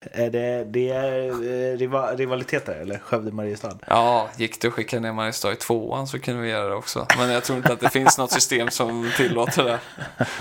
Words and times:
Är 0.00 0.30
det, 0.30 0.64
det 0.64 0.90
är 0.90 1.28
eh, 1.28 1.76
riva, 1.76 2.14
rivaliteter 2.14 2.72
eller 2.72 2.98
Skövde-Mariestad? 2.98 3.78
Ja, 3.86 4.28
gick 4.36 4.60
det 4.60 4.68
att 4.68 4.74
skicka 4.74 5.00
ner 5.00 5.12
Mariestad 5.12 5.52
i 5.52 5.56
tvåan 5.56 6.06
så 6.06 6.18
kunde 6.20 6.42
vi 6.42 6.48
göra 6.48 6.68
det 6.68 6.74
också. 6.74 7.06
Men 7.18 7.30
jag 7.30 7.44
tror 7.44 7.56
inte 7.56 7.72
att 7.72 7.80
det 7.80 7.90
finns 7.90 8.18
något 8.18 8.32
system 8.32 8.70
som 8.70 9.10
tillåter 9.16 9.64
det. 9.64 9.78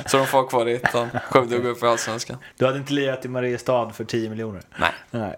Så 0.05 0.17
de 0.17 0.27
får 0.27 0.37
ha 0.37 0.47
kvar 0.47 0.65
i 0.65 0.75
ettan. 0.75 1.09
Skövde 1.29 1.57
går 1.57 1.69
upp 1.69 1.83
i 1.83 1.85
Allsvenskan. 1.85 2.37
Du 2.57 2.65
hade 2.65 2.77
inte 2.77 2.93
lirat 2.93 3.25
i 3.25 3.27
Mariestad 3.27 3.89
för 3.89 4.03
10 4.03 4.29
miljoner? 4.29 4.61
Nej. 4.77 4.91
Nej. 5.11 5.35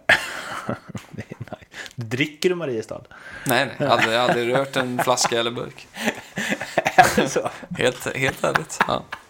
Dricker 1.96 2.49
du 2.49 2.56
Mariestad? 2.56 3.01
Nej, 3.46 3.76
nej. 3.78 3.90
Aldrig, 3.90 4.15
aldrig 4.15 4.54
rört 4.54 4.76
en 4.76 5.04
flaska 5.04 5.40
eller 5.40 5.51
burk. 5.51 5.88
så. 7.28 7.49
Helt, 7.78 8.15
helt 8.15 8.44
ärligt. 8.44 8.79
Ja. 8.88 9.04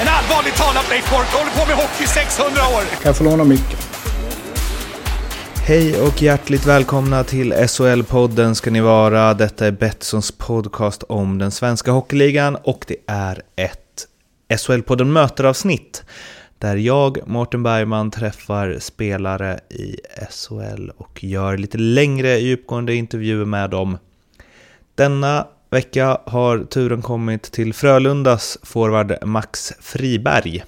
En 0.00 0.08
allvarligt 0.08 0.56
talat 0.56 0.90
Leif 0.90 1.10
Boork 1.10 1.28
håller 1.28 1.50
på 1.50 1.66
med 1.66 1.76
hockey 1.76 2.04
i 2.04 2.06
600 2.06 2.50
år! 2.50 2.82
Kan 2.90 3.00
jag 3.04 3.16
få 3.16 3.24
låna 3.24 3.44
micken? 3.44 3.78
Hej 5.66 6.00
och 6.00 6.22
hjärtligt 6.22 6.66
välkomna 6.66 7.24
till 7.24 7.52
SHL-podden 7.52 8.54
ska 8.54 8.70
ni 8.70 8.80
vara. 8.80 9.34
Detta 9.34 9.66
är 9.66 9.70
Betssons 9.70 10.32
podcast 10.32 11.02
om 11.02 11.38
den 11.38 11.50
svenska 11.50 11.90
hockeyligan 11.90 12.56
och 12.56 12.84
det 12.88 12.96
är 13.06 13.42
ett 13.56 14.06
SHL-podden 14.48 15.04
möteravsnitt 15.04 16.02
där 16.58 16.76
jag, 16.76 17.18
Mårten 17.26 17.62
Bergman, 17.62 18.10
träffar 18.10 18.76
spelare 18.80 19.60
i 19.70 19.96
SHL 20.30 20.90
och 20.96 21.24
gör 21.24 21.56
lite 21.56 21.78
längre 21.78 22.38
djupgående 22.38 22.94
intervjuer 22.94 23.44
med 23.44 23.70
dem. 23.70 23.98
Denna 24.94 25.46
vecka 25.70 26.20
har 26.26 26.58
turen 26.58 27.02
kommit 27.02 27.42
till 27.42 27.74
Frölundas 27.74 28.58
forward 28.62 29.14
Max 29.22 29.72
Friberg. 29.80 30.64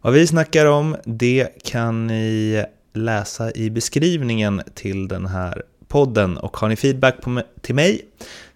Vad 0.00 0.12
vi 0.12 0.26
snackar 0.26 0.66
om, 0.66 0.96
det 1.04 1.48
kan 1.64 2.06
ni 2.06 2.64
läsa 2.94 3.52
i 3.52 3.70
beskrivningen 3.70 4.62
till 4.74 5.08
den 5.08 5.26
här 5.26 5.62
podden. 5.88 6.36
Och 6.36 6.56
har 6.56 6.68
ni 6.68 6.76
feedback 6.76 7.20
på, 7.20 7.42
till 7.60 7.74
mig 7.74 8.00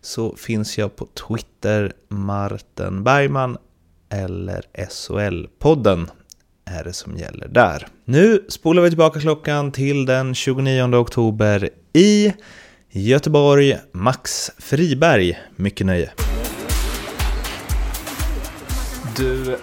så 0.01 0.37
finns 0.37 0.79
jag 0.79 0.97
på 0.97 1.07
Twitter, 1.07 1.93
Martin 2.09 3.05
Bergman 3.05 3.59
eller 4.09 4.63
SHL-podden 4.73 6.09
är 6.65 6.85
det 6.85 6.93
som 6.93 7.17
gäller 7.17 7.49
där. 7.49 7.87
Nu 8.05 8.45
spolar 8.49 8.83
vi 8.83 8.89
tillbaka 8.89 9.21
klockan 9.21 9.73
till 9.73 10.07
den 10.07 10.35
29 10.35 10.95
oktober 10.95 11.71
i 11.93 12.33
Göteborg. 12.93 13.79
Max 13.93 14.51
Friberg, 14.59 15.39
mycket 15.57 15.87
nöje. 15.87 16.11
Du, 19.17 19.59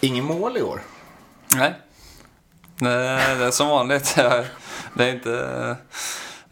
ingen 0.00 0.24
mål 0.24 0.56
i 0.56 0.62
år? 0.62 0.82
Nej. 1.54 1.74
Nej, 2.76 3.36
det 3.36 3.44
är 3.44 3.50
som 3.50 3.68
vanligt. 3.68 4.14
Det 4.94 5.04
är 5.04 5.12
inte... 5.14 5.76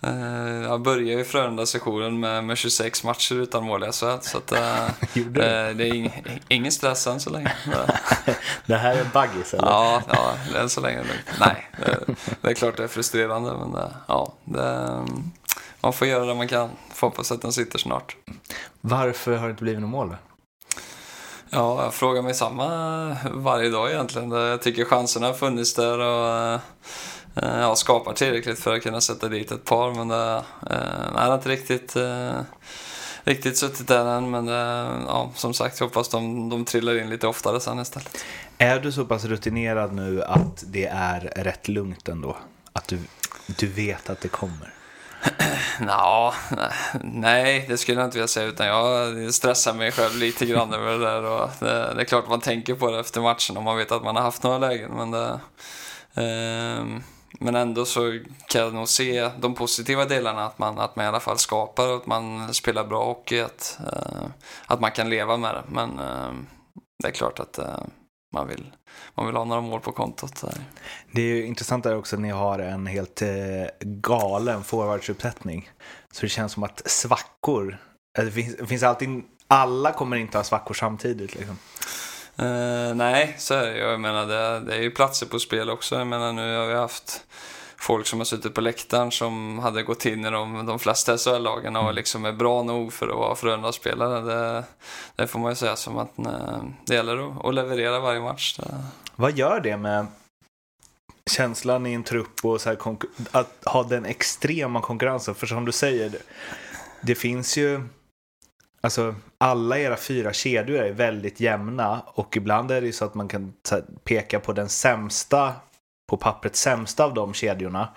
eh, 0.02 0.62
Jag 0.62 0.82
började 0.82 1.10
ju 1.10 1.24
Frölunda-sessionen 1.24 2.20
med, 2.20 2.44
med 2.44 2.58
26 2.58 3.04
matcher 3.04 3.34
utan 3.34 3.64
mål 3.64 3.84
i 3.84 3.86
SHL. 3.92 4.18
Så 4.20 4.38
att, 4.38 4.52
eh, 4.52 4.84
eh, 4.84 4.90
det 5.74 5.84
är 5.88 5.94
ing, 5.94 6.22
ingen 6.48 6.72
stress 6.72 7.06
än 7.06 7.20
så 7.20 7.30
länge. 7.30 7.52
Det- 8.66 8.76
här 8.76 8.96
är 8.96 9.04
baggis 9.12 9.54
eller? 9.54 9.68
Ja, 9.68 10.02
ja 10.08 10.34
än 10.60 10.68
så 10.68 10.80
länge 10.80 10.98
är 10.98 11.02
det. 11.04 11.38
Nej, 11.40 11.68
det, 11.78 12.14
det 12.40 12.48
är 12.50 12.54
klart 12.54 12.76
det 12.76 12.84
är 12.84 12.88
frustrerande. 12.88 13.52
Men 13.56 13.72
det, 13.72 13.90
ja, 14.08 14.32
det, 14.44 15.04
man 15.80 15.92
får 15.92 16.06
göra 16.06 16.24
det 16.24 16.34
man 16.34 16.48
kan. 16.48 16.70
Får 16.94 17.06
hoppas 17.06 17.32
att 17.32 17.42
den 17.42 17.52
sitter 17.52 17.78
snart. 17.78 18.16
Varför 18.80 19.36
har 19.36 19.46
det 19.46 19.50
inte 19.50 19.62
blivit 19.62 19.80
något 19.80 19.90
mål? 19.90 20.16
Ja, 21.50 21.82
jag 21.82 21.94
frågar 21.94 22.22
mig 22.22 22.34
samma 22.34 23.16
varje 23.32 23.70
dag 23.70 23.90
egentligen. 23.90 24.30
Jag 24.30 24.62
tycker 24.62 24.84
chanserna 24.84 25.26
har 25.26 25.34
funnits 25.34 25.74
där 25.74 25.98
och 25.98 26.60
eh, 27.42 27.60
ja, 27.60 27.76
skapar 27.76 28.12
tillräckligt 28.12 28.58
för 28.58 28.74
att 28.74 28.82
kunna 28.82 29.00
sätta 29.00 29.28
dit 29.28 29.52
ett 29.52 29.64
par. 29.64 29.94
Men 29.94 30.08
det, 30.08 30.42
eh, 30.70 31.14
har 31.14 31.34
inte 31.34 31.48
riktigt, 31.48 31.96
eh, 31.96 32.40
riktigt 33.24 33.58
suttit 33.58 33.88
där 33.88 34.06
än. 34.06 34.30
Men 34.30 34.46
det, 34.46 34.88
ja, 35.06 35.30
som 35.34 35.54
sagt, 35.54 35.80
jag 35.80 35.86
hoppas 35.86 36.08
de, 36.08 36.48
de 36.48 36.64
trillar 36.64 36.98
in 36.98 37.10
lite 37.10 37.26
oftare 37.26 37.60
sen 37.60 37.78
istället. 37.78 38.24
Är 38.58 38.80
du 38.80 38.92
så 38.92 39.04
pass 39.04 39.24
rutinerad 39.24 39.92
nu 39.92 40.22
att 40.22 40.64
det 40.66 40.86
är 40.86 41.20
rätt 41.20 41.68
lugnt 41.68 42.08
ändå? 42.08 42.36
Att 42.72 42.88
du, 42.88 42.98
du 43.46 43.66
vet 43.66 44.10
att 44.10 44.20
det 44.20 44.28
kommer? 44.28 44.74
Nå, 45.80 46.34
nej, 47.02 47.64
det 47.68 47.78
skulle 47.78 48.00
jag 48.00 48.06
inte 48.06 48.16
vilja 48.16 48.28
säga. 48.28 48.46
Utan 48.46 48.66
jag 48.66 49.34
stressar 49.34 49.74
mig 49.74 49.92
själv 49.92 50.16
lite 50.16 50.46
grann 50.46 50.74
över 50.74 50.92
det 50.92 50.98
där. 50.98 51.22
Och 51.24 51.50
det, 51.58 51.94
det 51.94 52.00
är 52.00 52.04
klart 52.04 52.28
man 52.28 52.40
tänker 52.40 52.74
på 52.74 52.90
det 52.90 53.00
efter 53.00 53.20
matchen 53.20 53.56
om 53.56 53.64
man 53.64 53.76
vet 53.76 53.92
att 53.92 54.04
man 54.04 54.16
har 54.16 54.22
haft 54.22 54.42
några 54.42 54.58
lägen. 54.58 54.90
Men, 54.90 55.10
det, 55.10 55.40
eh, 56.14 56.84
men 57.40 57.54
ändå 57.54 57.84
så 57.84 58.18
kan 58.48 58.60
jag 58.60 58.74
nog 58.74 58.88
se 58.88 59.30
de 59.38 59.54
positiva 59.54 60.04
delarna. 60.04 60.44
Att 60.44 60.58
man, 60.58 60.78
att 60.78 60.96
man 60.96 61.04
i 61.04 61.08
alla 61.08 61.20
fall 61.20 61.38
skapar 61.38 61.88
och 61.88 61.96
att 61.96 62.06
man 62.06 62.54
spelar 62.54 62.84
bra 62.84 63.04
hockey. 63.04 63.40
Att, 63.40 63.78
eh, 63.92 64.24
att 64.66 64.80
man 64.80 64.90
kan 64.90 65.10
leva 65.10 65.36
med 65.36 65.54
det. 65.54 65.62
Men 65.68 65.98
eh, 65.98 66.32
det 67.02 67.08
är 67.08 67.12
klart 67.12 67.40
att 67.40 67.58
eh, 67.58 67.84
man, 68.32 68.48
vill, 68.48 68.72
man 69.14 69.26
vill 69.26 69.36
ha 69.36 69.44
några 69.44 69.60
mål 69.60 69.80
på 69.80 69.92
kontot. 69.92 70.40
Där. 70.40 70.54
Det 71.12 71.22
är 71.22 71.26
ju 71.26 71.46
intressant 71.46 71.84
där 71.84 71.96
också 71.96 72.16
att 72.16 72.22
ni 72.22 72.30
har 72.30 72.58
en 72.58 72.86
helt 72.86 73.22
eh, 73.22 73.28
galen 73.80 74.64
forwardsuppsättning. 74.64 75.70
Så 76.12 76.20
det 76.20 76.28
känns 76.28 76.52
som 76.52 76.62
att 76.62 76.82
svackor, 76.90 77.78
eh, 78.18 78.24
det 78.24 78.30
finns, 78.30 78.56
det 78.56 78.66
finns 78.66 78.82
alltid, 78.82 79.22
alla 79.46 79.92
kommer 79.92 80.16
inte 80.16 80.38
ha 80.38 80.44
svackor 80.44 80.74
samtidigt 80.74 81.34
liksom. 81.34 81.58
Eh, 82.36 82.94
nej, 82.94 83.34
så 83.38 83.54
är 83.54 83.66
det. 83.66 83.78
Jag 83.78 84.00
menar, 84.00 84.26
det, 84.26 84.60
det 84.60 84.74
är 84.74 84.82
ju 84.82 84.90
platser 84.90 85.26
på 85.26 85.38
spel 85.38 85.70
också. 85.70 85.94
Jag 85.94 86.06
menar, 86.06 86.32
nu 86.32 86.56
har 86.56 86.66
vi 86.66 86.74
haft 86.74 87.24
folk 87.80 88.06
som 88.06 88.20
har 88.20 88.24
suttit 88.24 88.54
på 88.54 88.60
läktaren 88.60 89.10
som 89.10 89.58
hade 89.58 89.82
gått 89.82 90.06
in 90.06 90.24
i 90.24 90.30
de, 90.30 90.66
de 90.66 90.78
flesta 90.78 91.18
SHL-lagen 91.18 91.76
och 91.76 91.94
liksom 91.94 92.24
är 92.24 92.32
bra 92.32 92.62
nog 92.62 92.92
för 92.92 93.08
att 93.08 93.16
vara 93.16 93.34
Frölunda-spelare. 93.34 94.20
Det, 94.20 94.64
det 95.16 95.26
får 95.26 95.38
man 95.38 95.52
ju 95.52 95.56
säga 95.56 95.76
som 95.76 95.98
att 95.98 96.18
eh, 96.18 96.62
det 96.86 96.94
gäller 96.94 97.48
att, 97.48 97.54
leverera 97.54 98.00
varje 98.00 98.20
match. 98.20 98.58
Vad 99.16 99.38
gör 99.38 99.60
det 99.60 99.76
med 99.76 100.06
känslan 101.30 101.86
i 101.86 101.92
en 101.92 102.04
trupp 102.04 102.44
och 102.44 102.60
så 102.60 102.68
här 102.68 102.78
att 103.30 103.64
ha 103.64 103.82
den 103.82 104.04
extrema 104.04 104.80
konkurrensen? 104.80 105.34
För 105.34 105.46
som 105.46 105.64
du 105.64 105.72
säger, 105.72 106.12
det, 107.00 107.14
finns 107.14 107.56
ju, 107.56 107.80
alltså 108.80 109.14
alla 109.38 109.78
era 109.78 109.96
fyra 109.96 110.32
kedjor 110.32 110.78
är 110.78 110.92
väldigt 110.92 111.40
jämna 111.40 112.02
och 112.06 112.36
ibland 112.36 112.70
är 112.70 112.80
det 112.80 112.86
ju 112.86 112.92
så 112.92 113.04
att 113.04 113.14
man 113.14 113.28
kan 113.28 113.52
här, 113.70 113.84
peka 114.04 114.40
på 114.40 114.52
den 114.52 114.68
sämsta, 114.68 115.54
på 116.10 116.16
pappret 116.16 116.56
sämsta 116.56 117.04
av 117.04 117.14
de 117.14 117.34
kedjorna 117.34 117.88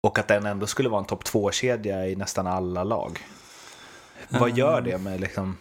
och 0.00 0.18
att 0.18 0.28
den 0.28 0.46
ändå 0.46 0.66
skulle 0.66 0.88
vara 0.88 0.98
en 1.00 1.06
topp 1.06 1.24
två-kedja 1.24 2.06
i 2.06 2.16
nästan 2.16 2.46
alla 2.46 2.84
lag. 2.84 3.18
Vad 4.28 4.50
gör 4.58 4.80
det 4.80 4.98
med 4.98 5.20
liksom 5.20 5.56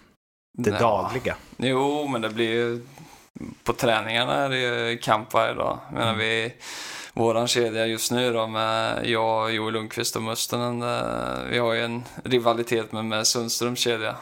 det 0.58 0.70
Ja. 0.70 0.80
dagliga? 0.80 1.36
Jo, 1.58 2.08
men 2.08 2.22
det 2.22 2.30
blir 2.30 2.50
ju... 2.50 2.86
På 3.64 3.74
träningarna 3.74 4.34
är 4.34 4.50
det 4.50 4.58
ju 4.60 4.98
kamp 4.98 5.34
varje 5.34 5.54
dag. 5.54 5.80
Jag 5.90 6.00
menar, 6.00 6.16
vi, 6.16 6.54
våran 7.18 7.48
kedja 7.48 7.86
just 7.86 8.12
nu 8.12 8.34
då 8.34 8.48
med 8.48 9.06
jag, 9.10 9.54
Joel 9.54 9.74
Lundqvist 9.74 10.16
och 10.16 10.22
Mustonen. 10.22 10.82
eh, 10.82 11.50
Vi 11.50 11.58
har 11.58 11.74
ju 11.74 11.82
en 11.82 12.04
rivalitet 12.24 12.92
med, 12.92 13.06
med 13.06 13.28
Sundströms 13.28 13.80
kedja. 13.80 14.16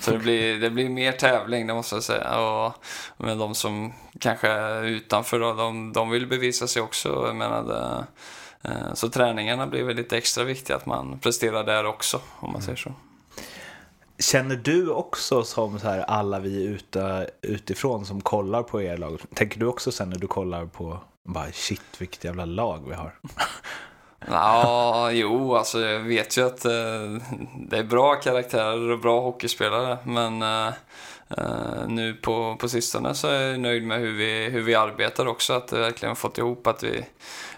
Så 0.00 0.10
det 0.10 0.18
blir, 0.18 0.60
det 0.60 0.70
blir 0.70 0.88
mer 0.88 1.12
tävling, 1.12 1.66
det 1.66 1.74
måste 1.74 1.96
jag 1.96 2.02
säga. 2.02 2.40
Och 2.40 2.72
med 3.16 3.38
de 3.38 3.54
som 3.54 3.92
kanske 4.20 4.48
är 4.48 4.82
utanför 4.84 5.40
då, 5.40 5.52
de, 5.52 5.92
de 5.92 6.10
vill 6.10 6.26
bevisa 6.26 6.66
sig 6.66 6.82
också. 6.82 7.08
Jag 7.26 7.36
menar, 7.36 7.62
det, 7.62 8.06
eh, 8.70 8.94
så 8.94 9.08
träningarna 9.08 9.66
blir 9.66 9.82
väl 9.82 9.96
lite 9.96 10.16
extra 10.16 10.44
viktiga, 10.44 10.76
att 10.76 10.86
man 10.86 11.18
presterar 11.18 11.64
där 11.64 11.86
också, 11.86 12.20
om 12.40 12.52
man 12.52 12.62
säger 12.62 12.76
så. 12.76 12.92
Känner 14.20 14.56
du 14.56 14.90
också 14.90 15.42
som 15.44 15.78
så 15.78 15.86
här 15.88 16.00
alla 16.00 16.38
vi 16.40 16.64
ute, 16.64 17.30
utifrån 17.42 18.06
som 18.06 18.20
kollar 18.20 18.62
på 18.62 18.82
er 18.82 18.96
lag? 18.96 19.20
Tänker 19.34 19.60
du 19.60 19.66
också 19.66 19.92
sen 19.92 20.10
när 20.10 20.18
du 20.18 20.26
kollar 20.26 20.66
på 20.66 21.00
bara 21.28 21.52
shit 21.52 21.82
vilket 21.98 22.24
jävla 22.24 22.44
lag 22.44 22.88
vi 22.88 22.94
har? 22.94 23.14
Ja, 24.30 25.10
jo, 25.12 25.54
alltså 25.54 25.80
jag 25.80 26.00
vet 26.00 26.38
ju 26.38 26.46
att 26.46 26.64
eh, 26.64 26.72
det 27.56 27.78
är 27.78 27.84
bra 27.84 28.14
karaktärer 28.14 28.90
och 28.90 28.98
bra 28.98 29.20
hockeyspelare. 29.20 29.98
Men 30.04 30.42
eh, 30.42 30.74
Uh, 31.38 31.88
nu 31.88 32.14
på, 32.14 32.56
på 32.56 32.68
sistone 32.68 33.14
så 33.14 33.28
är 33.28 33.50
jag 33.50 33.60
nöjd 33.60 33.82
med 33.82 34.00
hur 34.00 34.12
vi, 34.12 34.44
hur 34.44 34.62
vi 34.62 34.74
arbetar 34.74 35.26
också. 35.26 35.52
Att 35.52 35.72
vi 35.72 35.78
verkligen 35.78 36.16
fått 36.16 36.38
ihop 36.38 36.66
att 36.66 36.82
vi 36.82 37.04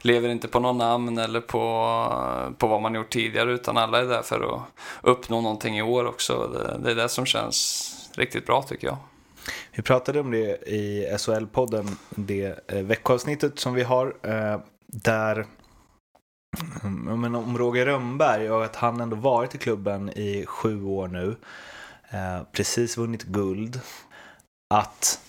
lever 0.00 0.28
inte 0.28 0.48
på 0.48 0.60
någon 0.60 0.78
namn 0.78 1.18
eller 1.18 1.40
på, 1.40 2.52
på 2.58 2.66
vad 2.66 2.82
man 2.82 2.94
gjort 2.94 3.10
tidigare 3.10 3.52
utan 3.52 3.76
alla 3.76 3.98
är 3.98 4.04
där 4.04 4.22
för 4.22 4.54
att 4.54 4.60
uppnå 5.02 5.40
någonting 5.40 5.78
i 5.78 5.82
år 5.82 6.06
också. 6.06 6.50
Det, 6.52 6.78
det 6.84 6.90
är 6.90 6.94
det 6.94 7.08
som 7.08 7.26
känns 7.26 7.90
riktigt 8.14 8.46
bra 8.46 8.62
tycker 8.62 8.86
jag. 8.86 8.96
Vi 9.72 9.82
pratade 9.82 10.20
om 10.20 10.30
det 10.30 10.68
i 10.68 11.08
SHL-podden, 11.18 11.96
det 12.10 12.70
eh, 12.70 12.82
veckoavsnittet 12.82 13.58
som 13.58 13.74
vi 13.74 13.82
har, 13.82 14.14
eh, 14.22 14.60
där 14.86 15.46
men 16.82 17.34
om 17.34 17.58
Roger 17.58 17.86
Rönnberg 17.86 18.50
och 18.50 18.64
att 18.64 18.76
han 18.76 19.00
ändå 19.00 19.16
varit 19.16 19.54
i 19.54 19.58
klubben 19.58 20.10
i 20.10 20.44
sju 20.46 20.84
år 20.84 21.08
nu, 21.08 21.36
eh, 22.10 22.42
precis 22.52 22.96
vunnit 22.96 23.22
guld, 23.22 23.80
att 24.74 25.20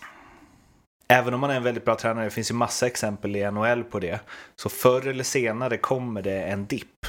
även 1.07 1.33
om 1.33 1.39
man 1.39 1.49
är 1.49 1.55
en 1.55 1.63
väldigt 1.63 1.85
bra 1.85 1.95
tränare, 1.95 2.25
det 2.25 2.31
finns 2.31 2.51
ju 2.51 2.55
massa 2.55 2.87
exempel 2.87 3.35
i 3.35 3.51
NHL 3.51 3.83
på 3.83 3.99
det, 3.99 4.19
så 4.55 4.69
förr 4.69 5.07
eller 5.07 5.23
senare 5.23 5.77
kommer 5.77 6.21
det 6.21 6.43
en 6.43 6.65
dipp. 6.65 7.05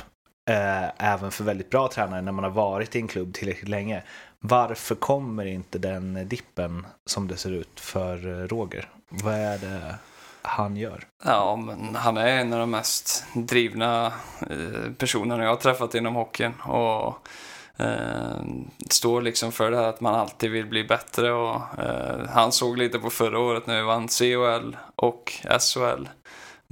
Eh, 0.50 1.12
även 1.12 1.30
för 1.30 1.44
väldigt 1.44 1.70
bra 1.70 1.88
tränare 1.88 2.22
när 2.22 2.32
man 2.32 2.44
har 2.44 2.50
varit 2.50 2.96
i 2.96 2.98
en 2.98 3.08
klubb 3.08 3.34
tillräckligt 3.34 3.68
länge. 3.68 4.02
Varför 4.44 4.94
kommer 4.94 5.46
inte 5.46 5.78
den 5.78 6.28
dippen 6.28 6.86
som 7.06 7.28
det 7.28 7.36
ser 7.36 7.50
ut 7.50 7.80
för 7.80 8.40
eh, 8.40 8.46
Roger? 8.46 8.88
Vad 9.08 9.34
är 9.34 9.58
det 9.58 9.94
han 10.42 10.76
gör? 10.76 11.04
Ja, 11.24 11.56
men 11.56 11.94
han 11.94 12.16
är 12.16 12.26
en 12.26 12.52
av 12.52 12.58
de 12.58 12.70
mest 12.70 13.24
drivna 13.34 14.06
eh, 14.40 14.92
personerna 14.98 15.42
jag 15.42 15.50
har 15.50 15.56
träffat 15.56 15.94
inom 15.94 16.14
hockeyn. 16.14 16.52
Och 16.60 17.28
eh, 17.76 18.42
står 18.90 19.22
liksom 19.22 19.52
för 19.52 19.70
det 19.70 19.76
här 19.76 19.88
att 19.88 20.00
man 20.00 20.14
alltid 20.14 20.50
vill 20.50 20.66
bli 20.66 20.84
bättre. 20.84 21.32
Och, 21.32 21.78
eh, 21.78 22.28
han 22.28 22.52
såg 22.52 22.78
lite 22.78 22.98
på 22.98 23.10
förra 23.10 23.38
året 23.38 23.66
när 23.66 23.76
vi 23.76 23.82
vann 23.82 24.08
CHL 24.08 24.76
och 24.96 25.32
SHL. 25.60 26.08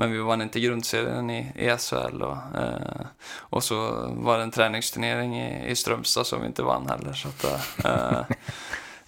Men 0.01 0.13
vi 0.13 0.19
vann 0.19 0.43
inte 0.43 0.61
grundserien 0.61 1.31
i, 1.31 1.53
i 1.55 1.77
SHL. 1.79 2.23
Och, 2.23 2.37
eh, 2.61 3.07
och 3.37 3.65
så 3.65 4.07
var 4.17 4.37
det 4.37 4.43
en 4.43 4.51
träningsturnering 4.51 5.41
i, 5.41 5.71
i 5.71 5.77
Strömstad 5.77 6.27
som 6.27 6.41
vi 6.41 6.47
inte 6.47 6.63
vann 6.63 6.89
heller. 6.89 7.13
Så 7.13 7.29
att, 7.29 7.45
eh, 7.85 8.21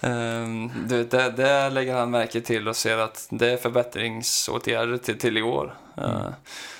Um, 0.05 0.71
det, 0.89 1.05
det, 1.05 1.31
det, 1.31 1.71
lägger 1.71 1.95
han 1.95 2.11
märke 2.11 2.41
till 2.41 2.69
och 2.69 2.77
ser 2.77 2.99
att 2.99 3.27
det 3.31 3.51
är 3.53 3.57
förbättringsåtgärder 3.57 4.97
till, 4.97 5.19
till 5.19 5.39
i 5.39 5.43
år. 5.43 5.75
Mm. 5.97 6.11
Uh, 6.11 6.33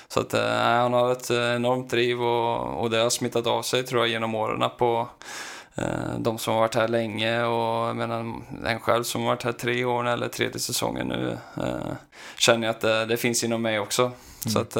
så 0.07 0.19
att 0.19 0.33
uh, 0.33 0.41
han 0.49 0.93
har 0.93 1.11
ett 1.11 1.31
enormt 1.31 1.89
driv 1.89 2.21
och, 2.21 2.81
och 2.81 2.89
det 2.89 2.97
har 2.97 3.09
smittat 3.09 3.47
av 3.47 3.61
sig 3.61 3.83
tror 3.83 4.01
jag 4.01 4.09
genom 4.09 4.35
åren 4.35 4.69
på 4.77 5.07
de 6.17 6.37
som 6.37 6.53
har 6.53 6.61
varit 6.61 6.75
här 6.75 6.87
länge 6.87 7.43
och 7.43 7.87
jag 7.87 7.95
menar, 7.95 8.41
en 8.65 8.79
själv 8.79 9.03
som 9.03 9.21
har 9.21 9.27
varit 9.27 9.43
här 9.43 9.51
tre 9.51 9.85
år 9.85 10.07
eller 10.07 10.27
tredje 10.27 10.59
säsongen 10.59 11.07
nu 11.07 11.37
känner 12.37 12.67
jag 12.67 12.75
att 12.75 12.81
det, 12.81 13.05
det, 13.05 13.17
finns 13.17 13.43
inom 13.43 13.61
mig 13.61 13.79
också. 13.79 14.03
Mm. 14.03 14.15
Så 14.47 14.59
att 14.59 14.75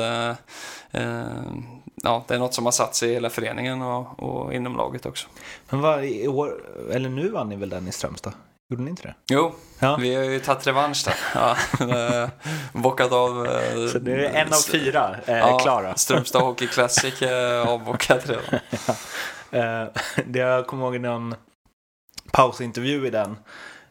ja, 2.03 2.23
det 2.27 2.35
är 2.35 2.39
något 2.39 2.53
som 2.53 2.65
har 2.65 2.71
satt 2.71 2.95
sig 2.95 3.09
i 3.09 3.13
hela 3.13 3.29
föreningen 3.29 3.81
och, 3.81 4.23
och 4.23 4.53
inom 4.53 4.77
laget 4.77 5.05
också. 5.05 5.27
Men 5.69 5.81
vad, 5.81 6.05
i 6.05 6.27
år, 6.27 6.53
eller 6.91 7.09
nu 7.09 7.29
vann 7.29 7.49
ni 7.49 7.55
väl 7.55 7.69
den 7.69 7.87
i 7.87 7.91
Strömstad? 7.91 8.33
Gjorde 8.69 8.83
ni 8.83 8.89
inte 8.89 9.03
det? 9.03 9.13
Jo, 9.27 9.55
ja. 9.79 9.95
vi 9.95 10.15
har 10.15 10.23
ju 10.23 10.39
tagit 10.39 10.67
revansch 10.67 11.05
där. 11.05 11.15
Ja, 11.35 12.29
bockat 12.73 13.11
av... 13.11 13.45
Eh, 13.45 13.87
Så 13.91 13.99
nu 13.99 14.13
är 14.13 14.17
det 14.17 14.27
en 14.27 14.47
av 14.47 14.71
fyra 14.71 15.15
eh, 15.25 15.37
ja, 15.37 15.59
klara? 15.59 15.95
Strömstad 15.95 16.41
Hockey 16.41 16.67
Classic 16.67 17.21
avbockat 17.67 18.29
redan. 18.29 18.43
ja. 18.87 18.95
Eh, 19.53 19.87
det 20.25 20.39
jag 20.39 20.67
kommer 20.67 20.83
ihåg 20.83 21.01
någon 21.01 21.35
pausintervju 22.31 23.07
i 23.07 23.09
den. 23.09 23.37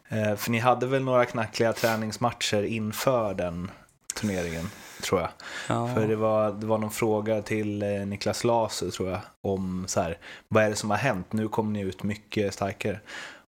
Eh, 0.09 0.35
för 0.35 0.51
ni 0.51 0.59
hade 0.59 0.87
väl 0.87 1.03
några 1.03 1.25
knackliga 1.25 1.73
träningsmatcher 1.73 2.63
inför 2.63 3.33
den 3.33 3.71
turneringen? 4.15 4.69
tror 5.03 5.21
jag. 5.21 5.29
Ja. 5.67 5.93
För 5.93 6.07
det 6.07 6.15
var, 6.15 6.51
det 6.51 6.65
var 6.65 6.77
någon 6.77 6.91
fråga 6.91 7.41
till 7.41 7.83
eh, 7.83 7.89
Niklas 7.89 8.43
Laser 8.43 8.89
tror 8.89 9.09
jag 9.09 9.19
om 9.41 9.85
så 9.87 10.01
här, 10.01 10.17
vad 10.47 10.63
är 10.63 10.69
det 10.69 10.75
som 10.75 10.89
har 10.89 10.97
hänt? 10.97 11.33
Nu 11.33 11.47
kommer 11.47 11.71
ni 11.71 11.81
ut 11.81 12.03
mycket 12.03 12.53
starkare. 12.53 12.99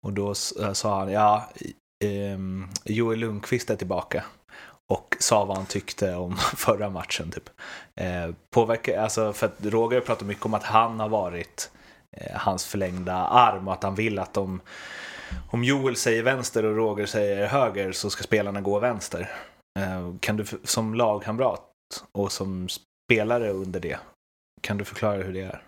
Och 0.03 0.13
då 0.13 0.35
sa 0.35 0.99
han, 0.99 1.11
ja, 1.11 1.49
eh, 2.03 2.39
Joel 2.85 3.19
Lundqvist 3.19 3.69
är 3.69 3.75
tillbaka. 3.75 4.23
Och 4.89 5.17
sa 5.19 5.45
vad 5.45 5.57
han 5.57 5.65
tyckte 5.65 6.15
om 6.15 6.37
förra 6.55 6.89
matchen. 6.89 7.31
Typ. 7.31 7.49
Eh, 7.95 8.35
påverkar, 8.49 8.97
alltså, 8.97 9.33
för 9.33 9.45
att 9.45 9.65
Roger 9.65 9.99
pratar 9.99 10.25
mycket 10.25 10.45
om 10.45 10.53
att 10.53 10.63
han 10.63 10.99
har 10.99 11.09
varit 11.09 11.71
Eh, 12.17 12.37
hans 12.37 12.65
förlängda 12.65 13.13
arm 13.15 13.67
och 13.67 13.73
att 13.73 13.83
han 13.83 13.95
vill 13.95 14.19
att 14.19 14.33
de 14.33 14.61
om 15.49 15.63
Joel 15.63 15.95
säger 15.95 16.23
vänster 16.23 16.65
och 16.65 16.75
Roger 16.75 17.05
säger 17.05 17.47
höger 17.47 17.91
så 17.91 18.09
ska 18.09 18.23
spelarna 18.23 18.61
gå 18.61 18.79
vänster. 18.79 19.31
Eh, 19.79 20.13
kan 20.19 20.37
du 20.37 20.45
som 20.63 20.95
lagkamrat 20.95 21.67
och 22.11 22.31
som 22.31 22.67
spelare 22.69 23.49
under 23.51 23.79
det, 23.79 23.97
kan 24.61 24.77
du 24.77 24.85
förklara 24.85 25.23
hur 25.23 25.33
det 25.33 25.41
är? 25.41 25.61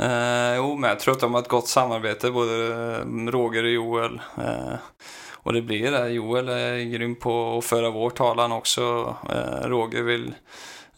Eh, 0.00 0.56
jo, 0.56 0.76
men 0.76 0.90
jag 0.90 1.00
tror 1.00 1.14
att 1.14 1.20
de 1.20 1.34
har 1.34 1.40
ett 1.40 1.48
gott 1.48 1.68
samarbete, 1.68 2.30
både 2.30 2.66
eh, 2.66 3.30
Roger 3.30 3.64
och 3.64 3.70
Joel. 3.70 4.20
Eh, 4.38 4.74
och 5.32 5.52
det 5.52 5.62
blir 5.62 5.90
det. 5.90 6.08
Joel 6.08 6.48
är 6.48 6.78
grym 6.78 7.16
på 7.16 7.58
att 7.58 7.64
föra 7.64 7.90
vår 7.90 8.10
talan 8.10 8.52
också. 8.52 9.16
Eh, 9.30 9.68
Roger 9.68 10.02
vill 10.02 10.34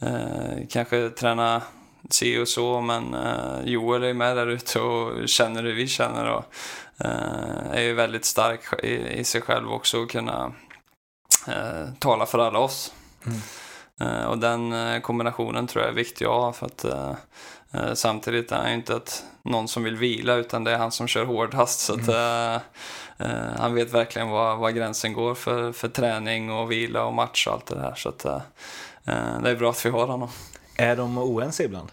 eh, 0.00 0.66
kanske 0.68 1.10
träna 1.10 1.62
si 2.10 2.38
och 2.38 2.48
så, 2.48 2.80
men 2.80 3.14
eh, 3.14 3.60
Joel 3.64 4.02
är 4.02 4.14
med 4.14 4.36
där 4.36 4.46
ute 4.46 4.80
och 4.80 5.28
känner 5.28 5.62
hur 5.62 5.74
vi 5.74 5.86
känner 5.86 6.30
och 6.30 6.44
är 7.72 7.82
ju 7.82 7.94
väldigt 7.94 8.24
stark 8.24 8.84
i, 8.84 9.24
sig 9.24 9.40
själv 9.40 9.72
också 9.72 9.98
och 9.98 10.10
kunna 10.10 10.52
eh, 11.48 11.88
tala 11.98 12.26
för 12.26 12.38
alla 12.38 12.58
oss. 12.58 12.92
Mm. 13.26 13.38
Eh, 14.00 14.24
och 14.24 14.38
den 14.38 14.72
eh, 14.72 15.00
kombinationen 15.00 15.66
tror 15.66 15.84
jag 15.84 15.90
är 15.90 15.96
viktig 15.96 16.24
att 16.24 16.30
ha 16.30 16.52
för 16.52 16.66
att 16.66 16.84
eh, 16.84 17.14
eh, 17.72 17.94
samtidigt 17.94 18.52
är 18.52 18.56
han 18.56 18.68
ju 18.68 18.74
inte 18.74 18.96
att 18.96 19.24
någon 19.42 19.68
som 19.68 19.82
vill 19.82 19.96
vila 19.96 20.34
utan 20.34 20.64
det 20.64 20.70
är 20.70 20.78
han 20.78 20.92
som 20.92 21.08
kör 21.08 21.24
hårdast. 21.24 21.80
Så 21.80 21.94
att, 21.94 22.08
mm. 22.08 22.60
han 23.58 23.74
vet 23.74 23.92
verkligen 23.92 24.28
var, 24.28 24.56
var 24.56 24.70
gränsen 24.70 25.12
går 25.12 25.34
för, 25.34 25.72
för 25.72 25.88
träning 25.88 26.52
och 26.52 26.72
vila 26.72 27.04
och 27.04 27.14
match 27.14 27.46
och 27.46 27.52
allt 27.52 27.66
det 27.66 27.74
där. 27.74 27.94
Så 27.94 28.08
att, 28.08 28.18
det 29.42 29.50
är 29.50 29.56
bra 29.56 29.70
att 29.70 29.86
vi 29.86 29.90
har 29.90 30.06
honom. 30.06 30.28
Är 30.80 30.96
de 30.96 31.18
oense 31.18 31.64
ibland? 31.64 31.92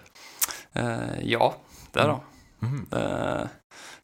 ja, 1.22 1.56
det 1.92 2.00
är 2.00 2.06
mm. 2.06 2.18
de. 2.60 2.68
Mm. 2.68 3.48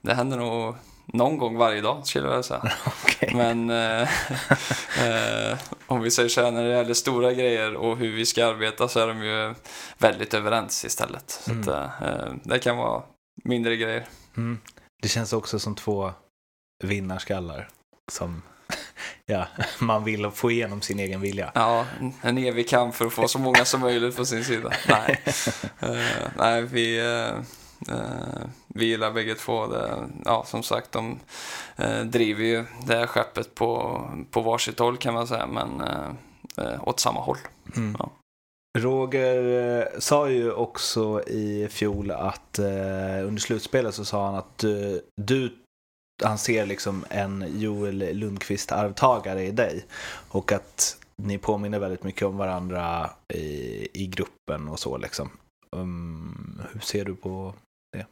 det 0.02 0.14
händer 0.14 0.38
nog 0.38 0.76
någon 1.06 1.38
gång 1.38 1.58
varje 1.58 1.82
dag 1.82 2.08
skulle 2.08 2.28
jag 2.28 2.46
säga. 2.46 2.62
okay. 3.04 3.36
Men 3.36 3.70
eh, 3.70 4.02
eh, 5.52 5.58
om 5.88 6.02
vi 6.02 6.12
säger 6.12 6.30
så 6.30 6.42
här 6.42 6.52
när 6.52 6.64
det 6.64 6.70
gäller 6.70 6.94
stora 6.94 7.34
grejer 7.34 7.76
och 7.76 7.98
hur 7.98 8.12
vi 8.12 8.26
ska 8.26 8.46
arbeta 8.46 8.88
så 8.88 9.00
är 9.00 9.08
de 9.08 9.24
ju 9.24 9.54
väldigt 9.98 10.34
överens 10.34 10.86
istället. 10.86 11.30
Så 11.30 11.52
mm. 11.52 11.62
att, 11.62 12.02
eh, 12.02 12.34
det 12.44 12.60
kan 12.60 12.78
vara 12.78 13.04
mindre 13.44 13.78
grejer. 13.78 14.08
Mm. 14.38 14.60
Det 15.02 15.08
känns 15.08 15.34
också 15.34 15.60
som 15.60 15.76
två 15.76 16.12
vinnarskallar 16.84 17.70
som 18.12 18.42
ja, 19.26 19.48
man 19.80 20.04
vill 20.04 20.32
få 20.32 20.52
igenom 20.52 20.82
sin 20.82 21.00
egen 21.00 21.22
vilja. 21.22 21.52
Ja, 21.56 21.86
en 22.22 22.38
evig 22.38 22.70
kamp 22.70 22.96
för 22.96 23.06
att 23.06 23.14
få 23.14 23.28
så 23.28 23.40
många 23.40 23.66
som 23.66 23.82
möjligt 23.82 24.16
på 24.16 24.26
sin 24.26 24.44
sida. 24.44 24.72
Nej, 24.90 25.22
uh, 25.84 26.30
nej 26.38 26.62
vi, 26.62 27.02
uh, 27.02 27.40
uh, 27.96 28.46
vi 28.68 28.86
gillar 28.86 29.12
bägge 29.12 29.36
två. 29.36 29.68
Det, 29.68 30.10
ja, 30.26 30.44
som 30.48 30.64
sagt, 30.64 30.92
de 30.92 31.20
uh, 31.80 32.02
driver 32.02 32.44
ju 32.44 32.66
det 32.86 32.96
här 32.96 33.08
skeppet 33.08 33.56
på, 33.56 34.02
på 34.32 34.42
varsitt 34.42 34.80
håll 34.80 34.98
kan 34.98 35.14
man 35.14 35.28
säga, 35.28 35.48
men 35.48 35.82
uh, 35.82 36.88
åt 36.88 37.00
samma 37.00 37.20
håll. 37.20 37.38
Mm. 37.76 37.96
Ja. 38.00 38.10
Roger 38.78 40.00
sa 40.00 40.30
ju 40.30 40.52
också 40.52 41.22
i 41.28 41.68
fjol 41.72 42.12
att 42.12 42.60
under 43.24 43.38
slutspelet 43.38 43.96
så 43.96 44.06
sa 44.06 44.26
han 44.26 44.36
att 44.36 44.64
du 45.16 45.63
han 46.24 46.38
ser 46.38 46.66
liksom 46.66 47.06
en 47.10 47.46
Joel 47.60 48.14
Lundqvist-arvtagare 48.14 49.44
i 49.44 49.52
dig. 49.52 49.86
Och 50.30 50.52
att 50.52 50.98
ni 51.16 51.38
påminner 51.38 51.80
väldigt 51.80 52.04
mycket 52.04 52.28
om 52.28 52.38
varandra 52.38 53.10
i, 53.34 53.88
i 53.94 54.08
gruppen 54.08 54.68
och 54.68 54.80
så 54.80 54.98
liksom. 54.98 55.30
Um, 55.72 56.62
hur 56.74 56.80
ser 56.80 57.06
du 57.06 57.16
på 57.16 57.54
det? 57.92 58.06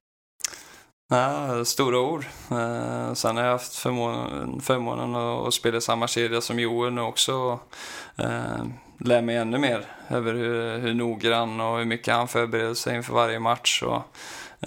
Ja, 1.09 1.65
stora 1.65 1.99
ord. 1.99 2.25
Eh, 2.51 3.13
sen 3.13 3.37
har 3.37 3.43
jag 3.43 3.51
haft 3.51 3.75
förmånen, 3.75 4.61
förmånen 4.61 5.15
att 5.15 5.53
spela 5.53 5.77
i 5.77 5.81
samma 5.81 6.07
kedja 6.07 6.41
som 6.41 6.59
Joel 6.59 6.93
nu 6.93 7.01
också. 7.01 7.59
Eh, 8.17 8.65
lär 8.97 9.21
mig 9.21 9.35
ännu 9.35 9.57
mer 9.57 9.85
över 10.09 10.33
hur, 10.33 10.77
hur 10.77 10.93
noggrann 10.93 11.61
och 11.61 11.77
hur 11.77 11.85
mycket 11.85 12.13
han 12.13 12.27
förbereder 12.27 12.73
sig 12.73 12.95
inför 12.95 13.13
varje 13.13 13.39
match. 13.39 13.83
Och, 13.83 14.01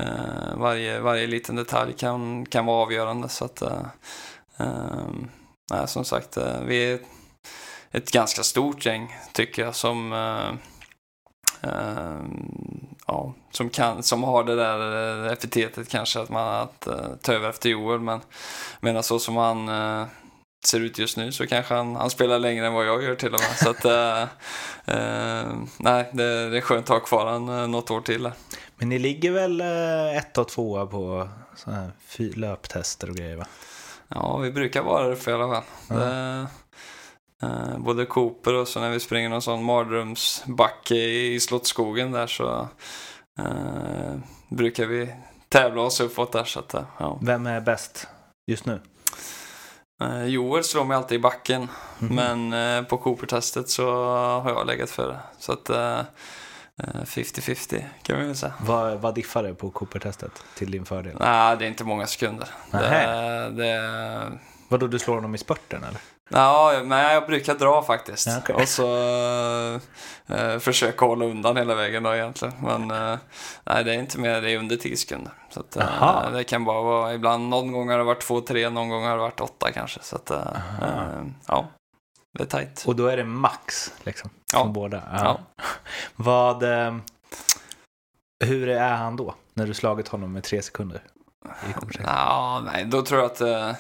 Uh, 0.00 0.56
varje, 0.56 1.00
varje 1.00 1.26
liten 1.26 1.56
detalj 1.56 1.92
kan, 1.92 2.46
kan 2.46 2.66
vara 2.66 2.82
avgörande. 2.82 3.28
Så 3.28 3.44
att, 3.44 3.62
uh, 3.62 3.86
uh, 4.60 5.86
som 5.86 6.04
sagt, 6.04 6.36
eh, 6.36 6.60
vi 6.66 6.92
är 6.92 6.98
ett 7.90 8.10
ganska 8.10 8.42
stort 8.42 8.86
gäng 8.86 9.16
tycker 9.32 9.64
jag 9.64 9.74
som, 9.74 10.12
ehm, 10.12 10.58
ja, 13.06 13.34
som, 13.50 13.70
kan, 13.70 14.02
som 14.02 14.22
har 14.22 14.44
det 14.44 14.56
där 14.56 15.32
epitetet 15.32 15.88
kanske 15.88 16.20
att 16.20 16.30
man 16.30 16.54
att, 16.54 16.88
ta 17.22 17.32
över 17.32 17.48
efter 17.48 17.68
Joel. 17.68 18.00
Men 18.00 18.20
medan 18.80 19.02
så 19.02 19.18
som 19.18 19.36
han 19.36 19.68
ser 20.66 20.80
ut 20.80 20.98
just 20.98 21.16
nu 21.16 21.32
så 21.32 21.46
kanske 21.46 21.74
han, 21.74 21.96
han 21.96 22.10
spelar 22.10 22.38
längre 22.38 22.66
än 22.66 22.72
vad 22.72 22.86
jag 22.86 23.02
gör 23.02 23.14
till 23.14 23.34
och 23.34 23.40
med. 23.40 23.56
Så 23.56 23.70
att, 23.70 23.84
eh, 23.84 24.22
eh, 24.96 25.52
nej, 25.78 26.10
det, 26.12 26.50
det 26.50 26.56
är 26.56 26.60
skönt 26.60 26.84
att 26.84 26.88
ha 26.88 27.00
kvar 27.00 27.26
han 27.26 27.48
eh, 27.48 27.66
något 27.66 27.90
år 27.90 28.00
till. 28.00 28.30
Men 28.76 28.88
ni 28.88 28.98
ligger 28.98 29.30
väl 29.30 29.60
eh, 29.60 30.16
ett 30.16 30.38
och 30.38 30.48
tvåa 30.48 30.86
på 30.86 31.28
såna 31.56 31.76
här 31.76 31.90
löptester 32.36 33.10
och 33.10 33.16
grejer 33.16 33.36
va? 33.36 33.46
Ja, 34.08 34.36
vi 34.36 34.52
brukar 34.52 34.82
vara 34.82 35.02
där 35.02 35.12
uppe 35.12 35.30
i 35.30 35.34
alla 35.34 35.48
fall. 35.48 35.62
Det, 35.88 36.46
eh, 37.42 37.78
både 37.78 38.06
Cooper 38.06 38.54
och 38.54 38.68
så 38.68 38.80
när 38.80 38.90
vi 38.90 39.00
springer 39.00 39.28
någon 39.28 39.42
sån 39.42 39.64
mardrömsbacke 39.64 40.94
i, 40.94 41.34
i 41.34 41.40
Slottsskogen 41.40 42.12
där 42.12 42.26
så 42.26 42.68
eh, 43.38 44.14
brukar 44.48 44.86
vi 44.86 45.14
tävla 45.48 45.82
oss 45.82 46.00
uppåt 46.00 46.32
där. 46.32 46.44
Så 46.44 46.58
att, 46.58 46.74
ja. 46.98 47.18
Vem 47.22 47.46
är 47.46 47.60
bäst 47.60 48.06
just 48.46 48.66
nu? 48.66 48.80
Eh, 50.02 50.24
Joel 50.24 50.64
slår 50.64 50.84
mig 50.84 50.96
alltid 50.96 51.16
i 51.16 51.20
backen, 51.20 51.68
men 51.98 52.52
eh, 52.52 52.82
på 52.82 52.98
Cooper-testet 52.98 53.68
så 53.68 53.94
har 54.40 54.50
jag 54.50 54.66
legat 54.66 54.90
före. 54.90 55.18
Så 55.38 55.52
att 55.52 55.70
eh, 55.70 55.98
eh, 55.98 56.04
50-50 57.04 57.84
kan 58.02 58.18
vi 58.18 58.26
väl 58.26 58.36
säga. 58.36 58.52
Vad, 58.60 59.00
vad 59.00 59.14
diffar 59.14 59.42
det 59.42 59.54
på 59.54 59.70
Cooper-testet 59.70 60.44
till 60.54 60.70
din 60.70 60.84
fördel? 60.84 61.16
Nej, 61.20 61.56
det 61.56 61.64
är 61.64 61.68
inte 61.68 61.84
många 61.84 62.06
sekunder. 62.06 62.48
Det, 62.70 63.50
det, 63.56 64.38
Vadå, 64.68 64.86
du 64.86 64.98
slår 64.98 65.14
honom 65.14 65.34
i 65.34 65.38
spurten 65.38 65.84
eller? 65.84 66.00
Ja, 66.30 66.80
men 66.84 66.98
jag 66.98 67.26
brukar 67.26 67.54
dra 67.54 67.82
faktiskt. 67.82 68.28
Okej. 68.38 68.54
Och 68.54 68.68
så 68.68 68.96
eh, 70.26 70.58
försöka 70.58 71.04
hålla 71.04 71.24
undan 71.24 71.56
hela 71.56 71.74
vägen 71.74 72.02
då 72.02 72.14
egentligen. 72.14 72.54
Men 72.62 72.90
eh, 72.90 73.18
nej, 73.64 73.84
det 73.84 73.94
är 73.94 73.98
inte 73.98 74.18
mer, 74.18 74.40
det 74.40 74.50
är 74.50 74.58
under 74.58 74.76
10 74.76 74.96
sekunder. 74.96 75.32
Så 75.50 75.60
att, 75.60 75.76
eh, 75.76 76.30
det 76.32 76.44
kan 76.44 76.64
bara 76.64 76.82
vara, 76.82 77.14
ibland, 77.14 77.48
någon 77.48 77.72
gång 77.72 77.90
har 77.90 77.98
det 77.98 78.04
varit 78.04 78.28
2-3, 78.28 78.70
någon 78.70 78.88
gång 78.88 79.04
har 79.04 79.10
det 79.10 79.22
varit 79.22 79.40
8 79.40 79.72
kanske. 79.72 80.00
Så 80.02 80.16
att, 80.16 80.30
eh, 80.30 80.56
eh, 80.82 81.24
ja, 81.46 81.66
det 82.38 82.42
är 82.42 82.46
tajt. 82.46 82.84
Och 82.86 82.96
då 82.96 83.06
är 83.06 83.16
det 83.16 83.24
max 83.24 83.92
liksom? 84.02 84.30
Ja. 84.52 84.58
Från 84.62 84.72
båda? 84.72 85.02
Ja. 85.12 85.38
Vad... 86.16 86.62
Eh, 86.62 86.96
hur 88.44 88.68
är 88.68 88.94
han 88.94 89.16
då? 89.16 89.34
När 89.54 89.66
du 89.66 89.74
slagit 89.74 90.08
honom 90.08 90.32
med 90.32 90.44
tre 90.44 90.62
sekunder? 90.62 91.02
I 91.68 91.72
Cooper-testet? 91.72 92.06
Ja, 92.06 92.62
nej, 92.64 92.84
då 92.84 93.02
tror 93.02 93.20
jag 93.20 93.30
att 93.30 93.40
eh, 93.40 93.72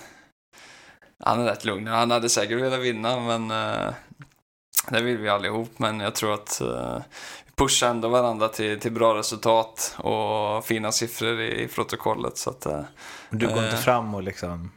han 1.24 1.40
är 1.40 1.44
rätt 1.44 1.64
lugn. 1.64 1.86
Han 1.86 2.10
hade 2.10 2.28
säkert 2.28 2.58
velat 2.60 2.80
vinna, 2.80 3.20
men 3.20 3.50
eh, 3.50 3.92
det 4.88 5.00
vill 5.02 5.16
vi 5.18 5.28
allihop. 5.28 5.70
Men 5.76 6.00
jag 6.00 6.14
tror 6.14 6.34
att 6.34 6.60
eh, 6.60 6.96
vi 7.46 7.52
pushar 7.56 7.88
ändå 7.90 8.08
varandra 8.08 8.48
till, 8.48 8.80
till 8.80 8.92
bra 8.92 9.14
resultat 9.14 9.94
och 9.98 10.64
fina 10.66 10.92
siffror 10.92 11.40
i, 11.40 11.62
i 11.62 11.68
protokollet. 11.68 12.38
Så 12.38 12.50
att, 12.50 12.66
eh, 12.66 12.80
Du 13.30 13.46
går 13.46 13.56
inte 13.64 13.68
Eh. 13.76 13.82
fram 13.82 14.14
och 14.14 14.22
liksom 14.22 14.70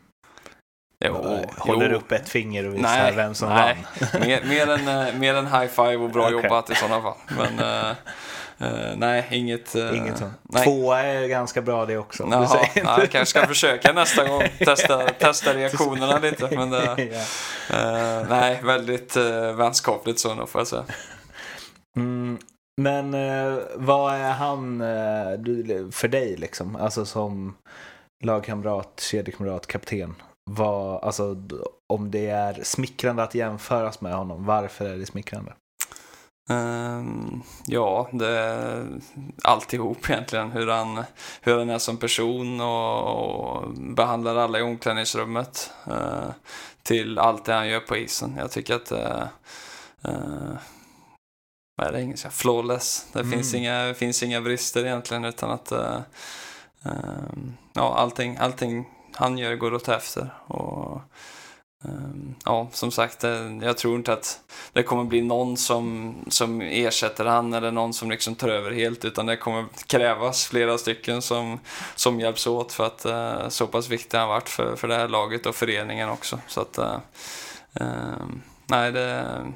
jo, 1.06 1.46
håller 1.58 1.90
jo. 1.90 1.98
upp 1.98 2.12
ett 2.12 2.30
finger 2.30 2.68
och 2.68 2.74
visar 2.74 2.82
Nej, 2.90 3.16
vem 3.16 3.36
som 3.36 3.50
nej. 3.50 3.78
vann? 4.14 4.22
Mer, 4.22 4.44
mer, 4.46 4.70
än, 4.70 5.08
eh, 5.08 5.14
mer 5.16 5.36
än 5.36 5.48
high 5.48 5.68
five 5.68 5.96
och 5.96 6.10
bra 6.10 6.24
Okej. 6.28 6.34
jobbat 6.44 6.70
i 6.70 6.76
sådana 6.76 7.02
fall. 7.02 7.18
Men 7.38 7.60
eh, 8.58 8.98
nej, 8.98 9.28
inget... 9.32 9.76
eh, 9.76 9.98
Inget 9.98 10.18
sånt. 10.18 10.34
nej. 10.44 10.64
Tvåa 10.64 11.00
är 11.02 11.28
ganska 11.28 11.62
bra 11.62 11.86
det 11.86 11.98
också. 11.98 12.24
om 12.24 12.32
Jaha, 12.32 12.68
ja, 12.76 13.00
jag 13.00 13.12
kanske 13.12 13.40
ska 13.40 13.48
försöka 13.48 13.94
nästa 13.94 14.28
gång. 14.28 14.44
Testa, 14.60 15.08
testa 15.08 15.54
reaktionerna 15.54 16.20
lite. 16.20 16.56
Men 16.56 16.70
det, 16.70 16.86
ja. 17.70 17.78
Eh, 17.78 18.28
nej, 18.30 18.60
väldigt 18.64 19.18
uh, 19.18 19.52
vänskapligt 19.52 20.20
så 20.20 20.36
nog 20.36 20.50
får 20.50 20.62
jag 20.62 20.68
säga. 20.68 20.86
mm, 21.98 22.38
men 22.82 23.12
vad 23.76 24.14
är 24.14 24.32
han 24.32 24.80
för 25.92 26.08
dig 26.08 26.36
liksom? 26.38 26.76
Alltså 26.76 27.06
som 27.06 27.56
lagkamrat, 28.24 29.00
kedjekamrat, 29.12 29.68
kapten. 29.68 30.16
Vad, 30.52 31.04
alltså, 31.04 31.36
om 31.94 32.12
det 32.12 32.30
är 32.30 32.60
smickrande 32.64 33.24
att 33.24 33.36
jämföras 33.36 34.02
med 34.02 34.14
honom, 34.14 34.46
varför 34.46 34.86
är 34.90 34.98
det 34.98 35.06
smickrande? 35.06 35.54
Ehm, 36.50 37.42
ja, 37.66 38.10
det 38.12 38.28
är 38.28 38.86
alltihop 39.44 40.10
egentligen. 40.10 40.52
Hur 40.52 40.68
han, 40.68 41.04
hur 41.42 41.58
han 41.58 41.70
är 41.70 41.78
som 41.80 41.98
person 41.98 42.62
och, 42.62 43.04
och 43.04 43.74
behandlar 43.74 44.36
alla 44.36 44.60
i 44.60 44.62
omklädningsrummet. 44.62 45.72
eh, 45.88 46.30
till 46.84 47.20
allt 47.20 47.46
det 47.46 47.54
han 47.54 47.68
gör 47.68 47.80
på 47.80 47.98
isen. 47.98 48.36
Jag 48.38 48.52
tycker 48.52 48.76
att 48.76 48.92
uh, 48.92 49.24
vad 51.78 51.88
är 51.88 51.92
det 51.92 52.02
engelska? 52.02 52.30
Flawless. 52.30 53.08
Det 53.14 53.20
Mm. 53.20 53.32
finns, 53.32 53.54
inga, 53.54 53.94
finns 53.94 54.24
inga 54.24 54.42
brister 54.42 54.86
egentligen 54.86 55.26
utan 55.26 55.52
att 55.52 55.72
ehm, 55.72 57.54
ja, 57.74 57.96
allting, 57.98 58.38
allting 58.38 58.90
han 59.14 59.38
gör 59.38 59.56
går 59.56 59.80
ta 59.80 59.96
efter. 59.96 60.30
Och, 60.48 61.02
Ehm, 61.86 62.36
ja, 62.46 62.70
som 62.72 62.92
sagt, 62.92 63.24
eh, 63.24 63.58
jag 63.62 63.78
tror 63.78 63.96
inte 63.96 64.14
att 64.14 64.42
det 64.74 64.84
kommer 64.84 65.04
bli 65.04 65.22
någon 65.22 65.58
som, 65.58 66.16
som 66.30 66.62
ersätter 66.62 67.26
han 67.26 67.54
eller 67.54 67.72
någon 67.72 67.94
som 67.94 68.12
liksom 68.12 68.36
tar 68.36 68.50
över 68.50 68.72
helt 68.72 69.06
utan 69.06 69.26
det 69.26 69.38
kommer 69.38 69.66
krävas 69.88 70.46
flera 70.46 70.78
stycken 70.78 71.22
som, 71.22 71.60
som 71.96 72.20
hjälps 72.20 72.48
åt 72.48 72.74
för 72.74 72.86
att 72.86 73.06
eh, 73.06 73.50
så 73.50 73.68
pass 73.68 73.90
viktig 73.90 74.18
han 74.18 74.28
varit 74.28 74.50
för, 74.50 74.76
för 74.76 74.88
det 74.88 74.96
här 74.96 75.08
laget 75.08 75.46
och 75.46 75.56
föreningen 75.56 76.10
också. 76.10 76.40
Så 76.48 76.62
att, 76.62 76.78
eh, 76.78 77.00
ehm, 77.74 78.42
nej, 78.66 78.92
det 78.92 79.02
är 79.02 79.54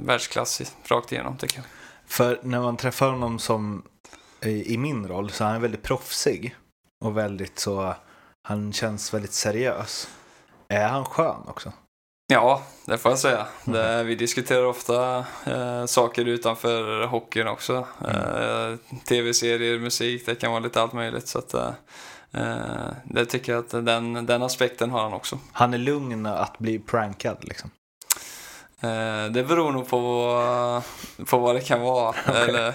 världsklass 0.00 0.74
rakt 0.84 1.12
igenom 1.12 1.36
tycker 1.36 1.56
jag. 1.56 1.64
För 2.06 2.40
när 2.42 2.60
man 2.60 2.76
träffar 2.76 3.10
honom 3.10 3.38
som 3.38 3.82
i, 4.40 4.74
i 4.74 4.78
min 4.78 5.08
roll 5.08 5.30
så 5.30 5.44
är 5.44 5.48
han 5.48 5.62
väldigt 5.62 5.82
proffsig. 5.82 6.56
Och 7.00 7.16
väldigt 7.16 7.58
så, 7.58 7.94
han 8.42 8.72
känns 8.72 9.14
väldigt 9.14 9.32
seriös. 9.32 10.08
Är 10.68 10.88
han 10.88 11.04
skön 11.04 11.42
också? 11.46 11.72
Ja, 12.32 12.62
det 12.84 12.98
får 12.98 13.12
jag 13.12 13.18
säga. 13.18 13.46
Det, 13.64 14.02
vi 14.04 14.14
diskuterar 14.14 14.64
ofta 14.64 15.24
eh, 15.46 15.86
saker 15.86 16.24
utanför 16.24 17.06
hockeyn 17.06 17.48
också. 17.48 17.86
Eh, 18.08 18.98
Tv-serier, 19.08 19.78
musik, 19.78 20.26
det 20.26 20.34
kan 20.34 20.50
vara 20.50 20.60
lite 20.62 20.82
allt 20.82 20.92
möjligt. 20.92 21.28
Så 21.28 21.38
att, 21.38 21.54
eh, 21.54 21.70
eh, 22.32 22.92
det 23.04 23.24
tycker 23.26 23.52
jag 23.52 23.58
att 23.64 23.70
den, 23.86 24.26
den 24.26 24.42
aspekten 24.42 24.90
har 24.90 25.02
han 25.02 25.12
också. 25.12 25.38
Han 25.52 25.74
är 25.74 25.78
lugn 25.78 26.26
att 26.26 26.58
bli 26.58 26.78
prankad 26.78 27.36
liksom. 27.40 27.70
Eh, 28.80 29.24
det 29.32 29.44
beror 29.48 29.72
nog 29.72 29.88
på, 29.88 29.98
vad- 29.98 30.82
på 31.26 31.38
vad 31.38 31.54
det 31.56 31.60
kan 31.60 31.80
vara. 31.80 32.14
Eller, 32.34 32.74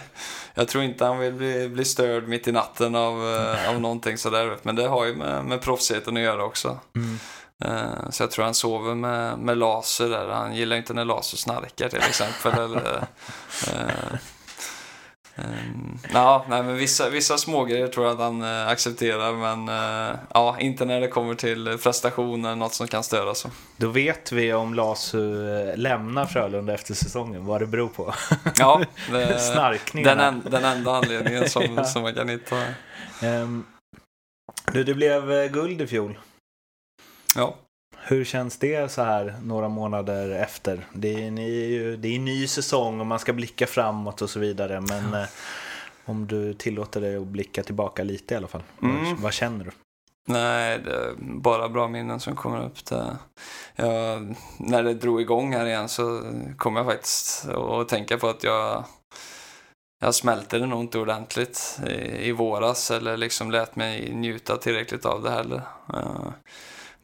jag 0.54 0.68
tror 0.68 0.84
inte 0.84 1.06
han 1.06 1.20
vill 1.20 1.34
bli, 1.34 1.70
bli 1.70 1.86
störd 1.86 2.28
mitt 2.28 2.48
i 2.48 2.52
natten 2.52 2.96
av, 2.96 3.36
eh, 3.36 3.70
av 3.70 3.82
någonting 3.82 4.18
sådär. 4.18 4.58
Men 4.64 4.76
det 4.76 4.88
har 4.88 5.06
ju 5.06 5.16
med, 5.16 5.46
med 5.46 5.62
proffsigheten 5.62 6.18
att 6.18 6.24
göra 6.24 6.44
också. 6.46 6.68
Eh, 6.96 7.02
Så 8.10 8.24
jag 8.24 8.32
tror 8.32 8.46
han 8.46 8.54
sover 8.54 8.96
med, 8.96 9.40
med 9.40 9.58
laser 9.58 10.10
där. 10.10 10.28
Han 10.28 10.56
gillar 10.56 10.76
inte 10.76 10.94
när 10.94 11.06
laser 11.06 11.38
snarkar 11.38 11.90
till 11.90 12.00
exempel. 12.00 12.54
eller, 12.54 12.98
eh, 13.68 14.16
ehm, 15.36 15.98
ja, 16.14 16.46
nej, 16.50 16.64
men 16.64 16.76
vissa, 16.76 17.10
vissa 17.10 17.38
smågrejer 17.38 17.88
tror 17.88 18.06
jag 18.06 18.14
att 18.14 18.20
han 18.20 18.42
eh, 18.42 18.68
accepterar. 18.68 19.34
Men 19.34 19.70
eh, 19.70 20.16
ja, 20.34 20.58
inte 20.60 20.86
när 20.86 21.02
det 21.02 21.08
kommer 21.08 21.36
till 21.36 21.78
prestationer, 21.84 22.56
något 22.56 22.74
som 22.74 22.88
kan 22.88 23.04
störa 23.04 23.36
så. 23.36 23.50
Då 23.78 23.90
vet 23.90 24.32
vi 24.32 24.54
om 24.54 24.74
Lasu 24.74 25.50
eh, 25.58 25.78
lämnar 25.78 26.26
Frölunda 26.26 26.74
efter 26.74 26.94
säsongen, 26.94 27.46
vad 27.46 27.62
det 27.62 27.68
beror 27.68 27.90
på. 27.90 28.14
Ja, 28.60 28.82
det, 29.12 30.04
den, 30.04 30.20
en, 30.20 30.42
den 30.50 30.66
enda 30.66 30.92
anledningen 30.92 31.50
som, 31.50 31.64
Ja. 31.78 31.84
som 31.84 32.02
man 32.02 32.14
kan 32.14 32.30
hitta. 32.30 32.56
Ehm, 33.22 33.66
du, 34.74 34.84
det 34.84 34.94
blev 34.94 35.32
eh, 35.32 35.52
guld 35.52 35.82
i 35.82 35.88
fjol. 35.88 36.18
Ja. 37.36 37.56
Hur 37.98 38.24
känns 38.24 38.58
det 38.58 38.92
så 38.92 39.02
här 39.02 39.36
några 39.44 39.70
månader 39.70 40.30
efter? 40.30 40.86
Det 40.94 41.14
är, 41.14 41.40
ju, 41.40 41.98
det 41.98 42.16
är 42.16 42.20
ny 42.20 42.48
säsong 42.48 43.00
och 43.00 43.06
man 43.06 43.20
ska 43.20 43.34
blicka 43.34 43.68
framåt 43.68 44.22
och 44.22 44.30
så 44.30 44.40
vidare. 44.40 44.82
Men 44.82 45.14
eh, 45.14 45.28
om 46.06 46.28
du 46.28 46.54
tillåter 46.54 47.02
dig 47.02 47.16
att 47.16 47.28
blicka 47.28 47.64
tillbaka 47.64 48.04
lite 48.04 48.34
i 48.34 48.38
alla 48.38 48.48
fall. 48.48 48.64
Mm. 48.82 49.22
Vad, 49.22 49.34
känner 49.34 49.66
du? 49.66 49.72
Nej, 50.28 50.80
det 50.80 50.96
är 50.96 51.14
bara 51.18 51.70
bra 51.70 51.88
minnen 51.88 52.20
som 52.20 52.36
kommer 52.36 52.66
upp. 52.66 52.86
Det, 52.86 53.18
ja, 53.76 54.20
när 54.58 54.84
det 54.84 54.94
drog 54.94 55.22
igång 55.22 55.54
här 55.54 55.66
igen 55.66 55.90
så 55.90 56.22
kom 56.58 56.76
jag 56.76 56.86
faktiskt 56.86 57.50
att 57.50 57.90
tänka 57.90 58.18
på 58.18 58.28
att 58.30 58.44
jag, 58.44 58.86
jag 60.02 60.16
smälte 60.16 60.60
det 60.60 60.66
nog 60.66 60.82
inte 60.82 61.00
ordentligt 61.00 61.80
i, 61.88 62.28
i 62.28 62.32
våras 62.32 62.92
eller 62.92 63.18
liksom 63.18 63.52
lät 63.52 63.76
mig 63.76 64.14
njuta 64.14 64.58
tillräckligt 64.58 65.06
av 65.06 65.24
det 65.24 65.32
heller. 65.32 65.62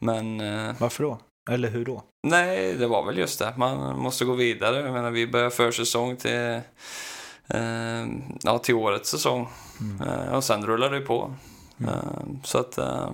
Men 0.00 0.40
eh, 0.40 0.74
Varför 0.78 1.04
då? 1.04 1.18
Eller 1.50 1.68
hur 1.70 1.84
då? 1.84 2.02
Nej, 2.22 2.74
det 2.74 2.86
var 2.86 3.04
väl 3.06 3.18
just 3.18 3.38
det. 3.38 3.52
Man 3.56 3.98
måste 3.98 4.24
gå 4.24 4.32
vidare. 4.34 4.80
Jag 4.80 4.92
menar, 4.92 5.10
vi 5.10 5.26
börjar 5.26 5.50
försäsong 5.50 6.16
till, 6.16 6.60
eh, 7.48 8.06
ja, 8.42 8.58
till 8.62 8.74
årets 8.74 9.10
säsong. 9.10 9.48
Eh, 10.06 10.34
och 10.34 10.44
sen 10.44 10.66
rullar 10.66 10.90
det 10.90 11.00
på. 11.00 11.34
Eh, 11.80 12.20
så 12.44 12.58
att, 12.58 12.78
eh, 12.78 13.10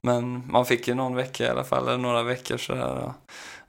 men 0.00 0.42
man 0.52 0.66
fick 0.66 0.88
ju 0.88 0.94
någon 0.94 1.14
vecka 1.14 1.44
i 1.44 1.48
alla 1.48 1.64
fall, 1.64 1.88
eller 1.88 1.98
några 1.98 2.22
veckor 2.22 2.56
sådär. 2.56 3.12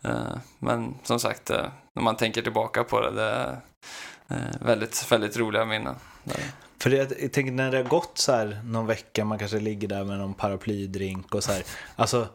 Eh, 0.01 0.13
men 0.60 0.96
som 1.03 1.20
sagt, 1.20 1.50
när 1.93 2.01
man 2.03 2.15
tänker 2.17 2.41
tillbaka 2.41 2.84
på 2.84 3.01
det, 3.01 3.12
det 3.12 3.24
är 3.24 3.58
väldigt, 4.62 5.12
väldigt 5.12 5.38
roliga 5.38 5.65
minnen. 5.65 5.96
Det 6.24 6.34
är- 6.34 6.51
För 6.79 6.89
det, 6.89 7.22
jag 7.22 7.32
tänker 7.34 7.51
när 7.51 7.72
det 7.72 7.77
har 7.77 7.84
gått 7.84 8.17
så 8.17 8.32
här 8.32 8.62
någon 8.65 8.86
vecka, 8.88 9.25
man 9.25 9.39
kanske 9.39 9.60
ligger 9.60 9.88
där 9.88 10.03
med 10.03 10.17
någon 10.17 10.34
paraplydrink 10.34 11.36
och 11.36 11.43
så 11.43 11.51
här. 11.51 11.63
Alltså, 11.96 12.27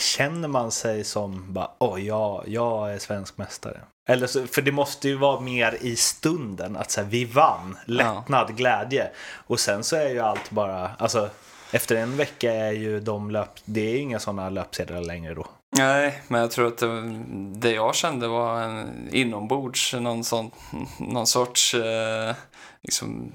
känner 0.00 0.48
man 0.48 0.70
sig 0.70 1.04
som 1.04 1.52
bara, 1.52 1.70
åh, 1.78 2.06
jag, 2.06 2.44
jag 2.46 2.94
är 2.94 2.98
svensk 2.98 3.38
mästare? 3.38 3.80
Eller 4.08 4.26
så, 4.26 4.46
för 4.46 4.62
det 4.62 4.72
måste 4.72 5.08
ju 5.08 5.16
vara 5.16 5.40
mer 5.40 5.78
i 5.80 5.96
stunden, 5.96 6.76
att 6.76 6.90
så 6.90 7.00
här, 7.00 7.08
vi 7.08 7.24
vann, 7.24 7.76
lättnad, 7.86 8.56
glädje. 8.56 9.10
Och 9.46 9.60
sen 9.60 9.84
så 9.84 9.96
är 9.96 10.08
ju 10.08 10.20
allt 10.20 10.50
bara, 10.50 10.90
alltså 10.98 11.30
efter 11.72 11.96
en 11.96 12.16
vecka 12.16 12.52
är 12.52 12.72
ju 12.72 13.00
de 13.00 13.30
löp, 13.30 13.50
det 13.64 13.80
är 13.80 13.96
inga 13.98 14.18
sådana 14.18 14.50
löpsedlar 14.50 15.00
längre 15.00 15.34
då. 15.34 15.46
Nej, 15.76 16.22
men 16.28 16.40
jag 16.40 16.50
tror 16.50 16.66
att 16.66 16.78
det, 16.78 17.22
det 17.54 17.70
jag 17.70 17.94
kände 17.94 18.28
var 18.28 18.62
en 18.62 19.08
inombords, 19.12 19.94
någon, 19.94 20.24
sån, 20.24 20.50
någon 20.98 21.26
sorts 21.26 21.74
eh, 21.74 22.34
liksom, 22.82 23.32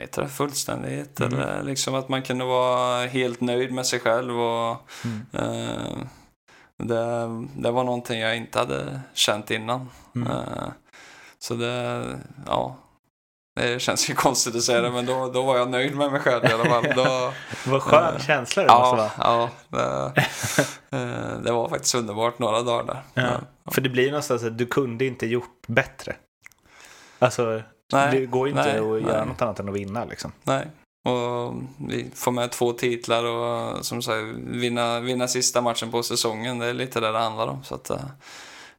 heter 0.00 0.22
det, 0.22 0.28
fullständighet. 0.28 1.20
Mm. 1.20 1.32
Eller 1.40 1.62
liksom 1.62 1.94
att 1.94 2.08
man 2.08 2.22
kunde 2.22 2.44
vara 2.44 3.06
helt 3.06 3.40
nöjd 3.40 3.72
med 3.72 3.86
sig 3.86 4.00
själv. 4.00 4.40
Och, 4.40 4.76
Mm. 5.04 5.26
eh, 5.32 5.96
det, 6.78 7.28
det 7.56 7.70
var 7.70 7.84
någonting 7.84 8.20
jag 8.20 8.36
inte 8.36 8.58
hade 8.58 9.00
känt 9.14 9.50
innan. 9.50 9.88
Mm. 10.16 10.32
Eh, 10.32 10.68
så 11.38 11.54
det, 11.54 12.04
ja. 12.46 12.76
Det 13.60 13.82
känns 13.82 14.10
ju 14.10 14.14
konstigt 14.26 14.56
att 14.56 14.62
säga 14.62 14.80
det, 14.80 14.90
men 14.90 15.06
då, 15.06 15.30
då 15.30 15.42
var 15.42 15.56
jag 15.56 15.70
nöjd 15.70 15.96
med 15.96 16.12
mig 16.12 16.20
själv 16.20 16.44
i 16.44 16.52
alla 16.52 16.64
fall. 16.64 16.84
Då, 16.96 17.32
Vad 17.70 17.82
skön 17.82 18.14
Eh, 18.14 18.20
känsla 18.20 18.62
det 18.62 18.68
måste 18.68 18.96
ja, 18.96 18.96
vara. 18.96 19.10
ja 19.18 19.50
det, 19.68 20.98
eh, 20.98 21.38
det 21.44 21.52
var 21.52 21.68
faktiskt 21.68 21.94
underbart 21.94 22.38
några 22.38 22.62
dagar 22.62 22.84
där. 22.84 23.22
Ja. 23.22 23.30
För 23.72 23.80
det 23.80 23.88
blir 23.88 24.06
någonstans 24.06 24.44
att 24.44 24.58
du 24.58 24.66
kunde 24.66 25.04
inte 25.04 25.26
gjort 25.26 25.66
bättre. 25.66 26.16
Alltså, 27.18 27.62
Nej, 27.92 28.20
det 28.20 28.26
går 28.26 28.48
inte 28.48 28.60
nej, 28.60 28.78
att 28.78 29.02
göra 29.02 29.18
nej. 29.18 29.26
något 29.26 29.42
annat 29.42 29.60
än 29.60 29.68
att 29.68 29.74
vinna 29.74 30.04
liksom. 30.04 30.32
Nej. 30.42 30.66
Och 31.04 31.54
vi 31.88 32.10
får 32.14 32.32
med 32.32 32.50
två 32.50 32.72
titlar 32.72 33.24
och 33.24 33.84
som 33.84 34.02
sagt 34.02 34.24
vinna, 34.36 35.00
vinna 35.00 35.28
sista 35.28 35.60
matchen 35.60 35.90
på 35.90 36.02
säsongen. 36.02 36.58
Det 36.58 36.66
är 36.66 36.74
lite 36.74 37.00
det 37.00 37.12
det 37.12 37.18
handlar 37.18 37.46
om. 37.46 37.64
Så 37.64 37.74
att, 37.74 37.90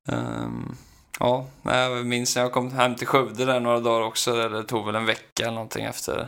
ehm, 0.08 0.76
ja, 1.20 1.46
jag 1.64 2.06
minns 2.06 2.36
när 2.36 2.44
jag 2.44 2.52
kom 2.52 2.72
hem 2.72 2.96
till 2.96 3.08
Skövde 3.08 3.46
där 3.46 3.60
några 3.60 3.80
dagar 3.80 4.06
också. 4.06 4.34
där 4.34 4.50
Det 4.50 4.64
tog 4.64 4.86
väl 4.86 4.96
en 4.96 5.06
vecka 5.06 5.44
eller 5.44 5.52
någonting 5.54 5.86
efter 5.86 6.28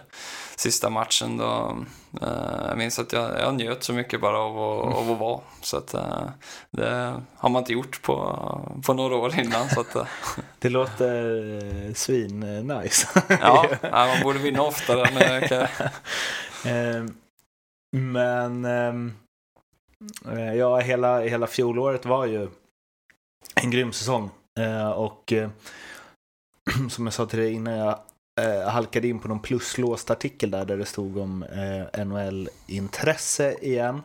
sista 0.56 0.90
matchen. 0.90 1.38
Då, 1.38 1.78
eh, 2.22 2.68
jag 2.68 2.78
minns 2.78 3.00
att 3.00 3.14
jag, 3.14 3.40
jag 3.40 3.56
njöt 3.56 3.84
så 3.84 3.94
mycket 3.94 4.22
bara 4.22 4.40
av 4.40 4.58
att, 4.58 4.96
av 4.96 5.12
att 5.12 5.20
vara. 5.20 5.40
Så 5.62 5.78
att, 5.78 5.94
eh, 5.94 6.24
det 6.72 7.22
har 7.38 7.50
man 7.50 7.60
inte 7.60 7.74
gjort 7.74 8.02
på, 8.02 8.40
på 8.86 8.94
några 8.94 9.16
år 9.16 9.40
innan. 9.40 9.70
Så 9.70 9.80
att, 9.80 9.96
eh, 9.96 10.08
Det 10.60 10.70
låter 10.70 11.88
eh, 11.88 11.94
svin 11.94 12.44
eh, 12.44 12.78
nice. 12.80 13.08
ja, 13.42 13.70
man 13.92 14.24
borde 14.24 14.40
vinna 14.40 14.62
oftare. 14.62 15.10
Men 15.14 15.48
kan, 15.48 15.68
Ehm, 16.66 17.16
Men 17.92 18.66
ehm, 18.66 19.14
eh, 20.32 20.54
ja, 20.54 20.80
hela, 20.80 21.22
hela 21.22 21.48
fjolåret 21.48 22.06
var 22.06 22.26
ju 22.26 22.50
en 23.56 23.72
grym 23.72 23.94
säsong. 23.94 24.30
Eh, 24.60 24.90
Och 24.90 25.34
eh, 25.34 25.50
som 26.90 27.06
jag 27.06 27.14
sa 27.14 27.26
till 27.26 27.40
dig 27.40 27.54
innan 27.54 27.74
jag 27.74 28.00
eh, 28.42 28.70
halkade 28.70 29.08
in 29.08 29.20
på 29.20 29.28
någon 29.28 29.40
pluslåst 29.40 30.12
artikel 30.12 30.52
där, 30.52 30.66
där 30.66 30.78
det 30.78 30.86
stod 30.86 31.18
om 31.18 31.44
eh, 31.44 32.06
NHL-intresse 32.06 33.54
igen. 33.62 34.02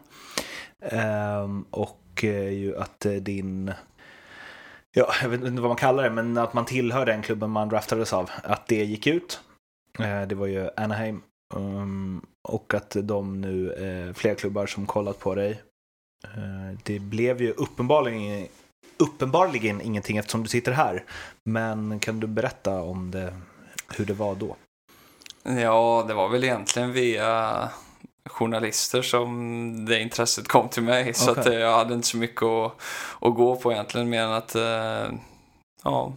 Ehm, 0.83 1.65
och 1.71 2.25
eh, 2.25 2.49
ju 2.51 2.77
att 2.77 3.07
eh, 3.07 3.13
din 3.13 3.73
Ja, 4.93 5.13
jag 5.23 5.29
vet 5.29 5.41
inte 5.45 5.63
vad 5.63 5.71
man 5.71 5.77
kallar 5.77 6.03
det, 6.03 6.11
men 6.11 6.39
att 6.39 6.55
man 6.55 6.65
tillhör 6.65 7.07
den 7.07 7.23
klubben 7.23 7.51
man 7.51 7.69
draftades 7.69 8.13
av. 8.13 8.31
Att 8.45 8.67
det 8.69 8.85
gick 8.85 9.07
ut. 9.07 9.41
Eh, 9.99 10.23
det 10.23 10.35
var 10.35 10.47
ju 10.47 10.71
Anaheim. 10.77 11.23
Ehm, 11.57 12.23
och 12.49 12.75
att 12.75 12.97
de 13.03 13.41
nu, 13.41 13.73
eh, 13.73 14.15
fler 14.15 14.35
klubbar 14.35 14.67
som 14.67 14.87
kollat 14.87 15.19
på 15.19 15.35
dig. 15.35 15.63
Det 16.83 16.99
blev 16.99 17.43
ju 17.43 17.51
uppenbarligen, 17.53 18.49
uppenbarligen 19.01 19.81
ingenting 19.81 20.17
eftersom 20.17 20.43
du 20.43 20.49
sitter 20.49 20.73
här. 20.73 21.05
Men 21.45 22.01
kan 22.01 22.21
du 22.21 22.27
berätta 22.27 22.83
om 22.83 23.11
det, 23.11 23.35
hur 23.97 24.05
det 24.05 24.15
var 24.15 24.35
då? 24.35 24.57
Ja, 25.43 26.05
det 26.09 26.15
var 26.15 26.29
väl 26.29 26.45
egentligen 26.45 26.93
via 26.93 27.69
journalister 28.25 29.03
som 29.03 29.85
det 29.85 30.01
intresset 30.01 30.49
kom 30.49 30.69
till 30.69 30.83
mig. 30.83 31.15
Så 31.15 31.31
Okej. 31.31 31.41
att 31.41 31.47
eh, 31.47 31.55
jag 31.55 31.77
hade 31.77 31.95
inte 31.95 32.07
så 32.07 32.17
mycket 32.17 32.43
att, 32.43 32.73
att 33.21 33.35
gå 33.35 33.57
på 33.57 33.73
egentligen 33.73 34.09
mer 34.09 34.23
än 34.23 34.33
att 34.33 34.55
eh, 34.55 35.13
ja, 35.85 36.13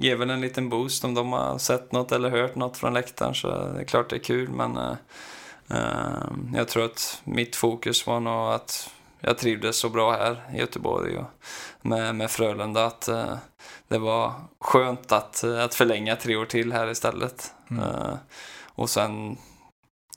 ge 0.00 0.14
väl 0.14 0.30
en 0.30 0.40
liten 0.40 0.68
boost 0.68 1.04
om 1.04 1.14
de 1.14 1.32
har 1.32 1.58
sett 1.58 1.92
något 1.92 2.12
eller 2.12 2.30
hört 2.30 2.54
något 2.54 2.76
från 2.76 2.94
läktaren. 2.94 3.34
Så 3.34 3.48
det 3.48 3.80
är 3.80 3.84
klart 3.84 4.10
det 4.10 4.16
är 4.16 4.20
kul 4.20 4.48
men 4.48 4.76
eh, 4.76 6.30
jag 6.54 6.68
tror 6.68 6.84
att 6.84 7.22
mitt 7.24 7.56
fokus 7.56 8.06
var 8.06 8.20
nog 8.20 8.52
att 8.52 8.90
jag 9.20 9.38
trivdes 9.38 9.76
så 9.76 9.88
bra 9.88 10.12
här 10.12 10.50
i 10.54 10.58
Göteborg 10.58 11.18
och 11.18 11.30
med, 11.82 12.14
med 12.14 12.30
Frölunda 12.30 12.86
att 12.86 13.08
eh, 13.08 13.34
det 13.88 13.98
var 13.98 14.32
skönt 14.60 15.12
att, 15.12 15.44
att 15.44 15.74
förlänga 15.74 16.16
tre 16.16 16.36
år 16.36 16.46
till 16.46 16.72
här 16.72 16.90
istället. 16.90 17.52
Mm. 17.70 17.84
Eh, 17.84 18.14
och 18.74 18.90
sen, 18.90 19.38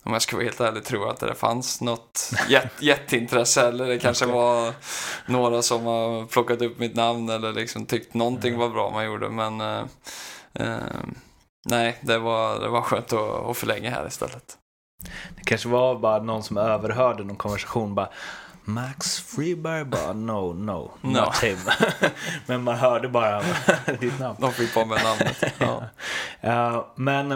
om 0.04 0.14
jag 0.14 0.22
ska 0.22 0.36
vara 0.36 0.44
helt 0.44 0.62
ärlig, 0.62 0.84
tror 0.84 1.02
jag 1.02 1.14
att 1.14 1.20
det 1.20 1.36
fanns 1.36 1.82
något 1.82 2.32
jät, 2.50 2.82
jätteintresse 2.82 3.68
eller 3.68 3.88
det 3.88 4.00
kanske 4.00 4.26
var 4.26 4.74
några 5.26 5.62
som 5.62 5.86
har 5.86 6.26
plockat 6.26 6.62
upp 6.62 6.80
mitt 6.80 6.96
namn 6.96 7.30
eller 7.30 7.54
liksom 7.54 7.86
tyckt 7.86 8.14
någonting 8.14 8.58
var 8.58 8.70
bra 8.70 8.90
man 8.90 9.06
gjorde. 9.06 9.30
Men 9.30 9.62
eh, 9.62 9.84
eh, 10.54 10.78
nej, 11.66 11.98
det 12.02 12.18
var, 12.18 12.60
det 12.60 12.70
var 12.70 12.82
skönt 12.82 13.14
att, 13.14 13.50
att 13.50 13.58
förlänga 13.58 13.90
här 13.90 14.08
istället. 14.08 14.58
Det 15.36 15.44
kanske 15.44 15.70
var 15.70 16.00
bara 16.00 16.24
någon 16.24 16.44
som 16.44 16.58
överhörde 16.58 17.24
någon 17.24 17.36
konversation 17.36 17.96
bara 17.96 18.10
Max 18.66 19.20
Freeberg 19.20 19.86
bara 19.86 20.14
no, 20.14 20.54
no, 20.54 20.92
No. 21.02 21.10
not 21.12 21.36
him. 21.44 21.58
Men 22.48 22.64
man 22.64 22.76
hörde 22.76 23.10
bara 23.10 23.42
ditt 24.00 24.20
namn. 24.20 24.38
De 24.42 24.52
fick 24.52 24.74
på 24.74 24.86
med 24.86 25.04
namnet. 25.04 25.54
Ja. 25.60 25.84
Ja, 26.42 26.94
men 26.96 27.32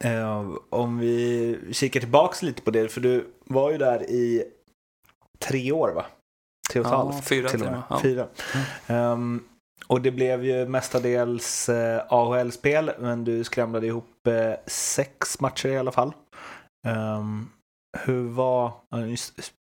eh, 0.00 0.48
om 0.70 0.98
vi 0.98 1.58
kikar 1.72 2.00
tillbaks 2.00 2.42
lite 2.42 2.62
på 2.62 2.70
det, 2.70 2.88
för 2.88 3.00
du 3.00 3.26
var 3.44 3.70
ju 3.70 3.78
där 3.78 4.02
i 4.10 4.44
tre 5.38 5.72
år 5.72 5.92
va? 5.92 6.04
Tre 6.70 6.80
och 6.80 6.86
ett 6.86 6.92
Ja, 6.92 6.96
halvt 6.96 7.28
fyra 7.28 7.48
till 7.48 7.62
och 7.62 7.70
med. 7.72 7.82
ja. 7.90 8.00
Fyra. 8.02 8.26
Ehm, 8.86 9.44
och 9.86 10.00
det 10.00 10.10
blev 10.10 10.44
ju 10.44 10.66
mestadels 10.68 11.68
eh, 11.68 12.02
AHL-spel, 12.08 12.90
men 12.98 13.24
du 13.24 13.44
skramlade 13.44 13.86
ihop 13.86 14.26
eh, 14.26 14.52
sex 14.66 15.40
matcher 15.40 15.68
i 15.68 15.78
alla 15.78 15.92
fall. 15.92 16.12
Ehm, 16.86 17.50
hur 17.98 18.28
var, 18.28 18.72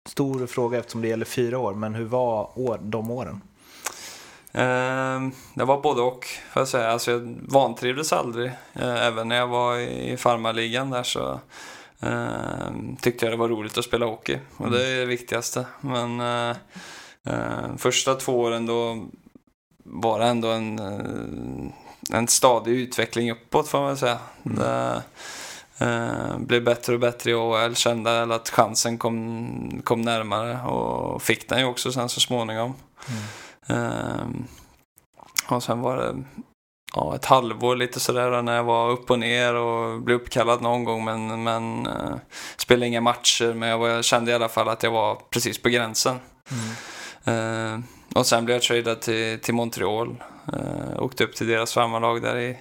stor 0.09 0.47
fråga 0.47 0.79
eftersom 0.79 1.03
det 1.03 1.09
gäller 1.09 1.25
fyra 1.25 1.59
år, 1.59 1.75
men 1.75 1.95
hur 1.95 2.05
var 2.05 2.59
år, 2.59 2.79
de 2.83 3.11
åren? 3.11 3.41
Ehm, 4.53 5.33
det 5.55 5.65
var 5.65 5.81
både 5.81 6.03
och, 6.03 6.27
får 6.53 6.61
jag 6.61 6.69
säga. 6.69 6.91
Alltså, 6.91 7.11
jag 7.11 7.37
vantrivdes 7.41 8.13
aldrig. 8.13 8.47
Eh, 8.73 9.07
även 9.07 9.29
när 9.29 9.37
jag 9.37 9.49
var 9.49 9.79
i 9.79 10.17
farmarligan 10.17 10.91
där 10.91 11.03
så 11.03 11.41
ehm, 12.01 12.97
tyckte 12.97 13.27
jag 13.27 13.33
det 13.33 13.37
var 13.37 13.49
roligt 13.49 13.79
att 13.79 13.85
spela 13.85 14.07
hockey. 14.07 14.39
Och 14.57 14.71
det 14.71 14.87
är 14.87 14.97
det 14.97 15.07
viktigaste. 15.07 15.67
Men 15.81 16.21
eh, 16.21 16.57
eh, 17.25 17.77
första 17.79 18.15
två 18.15 18.41
åren 18.41 18.67
då 18.67 19.07
var 19.85 20.21
det 20.21 20.27
ändå 20.27 20.49
en, 20.49 20.79
eh, 20.79 22.19
en 22.19 22.29
stadig 22.29 22.73
utveckling 22.73 23.31
uppåt 23.31 23.69
får 23.69 23.81
man 23.81 23.97
säga. 23.97 24.19
Det, 24.43 25.03
eh, 25.79 26.39
blev 26.39 26.65
bättre 26.65 26.95
och 26.95 27.01
bättre 27.01 27.31
i 27.31 27.35
AHL, 27.35 27.75
kände 27.75 28.35
att 28.35 28.51
chansen 28.51 28.99
kom, 28.99 29.83
kom 29.85 30.03
närmare 30.03 30.63
och 30.63 31.23
fick 31.23 31.49
den 31.49 31.59
ju 31.59 31.65
också 31.65 31.93
sen 31.93 32.09
så 32.09 32.21
småningom. 32.21 32.75
Ehm, 33.67 34.45
och 35.49 35.63
sen 35.63 35.81
var 35.81 35.97
det 35.97 36.23
ja, 36.95 37.15
ett 37.15 37.25
halvår 37.25 37.77
lite 37.77 38.01
sådär 38.01 38.43
när 38.43 38.57
jag 38.57 38.65
var 38.65 38.91
upp 38.91 39.11
och 39.11 39.19
ner 39.19 39.55
och 39.55 40.03
blev 40.03 40.17
uppkallad 40.17 40.63
någon 40.63 40.85
gång 40.85 41.05
men, 41.05 41.43
men 41.43 41.87
uh, 41.87 42.17
spelade 42.57 42.87
inga 42.87 43.01
matcher 43.01 43.55
men 43.55 43.69
jag, 43.69 43.79
var, 43.79 43.89
jag 43.89 44.05
kände 44.05 44.31
i 44.31 44.35
alla 44.35 44.49
fall 44.49 44.69
att 44.69 44.83
jag 44.83 44.91
var 44.91 45.15
precis 45.31 45.63
på 45.63 45.69
gränsen. 45.69 46.17
Ehm, 47.25 47.85
och 48.15 48.27
sen 48.27 48.45
blev 48.45 48.55
jag 48.55 48.63
tradad 48.63 49.01
till, 49.01 49.41
till 49.41 49.55
Montreal. 49.55 50.17
Uh, 50.53 51.03
åkte 51.03 51.25
upp 51.25 51.35
till 51.37 51.47
deras 51.47 51.73
farmarlag 51.75 52.23
där 52.23 52.37
i 52.37 52.59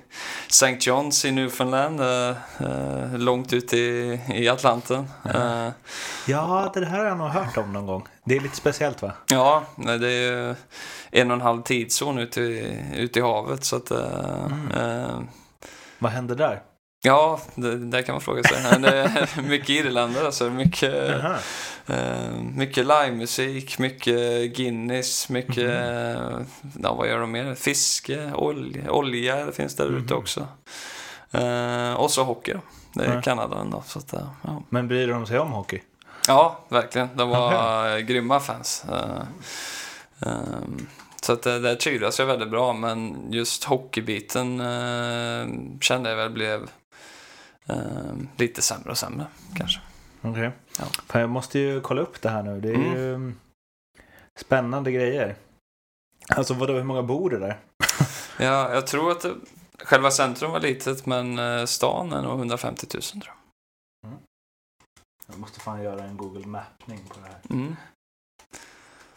St. 0.48 0.76
John's 0.76 1.26
i 1.28 1.32
Newfoundland. 1.32 2.02
eh, 2.02 2.30
eh, 2.60 3.18
långt 3.18 3.54
ut 3.54 3.74
i, 3.74 4.20
i 4.34 4.50
Atlanten. 4.50 5.08
Eh, 5.34 5.70
Ja, 6.28 6.72
det 6.74 6.86
här 6.86 6.98
har 7.00 7.06
jag 7.06 7.18
nog 7.18 7.28
hört 7.28 7.58
om 7.58 7.74
någon 7.74 7.86
gång. 7.86 8.08
Det 8.26 8.36
är 8.36 8.40
lite 8.40 8.56
speciellt 8.56 9.02
va? 9.02 9.12
Ja, 9.28 9.64
det 9.76 10.08
är 10.08 10.32
ju 10.32 10.56
en 11.12 11.32
och 11.32 11.36
en 11.36 11.42
halv 11.42 11.62
tidszon 11.64 12.18
ute 12.20 12.42
i, 12.42 12.78
ute 12.96 13.20
i 13.20 13.22
havet. 13.22 13.64
Så 13.64 13.76
att, 13.76 13.92
eh, 13.92 14.46
eh, 14.78 15.20
Vad 16.00 16.12
hände 16.12 16.36
där? 16.36 16.62
ja, 17.06 17.40
det, 17.56 17.78
det 17.78 18.04
kan 18.04 18.14
man 18.16 18.22
fråga 18.22 18.44
sig. 18.44 18.80
Det 18.82 18.90
är 18.90 19.42
mycket 19.50 19.70
irländare, 19.70 20.26
alltså, 20.26 20.50
mycket, 20.50 20.94
Jaha. 21.10 21.38
Eh, 21.88 22.32
mycket 22.56 22.86
livemusik, 22.86 23.80
mycket 23.80 24.56
Guinness, 24.56 25.30
mycket, 25.30 25.58
eh, 25.58 26.40
ja, 26.84 26.94
vad 26.94 27.08
gör 27.08 27.20
de 27.20 27.32
mer? 27.32 27.56
Fiske, 27.56 28.34
olja, 28.34 28.92
olja 28.92 29.52
finns 29.52 29.76
där 29.76 29.98
ute 29.98 30.14
också. 30.14 30.48
Eh, 31.32 31.94
och 31.94 32.12
så 32.12 32.24
hockey 32.24 32.54
då. 32.54 32.60
Det 32.94 33.06
är 33.06 33.16
Ja. 33.16 33.22
Kanada 33.22 33.58
ändå. 33.58 33.84
Så 33.88 34.00
att, 34.00 34.14
eh, 34.14 34.28
ja. 34.42 34.64
Men 34.70 34.88
bryr 34.88 35.08
de 35.08 35.28
sig 35.28 35.40
om 35.40 35.52
hockey? 35.52 35.82
Ja, 36.28 36.60
verkligen. 36.70 37.10
De 37.16 37.30
var 37.30 38.00
grymma 38.00 38.40
fans. 38.40 38.86
Um, 40.20 40.88
så 41.22 41.34
att 41.34 41.44
det, 41.44 41.60
det 41.60 41.76
trivdes 41.76 42.20
jag 42.20 42.26
väldigt 42.26 42.50
bra, 42.50 42.74
men 42.74 43.28
just 43.32 43.64
hockeybiten 43.64 44.62
uh, 44.62 45.48
kände 45.82 46.10
jag 46.10 46.18
väl 46.18 46.30
blev 46.30 46.70
uh, 47.70 48.14
lite 48.38 48.62
sämre 48.62 48.92
och 48.92 48.98
sämre 48.98 49.26
kanske. 49.56 49.80
Okej. 50.24 50.32
Okay. 50.32 50.52
Ja. 51.14 51.20
Jag 51.20 51.30
måste 51.30 51.60
ju 51.60 51.82
kolla 51.82 52.02
upp 52.02 52.22
det 52.22 52.30
här 52.30 52.44
nu. 52.44 52.62
Det 52.62 52.70
är 52.70 52.76
Mm. 52.76 52.94
ju 52.94 53.34
spännande 54.40 54.92
grejer. 54.92 55.36
Alltså 56.36 56.54
vadå, 56.54 56.74
hur 56.74 56.84
många 56.84 57.04
bor 57.04 57.30
det 57.30 57.40
där? 57.40 57.60
Ja, 58.40 58.74
jag 58.74 58.88
tror 58.88 59.12
att 59.12 59.22
det, 59.22 59.36
själva 59.80 60.12
centrum 60.12 60.52
var 60.52 60.60
litet, 60.60 61.06
men 61.06 61.40
eh, 61.40 61.66
stan 61.66 62.14
är 62.14 62.22
nog 62.22 62.38
150 62.38 62.88
000 62.94 63.02
tror 63.02 63.24
jag. 63.26 63.34
Jag 65.28 65.40
måste 65.40 65.60
fan 65.60 65.84
göra 65.84 66.04
en 66.04 66.18
Google 66.18 66.48
mappning 66.48 67.00
på 67.10 67.20
det 67.20 67.26
här. 67.28 67.40
Mm. 67.50 67.76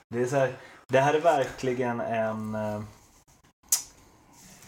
Det 0.09 0.21
är 0.21 0.27
så 0.27 0.37
här, 0.37 0.57
det 0.88 1.01
här 1.01 1.14
är 1.14 1.21
verkligen 1.21 2.01
en 2.01 2.55
eh, 2.55 2.83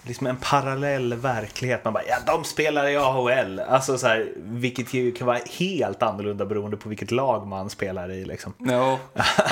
liksom 0.03 0.27
en 0.27 0.37
parallell 0.37 1.15
verklighet. 1.15 1.85
Man 1.85 1.93
bara, 1.93 2.05
ja 2.09 2.17
de 2.27 2.45
spelar 2.45 2.89
i 2.89 2.97
AHL. 2.97 3.61
Alltså 3.61 3.99
så 3.99 4.07
här, 4.07 4.33
vilket 4.37 4.95
ju 4.95 5.13
kan 5.13 5.27
vara 5.27 5.39
helt 5.59 6.03
annorlunda 6.03 6.47
beroende 6.47 6.77
på 6.77 6.89
vilket 6.89 7.11
lag 7.11 7.47
man 7.47 7.71
spelar 7.71 8.11
i 8.11 8.25
liksom. 8.25 8.55
Jo, 8.59 8.99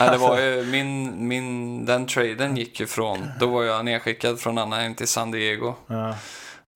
Nej, 0.01 0.11
det 0.11 0.17
var 0.17 0.41
ju 0.41 0.65
min, 0.65 1.29
min, 1.29 1.85
den 1.85 2.07
traden 2.07 2.57
gick 2.57 2.81
ju 2.81 2.87
från, 2.87 3.19
då 3.41 3.47
var 3.47 3.63
jag 3.63 3.85
nedskickad 3.85 4.41
från 4.41 4.59
Anaheim 4.59 4.95
till 4.95 5.09
San 5.09 5.31
Diego. 5.31 5.75
Ja, 5.87 6.15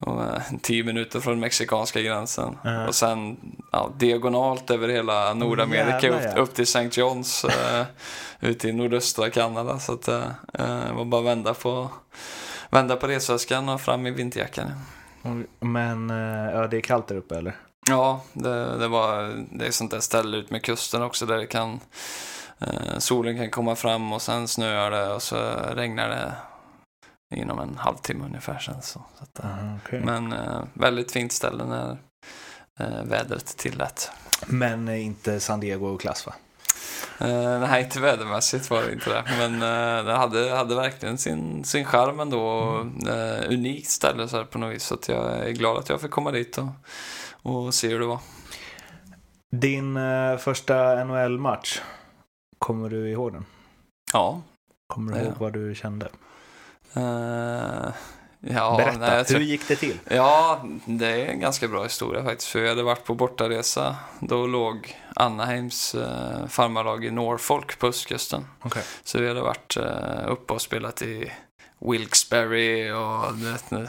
Och, 0.05 0.23
eh, 0.23 0.41
tio 0.61 0.83
minuter 0.83 1.19
från 1.19 1.39
mexikanska 1.39 2.01
gränsen. 2.01 2.57
Ja. 2.63 2.87
Och 2.87 2.95
sen 2.95 3.37
ja, 3.71 3.91
diagonalt 3.97 4.71
över 4.71 4.87
hela 4.89 5.33
Nordamerika 5.33 5.99
Jävlar, 6.01 6.19
upp, 6.19 6.33
ja. 6.35 6.41
upp 6.41 6.53
till 6.53 6.63
St. 6.63 6.89
Johns 6.91 7.45
eh, 7.45 7.85
ute 8.39 8.69
i 8.69 8.73
nordöstra 8.73 9.29
Kanada. 9.29 9.79
Så 9.79 9.93
att, 9.93 10.07
eh, 10.07 10.23
det 10.53 10.93
var 10.93 11.05
bara 11.05 11.21
att 11.21 11.27
vända 11.27 11.53
på, 11.53 11.89
vända 12.71 12.95
på 12.95 13.07
resväskan 13.07 13.69
och 13.69 13.81
fram 13.81 14.07
i 14.07 14.11
vinterjackan. 14.11 14.71
Men 15.59 16.09
eh, 16.09 16.51
ja, 16.51 16.67
det 16.67 16.77
är 16.77 16.81
kallt 16.81 17.07
där 17.07 17.15
uppe 17.15 17.37
eller? 17.37 17.55
Ja, 17.89 18.23
det, 18.33 18.77
det, 18.77 18.87
var, 18.87 19.45
det 19.51 19.67
är 19.67 19.71
sånt 19.71 19.91
där 19.91 19.99
ställe 19.99 20.37
ut 20.37 20.51
med 20.51 20.63
kusten 20.63 21.01
också 21.01 21.25
där 21.25 21.37
det 21.37 21.47
kan 21.47 21.79
eh, 22.59 22.97
solen 22.97 23.37
kan 23.37 23.49
komma 23.49 23.75
fram 23.75 24.13
och 24.13 24.21
sen 24.21 24.47
snöar 24.47 24.91
det 24.91 25.13
och 25.13 25.21
så 25.21 25.35
regnar 25.73 26.09
det 26.09 26.33
inom 27.35 27.59
en 27.59 27.77
halvtimme 27.77 28.25
ungefär 28.25 28.59
sen. 28.59 28.81
Så, 28.81 29.01
så 29.19 29.43
eh, 29.43 29.49
Aha, 29.49 29.77
okej. 29.85 30.01
Men 30.05 30.33
eh, 30.33 30.63
väldigt 30.73 31.11
fint 31.11 31.31
ställe 31.31 31.65
när 31.65 31.97
eh, 32.79 33.03
vädret 33.03 33.57
tillät. 33.57 34.11
Men 34.47 34.87
eh, 34.87 35.05
inte 35.05 35.39
San 35.39 35.59
Diego 35.59 35.97
klass 35.97 36.25
va? 36.25 36.33
Eh, 37.19 37.59
nej, 37.59 37.83
inte 37.83 37.99
vädermässigt 37.99 38.69
var 38.69 38.81
det 38.83 38.91
inte 38.93 39.09
det. 39.09 39.23
Men 39.37 39.53
eh, 39.53 40.05
det 40.05 40.13
hade, 40.13 40.55
hade 40.55 40.75
verkligen 40.75 41.17
sin, 41.17 41.63
sin 41.63 41.85
charm 41.85 42.19
ändå. 42.19 42.41
och, 42.41 42.85
Eh, 43.07 43.49
unikt 43.49 43.89
ställe 43.89 44.27
så 44.27 44.37
här 44.37 44.43
på 44.43 44.57
något 44.57 44.75
vis. 44.75 44.83
Så 44.83 44.93
att 44.93 45.09
jag 45.09 45.31
är 45.47 45.51
glad 45.51 45.77
att 45.77 45.89
jag 45.89 46.01
fick 46.01 46.11
komma 46.11 46.31
dit 46.31 46.57
och, 46.57 46.67
och 47.41 47.73
se 47.73 47.87
hur 47.87 47.99
det 47.99 48.05
var. 48.05 48.19
Din 49.55 49.97
eh, 49.97 50.37
första 50.37 51.03
NHL-match, 51.03 51.81
kommer 52.59 52.89
du 52.89 53.09
ihåg 53.11 53.33
den? 53.33 53.45
Ja. 54.13 54.41
Kommer 54.87 55.13
du 55.13 55.19
Ja. 55.19 55.25
ihåg 55.25 55.35
vad 55.39 55.53
du 55.53 55.75
kände? 55.75 56.09
Ja, 58.43 58.75
Berätta, 58.77 58.97
nej, 58.99 59.25
tror- 59.25 59.39
hur 59.39 59.45
gick 59.45 59.67
det 59.67 59.75
till? 59.75 59.99
Ja, 60.09 60.61
det 60.85 61.07
är 61.07 61.25
en 61.27 61.39
ganska 61.39 61.67
bra 61.67 61.83
historia 61.83 62.23
faktiskt. 62.23 62.49
För 62.49 62.59
jag 62.59 62.69
hade 62.69 62.83
varit 62.83 63.03
på 63.05 63.13
bortaresa. 63.15 63.95
Då 64.19 64.47
låg 64.47 64.97
Anaheims 65.15 65.95
eh, 65.95 66.47
farmarlag 66.47 67.05
i 67.05 67.11
Norfolk 67.11 67.79
på 67.79 67.87
östkusten. 67.87 68.47
Okej. 68.61 68.83
Så 69.03 69.19
vi 69.19 69.27
hade 69.27 69.41
varit 69.41 69.77
eh, 69.77 70.27
uppe 70.31 70.53
och 70.53 70.61
spelat 70.61 71.01
i 71.01 71.31
Wilkes-Barre 71.79 72.91
och 72.93 73.35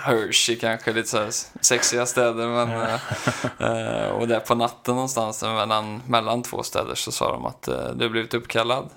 Hershey 0.01 0.57
kanske, 0.59 0.93
lite 0.93 1.09
så 1.09 1.19
här 1.19 1.31
sexiga 1.61 2.07
städer. 2.07 2.47
Men, 2.47 2.71
eh, 2.71 4.03
eh, 4.03 4.09
och 4.11 4.29
där 4.29 4.41
på 4.41 4.55
natten 4.55 4.95
någonstans 4.95 5.43
mellan, 5.43 6.03
mellan 6.07 6.43
två 6.43 6.62
städer 6.62 6.95
så 6.95 7.12
sa 7.12 7.33
de 7.33 7.47
att 7.47 7.69
eh, 7.69 7.88
du 7.95 8.09
blivit 8.09 8.35
uppkallad. 8.35 8.91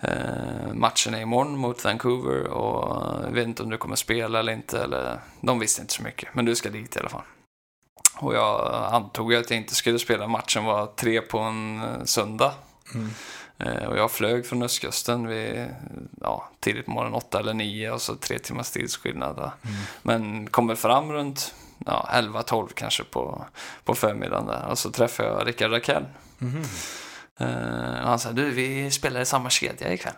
Eh, 0.00 0.72
matchen 0.74 1.14
är 1.14 1.20
imorgon 1.20 1.56
mot 1.58 1.84
Vancouver 1.84 2.46
och 2.46 3.24
jag 3.24 3.30
vet 3.30 3.46
inte 3.46 3.62
om 3.62 3.70
du 3.70 3.78
kommer 3.78 3.96
spela 3.96 4.38
eller 4.38 4.52
inte. 4.52 4.78
Eller, 4.82 5.20
de 5.40 5.58
visste 5.58 5.80
inte 5.80 5.94
så 5.94 6.02
mycket, 6.02 6.34
men 6.34 6.44
du 6.44 6.54
ska 6.56 6.70
dit 6.70 6.96
i 6.96 6.98
alla 6.98 7.08
fall. 7.08 7.22
Och 8.18 8.34
jag 8.34 8.74
antog 8.92 9.34
att 9.34 9.50
jag 9.50 9.56
inte 9.58 9.74
skulle 9.74 9.98
spela. 9.98 10.26
Matchen 10.26 10.64
var 10.64 10.86
tre 10.86 11.20
på 11.20 11.38
en 11.38 11.82
eh, 11.82 12.04
söndag. 12.04 12.52
Mm. 12.94 13.10
Eh, 13.58 13.84
Och 13.88 13.98
jag 13.98 14.10
flög 14.10 14.46
från 14.46 14.62
östkusten 14.62 15.26
vid 15.26 15.66
ja, 16.20 16.48
tidigt 16.60 16.84
på 16.84 16.90
morgonen, 16.90 17.14
åtta 17.14 17.38
eller 17.40 17.54
nio 17.54 17.90
och 17.90 18.02
så 18.02 18.16
tre 18.16 18.38
timmars 18.38 18.70
tidsskillnad. 18.70 19.36
va. 19.36 19.52
Men 20.02 20.46
kom 20.50 20.66
väl 20.66 20.76
fram 20.76 21.12
runt 21.12 21.54
ja, 21.86 22.08
11-12 22.12 22.68
kanske 22.74 23.04
på, 23.04 23.44
på 23.84 23.94
förmiddagen 23.94 24.46
där. 24.46 24.66
Och 24.70 24.78
så 24.78 24.90
träffade 24.90 25.28
jag 25.28 25.46
Rickard 25.46 25.72
Rakell. 25.72 26.04
Mhm. 26.38 26.62
Och 27.40 28.08
han 28.08 28.18
sa, 28.18 28.32
du 28.32 28.50
vi 28.50 28.90
spelar 28.90 29.20
i 29.20 29.24
samma 29.24 29.50
kedja 29.50 29.92
ikväll. 29.92 30.14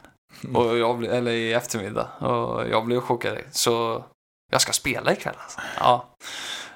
Och 0.54 0.78
jag 0.78 0.98
blev, 0.98 1.12
eller 1.12 1.30
i 1.30 1.52
eftermiddag. 1.52 2.08
Och 2.18 2.68
jag 2.68 2.84
blev 2.84 3.00
chockad. 3.00 3.38
Så 3.50 4.04
jag 4.50 4.60
ska 4.60 4.72
spela 4.72 5.12
ikväll 5.12 5.34
alltså. 5.38 5.60
Ja. 5.80 6.08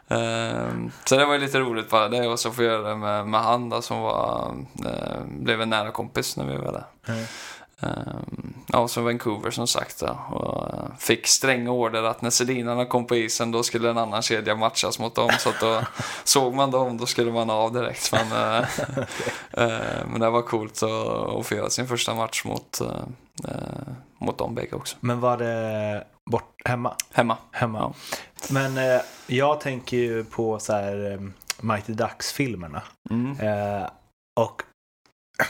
Ehm, 0.09 0.91
så 1.05 1.17
det 1.17 1.25
var 1.25 1.35
ju 1.35 1.41
lite 1.41 1.59
roligt 1.61 1.91
bara 1.91 2.09
det 2.09 2.29
och 2.29 2.41
så 2.41 2.51
få 2.51 2.63
göra 2.63 2.89
det 2.89 2.97
med, 2.97 3.27
med 3.27 3.41
han 3.41 3.69
då, 3.69 3.83
som 3.83 4.01
var, 4.01 4.55
eh, 4.85 5.25
blev 5.27 5.61
en 5.61 5.71
nära 5.71 5.91
kompis 5.91 6.37
när 6.37 6.45
vi 6.45 6.57
var 6.57 6.73
där. 6.73 6.87
Mm. 7.09 7.25
Ehm, 7.83 8.55
ja, 8.67 8.89
så 8.89 9.03
Vancouver 9.03 9.51
som 9.51 9.67
sagt 9.67 10.03
och 10.31 10.75
eh, 10.75 10.97
fick 10.99 11.27
stränga 11.27 11.71
order 11.71 12.03
att 12.03 12.23
när 12.23 12.31
Sedinarna 12.31 12.85
kom 12.85 13.07
på 13.07 13.17
isen 13.17 13.51
då 13.51 13.63
skulle 13.63 13.91
en 13.91 13.99
annan 13.99 14.23
kedja 14.23 14.57
matchas 14.57 14.99
mot 14.99 15.15
dem. 15.15 15.31
Så 15.39 15.49
att 15.49 15.61
då 15.61 15.81
såg 16.25 16.55
man 16.55 16.71
dem 16.71 16.97
då 16.97 17.07
skulle 17.07 17.33
man 17.33 17.51
av 17.51 17.73
direkt. 17.73 18.13
Men, 18.13 18.33
eh, 18.33 18.65
eh, 19.65 20.07
men 20.07 20.21
det 20.21 20.31
var 20.31 20.43
coolt 20.43 20.83
att, 20.83 20.91
att 21.39 21.47
få 21.47 21.55
göra 21.55 21.71
sin 21.71 21.89
första 21.89 22.15
match 22.15 22.45
mot, 22.45 22.81
mot 24.19 24.39
dem 24.39 24.55
bägge 24.55 24.77
också. 24.77 24.97
Men 25.01 25.21
var 25.21 25.37
det 25.37 26.05
bort 26.31 26.55
hemma? 26.65 26.95
Hemma. 27.13 27.37
Hemma. 27.51 27.79
Ja. 27.79 27.95
Men 28.51 29.01
jag 29.27 29.61
tänker 29.61 29.97
ju 29.97 30.25
på 30.25 30.59
så 30.59 30.73
här 30.73 31.21
Mighty 31.61 31.93
Ducks-filmerna. 31.93 32.83
Mm. 33.11 33.37
Och 34.37 34.63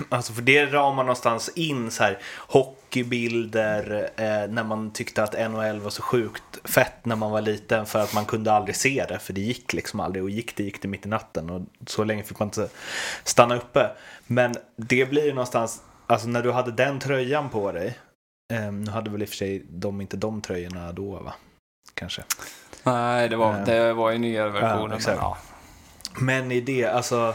alltså 0.09 0.33
för 0.33 0.43
det 0.43 0.67
ramar 0.67 1.03
någonstans 1.03 1.49
in 1.55 1.91
så 1.91 2.03
här 2.03 2.19
hockeybilder 2.39 4.11
eh, 4.17 4.49
när 4.53 4.65
man 4.65 4.91
tyckte 4.93 5.23
att 5.23 5.33
NHL 5.51 5.81
var 5.81 5.91
så 5.91 6.03
sjukt 6.03 6.43
fett 6.71 7.05
när 7.05 7.17
man 7.17 7.31
var 7.31 7.41
liten 7.41 7.87
för 7.87 7.99
att 7.99 8.15
man 8.15 8.25
kunde 8.25 8.53
aldrig 8.53 8.77
se 8.77 9.05
det 9.09 9.19
för 9.19 9.33
det 9.33 9.41
gick 9.41 9.73
liksom 9.73 10.01
aldrig 10.01 10.25
och 10.25 10.31
gick 10.31 10.57
det 10.57 10.63
gick 10.63 10.83
det 10.83 10.89
mitt 10.89 11.07
i 11.07 11.09
natten 11.09 11.51
och 11.51 11.63
så 11.87 12.05
länge 12.05 12.23
fick 12.23 12.39
man 12.39 12.49
inte 12.49 12.69
stanna 13.25 13.57
uppe. 13.57 13.91
Men 14.27 14.55
det 14.77 15.11
blir 15.11 15.25
ju 15.25 15.33
någonstans, 15.33 15.83
alltså 16.07 16.29
när 16.29 16.43
du 16.43 16.53
hade 16.53 16.73
den 16.73 16.99
tröjan 16.99 17.49
på 17.49 17.73
dig, 17.73 17.99
eh, 18.53 18.73
nu 18.73 18.91
hade 18.91 19.11
väl 19.11 19.23
i 19.23 19.25
och 19.25 19.29
för 19.29 19.37
sig 19.37 19.67
de 19.69 20.01
inte 20.01 20.17
de 20.17 20.41
tröjorna 20.43 20.93
då 20.93 21.11
va? 21.19 21.35
Kanske. 21.95 22.23
Nej, 22.83 23.29
det 23.29 23.37
var, 23.37 23.55
Eh. 23.55 23.65
det 23.65 23.93
var 23.93 24.11
ju 24.11 24.19
nyare 24.19 24.49
versionen. 24.51 24.89
men 24.89 24.97
exakt. 24.99 25.19
ja. 25.21 25.39
Men 26.21 26.53
i 26.53 26.61
det, 26.61 26.85
alltså 26.87 27.35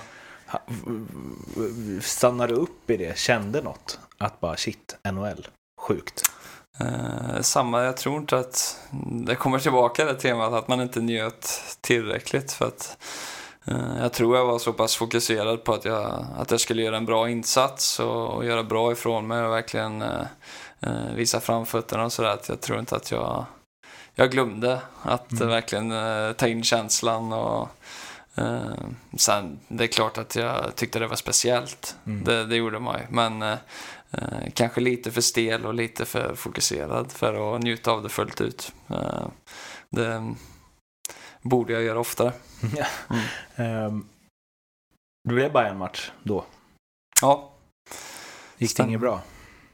stannar 2.01 2.47
du 2.47 2.53
upp 2.53 2.89
i 2.89 2.97
det? 2.97 3.17
Kände 3.17 3.61
något? 3.61 3.99
Att 4.17 4.39
bara 4.39 4.57
shit, 4.57 4.97
NHL, 5.11 5.47
sjukt. 5.81 6.31
Eh, 6.79 7.41
samma, 7.41 7.83
jag 7.83 7.97
tror 7.97 8.17
inte 8.17 8.37
att 8.37 8.79
det 9.25 9.35
kommer 9.35 9.59
tillbaka 9.59 10.05
det 10.05 10.13
temat 10.15 10.53
att 10.53 10.67
man 10.67 10.81
inte 10.81 11.01
njöt 11.01 11.77
tillräckligt 11.81 12.51
för 12.51 12.65
att 12.67 12.97
eh, 13.65 13.97
jag 13.99 14.13
tror 14.13 14.37
jag 14.37 14.45
var 14.45 14.59
så 14.59 14.73
pass 14.73 14.95
fokuserad 14.95 15.63
på 15.63 15.73
att 15.73 15.85
jag, 15.85 16.25
att 16.37 16.51
jag 16.51 16.59
skulle 16.59 16.81
göra 16.81 16.97
en 16.97 17.05
bra 17.05 17.29
insats 17.29 17.99
och, 17.99 18.27
och 18.27 18.45
göra 18.45 18.63
bra 18.63 18.91
ifrån 18.91 19.27
mig 19.27 19.43
och 19.43 19.51
verkligen 19.51 20.01
eh, 20.01 20.21
eh, 20.79 21.13
visa 21.15 21.39
framfötterna 21.39 22.05
och 22.05 22.13
sådär 22.13 22.29
att 22.29 22.49
jag 22.49 22.61
tror 22.61 22.79
inte 22.79 22.95
att 22.95 23.11
jag 23.11 23.45
jag 24.19 24.31
glömde 24.31 24.81
att 25.03 25.31
Mm. 25.31 25.47
verkligen 25.47 25.91
eh, 25.91 26.31
ta 26.33 26.47
in 26.47 26.63
känslan 26.63 27.33
och 27.33 27.69
eh, 28.37 28.87
sen 29.17 29.59
det 29.67 29.83
är 29.83 29.87
klart 29.87 30.17
att 30.17 30.35
jag 30.35 30.75
tyckte 30.75 30.99
det 30.99 31.07
var 31.07 31.15
speciellt. 31.15 31.95
Mm. 32.05 32.23
Det, 32.23 32.45
det 32.45 32.55
gjorde 32.55 32.79
man 32.79 32.99
ju. 32.99 33.05
Men 33.09 33.41
eh, 33.41 33.57
eh, 34.11 34.49
kanske 34.53 34.81
lite 34.81 35.11
för 35.11 35.21
stel 35.21 35.65
och 35.65 35.73
lite 35.73 36.05
för 36.05 36.35
fokuserad 36.35 37.11
för 37.11 37.55
att 37.55 37.61
njuta 37.63 37.91
av 37.91 38.03
det 38.03 38.09
fullt 38.09 38.41
ut. 38.41 38.71
Eh, 38.89 39.27
det 39.89 40.35
borde 41.41 41.73
jag 41.73 41.83
göra 41.83 41.99
oftare. 41.99 42.31
Mm. 43.59 44.05
Det 45.23 45.33
blev 45.33 45.51
bara 45.51 45.67
en 45.69 45.77
match 45.77 46.11
då. 46.23 46.45
Ja, 47.21 47.51
Gick 48.57 48.77
det 48.77 48.83
inget 48.83 48.99
bra? 48.99 49.21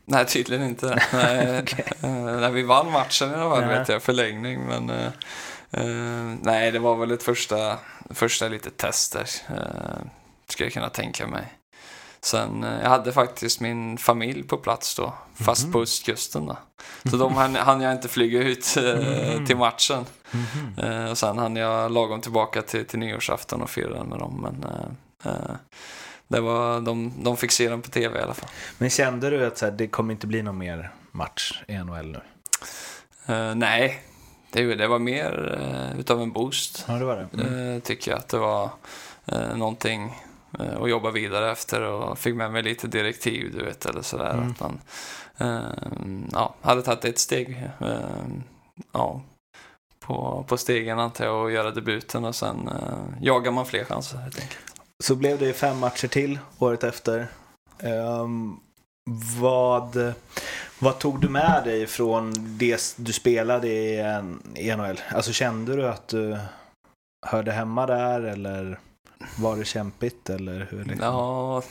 nej 0.05 0.25
tydligen 0.25 0.67
inte. 0.67 1.01
Nej, 1.13 1.59
Okej. 1.61 1.85
eh, 2.01 2.09
när 2.23 2.51
vi 2.51 2.63
vann 2.63 2.91
matchen 2.91 3.31
i 3.31 3.33
alla 3.33 3.55
fall 3.55 3.69
vet 3.69 3.89
jag, 3.89 4.03
förlängning. 4.03 4.65
Men 4.65 4.89
eh, 5.73 6.35
nej, 6.41 6.71
det 6.71 6.79
var 6.79 6.95
väl 6.95 7.11
ett 7.11 7.23
första, 7.23 7.77
första 8.09 8.47
litet 8.47 8.77
test 8.77 9.13
där. 9.13 9.29
Eh, 9.49 10.05
skulle 10.47 10.65
jag 10.65 10.73
kunna 10.73 10.89
tänka 10.89 11.27
mig. 11.27 11.53
Sen, 12.21 12.63
eh, 12.63 12.81
jag 12.81 12.89
hade 12.89 13.13
faktiskt 13.13 13.59
min 13.59 13.97
familj 13.97 14.43
på 14.43 14.57
plats 14.57 14.95
då, 14.95 15.13
fast 15.35 15.71
på 15.71 15.81
östkusten 15.81 16.45
då. 16.45 16.57
Så 17.09 17.17
de 17.17 17.33
hann, 17.33 17.55
hann 17.55 17.81
jag 17.81 17.91
inte 17.91 18.07
flyga 18.07 18.43
ut 18.43 18.77
eh, 18.77 19.45
till 19.45 19.57
matchen. 19.57 20.05
Eh, 20.77 21.05
och 21.05 21.17
sen 21.17 21.37
hann 21.37 21.55
jag 21.55 21.91
lagom 21.91 22.21
tillbaka 22.21 22.61
till, 22.61 22.85
till 22.85 22.99
nyårsafton 22.99 23.61
och 23.61 23.69
fira 23.69 24.03
med 24.03 24.19
dem. 24.19 24.41
Men 24.41 24.71
eh, 25.25 25.55
det 26.27 26.39
var, 26.39 26.81
de, 26.81 27.13
de 27.23 27.37
fick 27.37 27.51
se 27.51 27.69
den 27.69 27.81
på 27.81 27.89
tv 27.89 28.19
i 28.19 28.21
alla 28.21 28.33
fall. 28.33 28.49
Men 28.77 28.89
kände 28.89 29.29
du 29.29 29.45
att 29.45 29.57
så 29.57 29.65
här, 29.65 29.71
det 29.71 29.87
kommer 29.87 30.13
inte 30.13 30.27
bli 30.27 30.41
någon 30.41 30.57
mer 30.57 30.91
match 31.11 31.63
i 31.67 31.77
NHL 31.77 32.05
nu? 32.11 32.21
Nej, 33.55 34.01
det, 34.53 34.75
det 34.75 34.87
var 34.87 34.99
mer 34.99 35.59
eh, 35.59 35.99
utav 35.99 36.21
en 36.21 36.31
boost. 36.31 36.85
Ja, 36.87 36.93
det 36.93 37.05
var 37.05 37.15
det. 37.15 37.43
Mm. 37.43 37.75
Eh, 37.75 37.81
tycker 37.81 38.11
jag 38.11 38.17
att 38.17 38.29
det 38.29 38.37
var 38.37 38.69
eh, 39.25 39.57
någonting 39.57 40.15
eh, 40.59 40.81
att 40.81 40.89
jobba 40.89 41.11
vidare 41.11 41.51
efter 41.51 41.81
och 41.81 42.19
fick 42.19 42.35
med 42.35 42.51
mig 42.51 42.63
lite 42.63 42.87
direktiv, 42.87 43.53
du 43.57 43.65
vet, 43.65 43.85
eller 43.85 44.01
sådär. 44.01 44.33
Mm. 44.33 44.51
Att 44.51 44.59
man 44.59 44.79
eh, 45.37 46.27
ja, 46.31 46.55
hade 46.61 46.81
tagit 46.81 47.05
ett 47.05 47.19
steg 47.19 47.69
eh, 47.79 47.97
ja, 48.91 49.21
på, 49.99 50.45
på 50.47 50.57
stegen 50.57 50.99
antar 50.99 51.25
jag 51.25 51.43
och 51.43 51.51
göra 51.51 51.71
debuten 51.71 52.25
och 52.25 52.35
sen 52.35 52.67
eh, 52.67 53.23
jagar 53.23 53.51
man 53.51 53.65
fler 53.65 53.83
chanser 53.83 54.17
helt 54.17 54.39
enkelt. 54.39 54.73
Så 55.03 55.15
blev 55.15 55.39
det 55.39 55.53
fem 55.53 55.79
matcher 55.79 56.07
till 56.07 56.39
året 56.59 56.83
efter. 56.83 57.27
Ehm, 57.79 58.59
vad, 59.39 60.13
vad 60.79 60.99
tog 60.99 61.21
du 61.21 61.29
med 61.29 61.63
dig 61.63 61.87
från 61.87 62.33
det 62.57 62.95
du 62.97 63.13
spelade 63.13 63.67
i, 63.67 63.99
i 64.55 64.75
NHL? 64.75 65.01
Alltså 65.09 65.31
kände 65.31 65.75
du 65.75 65.87
att 65.87 66.07
du 66.07 66.37
hörde 67.25 67.51
hemma 67.51 67.85
där 67.85 68.21
eller 68.21 68.79
var 69.39 69.57
det 69.57 69.65
kämpigt 69.65 70.29
eller 70.29 70.67
hur? 70.71 70.85
Liksom? 70.85 71.05
Ja, 71.05 71.63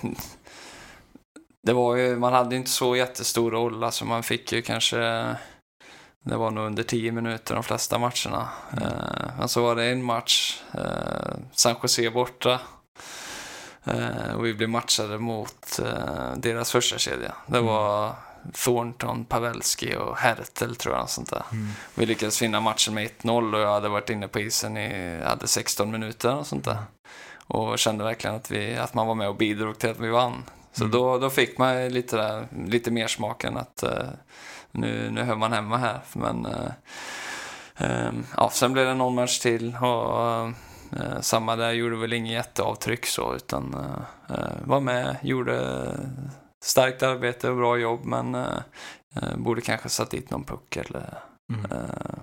det 1.62 1.72
var 1.72 1.96
ju, 1.96 2.16
man 2.16 2.32
hade 2.32 2.56
inte 2.56 2.70
så 2.70 2.96
jättestor 2.96 3.50
roll, 3.50 3.84
alltså 3.84 4.04
man 4.04 4.22
fick 4.22 4.52
ju 4.52 4.62
kanske, 4.62 4.96
det 6.24 6.36
var 6.36 6.50
nog 6.50 6.66
under 6.66 6.82
10 6.82 7.12
minuter 7.12 7.54
de 7.54 7.62
flesta 7.62 7.98
matcherna. 7.98 8.48
Eh, 8.72 9.38
men 9.38 9.48
så 9.48 9.62
var 9.62 9.76
det 9.76 9.84
en 9.84 10.04
match, 10.04 10.62
eh, 10.74 11.34
San 11.52 11.76
Jose 11.82 12.10
borta. 12.10 12.60
Eh, 13.84 14.34
och 14.34 14.46
vi 14.46 14.54
blev 14.54 14.68
matchade 14.68 15.18
mot 15.18 15.78
eh, 15.78 16.36
deras 16.36 16.72
första 16.72 16.98
kedja. 16.98 17.34
Det 17.46 17.60
var 17.60 18.14
Thornton, 18.52 19.24
Pavelski 19.24 19.96
och 19.96 20.16
Hertel 20.16 20.76
tror 20.76 20.96
jag. 20.96 21.10
Sånt 21.10 21.30
där. 21.30 21.42
Vi 21.94 22.06
lyckades 22.06 22.42
vinna 22.42 22.60
matchen 22.60 22.94
med 22.94 23.10
1-0 23.22 23.54
och 23.54 23.60
jag 23.60 23.72
hade 23.72 23.88
varit 23.88 24.10
inne 24.10 24.28
på 24.28 24.40
isen 24.40 24.76
i 24.76 25.20
hade 25.24 25.46
16 25.46 25.90
minuter 25.90 26.34
och 26.34 26.46
sånt 26.46 26.64
där. 26.64 26.78
Och 27.46 27.78
kände 27.78 28.04
verkligen 28.04 28.36
att, 28.36 28.50
vi, 28.50 28.76
att 28.76 28.94
man 28.94 29.06
var 29.06 29.14
med 29.14 29.28
och 29.28 29.36
bidrog 29.36 29.78
till 29.78 29.90
att 29.90 30.00
vi 30.00 30.08
vann. 30.08 30.42
Så 30.72 30.84
då, 30.84 31.18
då 31.18 31.30
fick 31.30 31.58
man 31.58 31.88
lite, 31.88 32.16
där, 32.16 32.48
lite 32.66 32.90
mer 32.90 33.08
smaken 33.08 33.56
att 33.56 33.82
eh, 33.82 34.08
nu, 34.70 35.10
nu 35.10 35.22
hör 35.22 35.36
man 35.36 35.52
hemma 35.52 35.76
här. 35.76 36.00
Men 36.12 36.46
eh, 36.46 36.70
eh, 37.76 38.12
ja, 38.36 38.50
sen 38.52 38.72
blev 38.72 38.86
det 38.86 38.94
någon 38.94 39.14
match 39.14 39.38
till 39.38 39.76
och 39.76 40.50
eh, 40.96 41.20
samma 41.20 41.56
där 41.56 41.72
gjorde 41.72 41.96
väl 41.96 42.12
inget 42.12 42.32
jätteavtryck 42.32 43.06
så 43.06 43.34
utan 43.34 43.74
eh, 43.74 44.36
eh, 44.38 44.52
var 44.64 44.80
med, 44.80 45.16
gjorde 45.22 45.86
starkt 46.64 47.02
arbete 47.02 47.50
och 47.50 47.56
bra 47.56 47.76
jobb 47.76 48.04
men 48.04 48.34
eh, 48.34 48.58
eh, 49.16 49.36
borde 49.36 49.60
kanske 49.60 49.88
satt 49.88 50.10
dit 50.10 50.30
någon 50.30 50.44
puck 50.44 50.76
eller 50.76 51.18
Mm. 51.52 51.72
eh, 51.72 52.14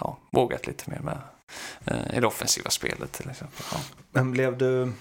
ja, 0.00 0.18
vågat 0.32 0.66
lite 0.66 0.90
mer 0.90 0.98
med 1.00 1.18
i 2.16 2.20
det 2.20 2.26
offensiva 2.26 2.70
spelet 2.70 3.12
till 3.12 3.30
exempel. 3.30 3.64
Ja. 3.72 3.78
Men 4.10 4.32
blev 4.32 4.58
du... 4.58 4.92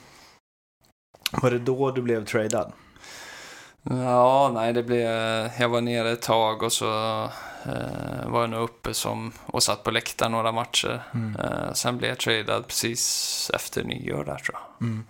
Var 1.31 1.51
det 1.51 1.59
då 1.59 1.91
du 1.91 2.01
blev 2.01 2.25
tradad? 2.25 2.71
Ja, 3.89 4.51
nej, 4.53 4.73
det 4.73 4.83
blev... 4.83 5.09
Jag 5.59 5.69
var 5.69 5.81
nere 5.81 6.11
ett 6.11 6.21
tag 6.21 6.63
och 6.63 6.71
så 6.71 7.23
eh, 7.65 8.27
var 8.27 8.41
jag 8.41 8.49
nog 8.49 8.61
uppe 8.61 8.93
som, 8.93 9.31
och 9.45 9.63
satt 9.63 9.83
på 9.83 9.91
läktaren 9.91 10.31
några 10.31 10.51
matcher. 10.51 11.03
Eh, 11.39 11.73
sen 11.73 11.97
blev 11.97 12.09
jag 12.09 12.19
tradad 12.19 12.67
precis 12.67 13.51
efter 13.53 13.83
nyår 13.83 14.23
där 14.23 14.35
tror 14.35 14.57
jag. 14.59 14.87
Mm. 14.87 15.03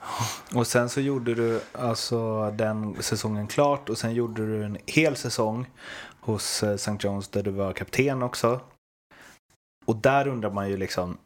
Och 0.56 0.68
sen 0.68 0.90
så 0.90 1.02
gjorde 1.02 1.36
du 1.36 1.62
alltså 1.72 2.52
den 2.52 3.04
säsongen 3.04 3.48
klart 3.48 3.90
och 3.90 3.98
sen 3.98 4.14
gjorde 4.14 4.46
du 4.46 4.64
en 4.64 4.78
hel 4.86 5.16
säsong 5.16 5.70
hos 6.20 6.64
eh, 6.64 6.74
St. 6.74 6.92
John's 6.92 7.30
där 7.32 7.44
du 7.44 7.52
var 7.52 7.74
kapten 7.74 8.24
också. 8.24 8.60
Och 9.86 9.96
där 9.96 10.28
undrar 10.28 10.52
man 10.52 10.70
ju 10.70 10.78
liksom 10.78 11.18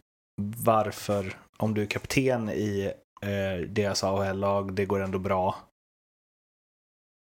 varför, 0.64 1.38
om 1.58 1.74
du 1.74 1.82
är 1.82 1.86
kapten 1.86 2.50
i 2.50 2.94
eh, 3.22 3.68
deras 3.68 4.04
AHL-lag, 4.04 4.74
det 4.74 4.86
går 4.86 5.00
ändå 5.00 5.20
bra, 5.20 5.56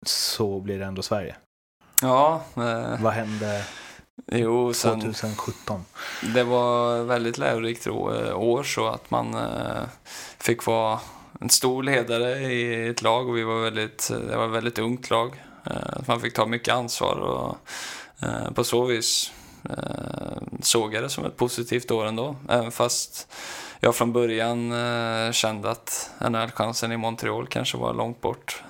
så 0.08 0.60
blir 0.60 0.80
det 0.80 0.86
ändå 0.86 1.02
Sverige. 1.02 1.36
Ja, 2.02 2.42
eh, 2.56 3.02
Vad 3.02 3.14
hände 3.14 3.64
jo, 4.32 4.74
sen... 4.74 5.02
2017? 5.02 5.86
Det 6.34 6.44
var 6.44 7.04
väldigt 7.04 7.38
lärorikt 7.38 7.88
år 7.88 8.34
år 8.34 8.64
så 8.64 8.88
att 8.88 9.12
man 9.12 9.36
eh, 9.36 9.84
fick 10.40 10.66
vara 10.66 11.00
en 11.40 11.50
stor 11.50 11.84
ledare 11.84 12.40
i 12.40 12.88
ett 12.88 13.02
lag 13.02 13.30
och 13.30 13.38
vi 13.38 13.44
var 13.44 13.62
väldigt, 13.62 14.12
det 14.30 14.38
var 14.38 14.46
ett 14.46 14.54
väldigt 14.54 14.80
ungt 14.80 15.10
lag. 15.10 15.44
Eh, 15.66 16.00
man 16.08 16.22
fick 16.22 16.34
ta 16.34 16.46
mycket 16.46 16.74
ansvar 16.74 17.16
och 17.16 17.58
eh, 18.28 18.52
på 18.52 18.64
så 18.64 18.86
vis 18.86 19.32
eh, 19.70 20.38
såg 20.62 20.94
jag 20.94 21.04
det 21.04 21.10
som 21.10 21.26
ett 21.26 21.38
positivt 21.38 21.92
år 21.92 22.06
ändå. 22.06 22.36
Även 22.50 22.72
fast 22.72 23.28
jag 23.80 23.96
från 23.96 24.14
början 24.14 24.72
eh, 24.72 25.32
kände 25.32 25.72
att 25.72 26.12
NHL-chansen 26.20 26.92
i 26.92 26.98
Montreal 26.98 27.48
kanske 27.48 27.78
var 27.78 27.94
långt 27.94 28.22
bort. 28.22 28.64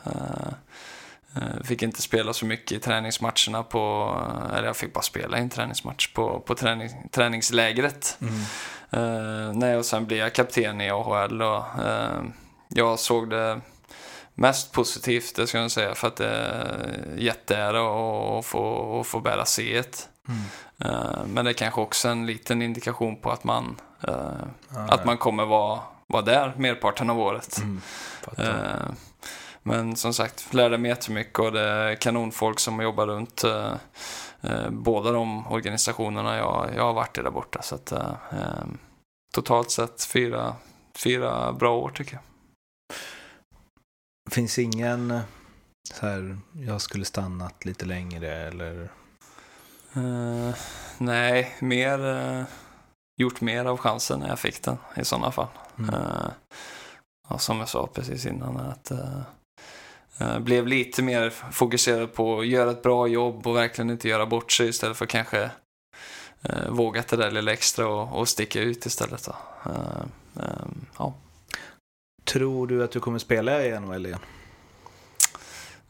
Eh, 1.42 1.64
Fick 1.64 1.82
inte 1.84 2.02
spela 2.02 2.34
så 2.34 2.46
mycket 2.46 2.72
i 2.72 2.80
träningsmatcherna 2.80 3.64
på, 3.64 4.14
eller 4.56 4.68
jag 4.68 4.78
fick 4.78 4.94
bara 4.94 5.02
spela 5.02 5.38
i 5.38 5.42
en 5.42 5.50
träningsmatch 5.50 6.14
på, 6.14 6.40
på 6.40 6.56
träning, 6.56 6.90
träningslägret. 7.12 8.18
Eh, 8.90 9.54
nej, 9.54 9.78
och 9.78 9.86
sen 9.86 10.06
blev 10.06 10.20
jag 10.20 10.34
kapten 10.34 10.82
i 10.82 10.90
AHL 10.90 11.42
och 11.42 11.64
eh, 11.86 12.22
jag 12.68 13.00
såg 13.00 13.30
det 13.30 13.62
mest 14.34 14.72
positivt, 14.72 15.36
det 15.36 15.48
ska 15.48 15.58
jag 15.58 15.72
säga, 15.72 15.96
för 15.96 16.08
att 16.08 16.16
det 16.16 16.28
är 16.30 17.16
jätteära 17.18 17.80
att 18.40 18.46
få, 18.46 19.00
att 19.00 19.08
få 19.08 19.20
bära 19.20 19.46
C. 19.46 19.84
Eh, 20.86 21.26
Men 21.26 21.46
det 21.46 21.52
är 21.52 21.54
kanske 21.54 21.82
också 21.82 22.08
en 22.08 22.26
liten 22.26 22.62
indikation 22.62 23.22
på 23.22 23.32
att 23.32 23.44
man, 23.44 23.76
eh, 24.08 24.44
att 24.90 25.06
man 25.06 25.18
kommer 25.18 25.46
vara, 25.46 25.80
vara 26.08 26.22
där 26.22 26.54
merparten 26.58 27.10
av 27.10 27.20
året. 27.20 27.62
Eh, 28.38 28.90
men 29.68 29.96
som 29.96 30.14
sagt, 30.14 30.54
lärde 30.54 30.78
mig 30.78 30.90
jättemycket 30.90 31.40
och 31.40 31.52
det 31.52 31.62
är 31.62 31.96
kanonfolk 31.96 32.60
som 32.60 32.82
jobbar 32.82 33.08
runt 33.08 33.44
eh, 33.44 33.74
eh, 34.42 34.70
båda 34.70 35.12
de 35.12 35.48
organisationerna 35.48 36.38
jag, 36.38 36.70
jag 36.76 36.84
har 36.84 36.94
varit 36.94 37.18
i 37.18 37.22
där 37.22 37.32
borta. 37.32 37.62
Så 37.62 37.76
att, 37.76 37.92
eh, 37.92 38.16
eh, 38.32 38.66
totalt 39.34 39.72
sett 39.72 40.04
fyra, 40.04 40.56
fyra 40.96 41.54
bra 41.54 41.78
år 41.78 41.90
tycker 41.90 42.14
jag. 42.14 42.24
Finns 44.34 44.60
ingen 44.60 45.12
eh, 45.12 45.22
så 45.94 46.06
här, 46.06 46.38
jag 46.54 46.82
skulle 46.82 47.06
stannat 47.06 47.66
lite 47.66 47.86
längre 47.86 48.34
eller? 48.48 48.90
Eh, 49.94 50.56
nej, 50.98 51.56
mer 51.60 52.46
gjort 53.18 53.42
mer 53.42 53.66
av 53.66 53.78
chansen 53.78 54.20
när 54.20 54.28
jag 54.28 54.40
fick 54.40 54.64
den 54.64 54.78
i 54.96 55.06
sådana 55.06 55.32
fall. 55.32 55.48
Mm. 55.80 55.96
Ja, 57.30 57.38
som 57.38 57.60
jag 57.60 57.70
sa 57.70 57.88
precis 57.88 58.26
innan, 58.26 58.58
att 58.58 58.92
blev 60.40 60.68
lite 60.68 61.02
mer 61.02 61.30
fokuserad 61.52 62.14
på 62.14 62.40
att 62.40 62.48
göra 62.48 62.72
ett 62.72 62.84
bra 62.84 63.08
jobb 63.08 63.48
och 63.48 63.56
verkligen 63.56 63.90
inte 63.90 64.10
göra 64.10 64.26
bort 64.26 64.52
sig 64.52 64.70
istället 64.70 64.98
för 64.98 65.06
kanske 65.06 65.50
eh, 66.42 66.70
vågat 66.70 67.08
det 67.08 67.18
där 67.18 67.32
lilla 67.32 67.54
extra 67.54 67.88
och, 67.88 68.20
och 68.20 68.30
sticka 68.30 68.62
ut 68.62 68.86
istället. 68.86 69.26
Då. 69.26 69.36
Eh, 69.72 70.44
eh, 70.46 70.68
ja. 70.98 71.14
Tror 72.24 72.68
du 72.68 72.84
att 72.84 72.92
du 72.92 73.00
kommer 73.00 73.20
spela 73.20 73.66
i 73.66 73.80
NHL 73.80 74.06
igen? 74.06 74.20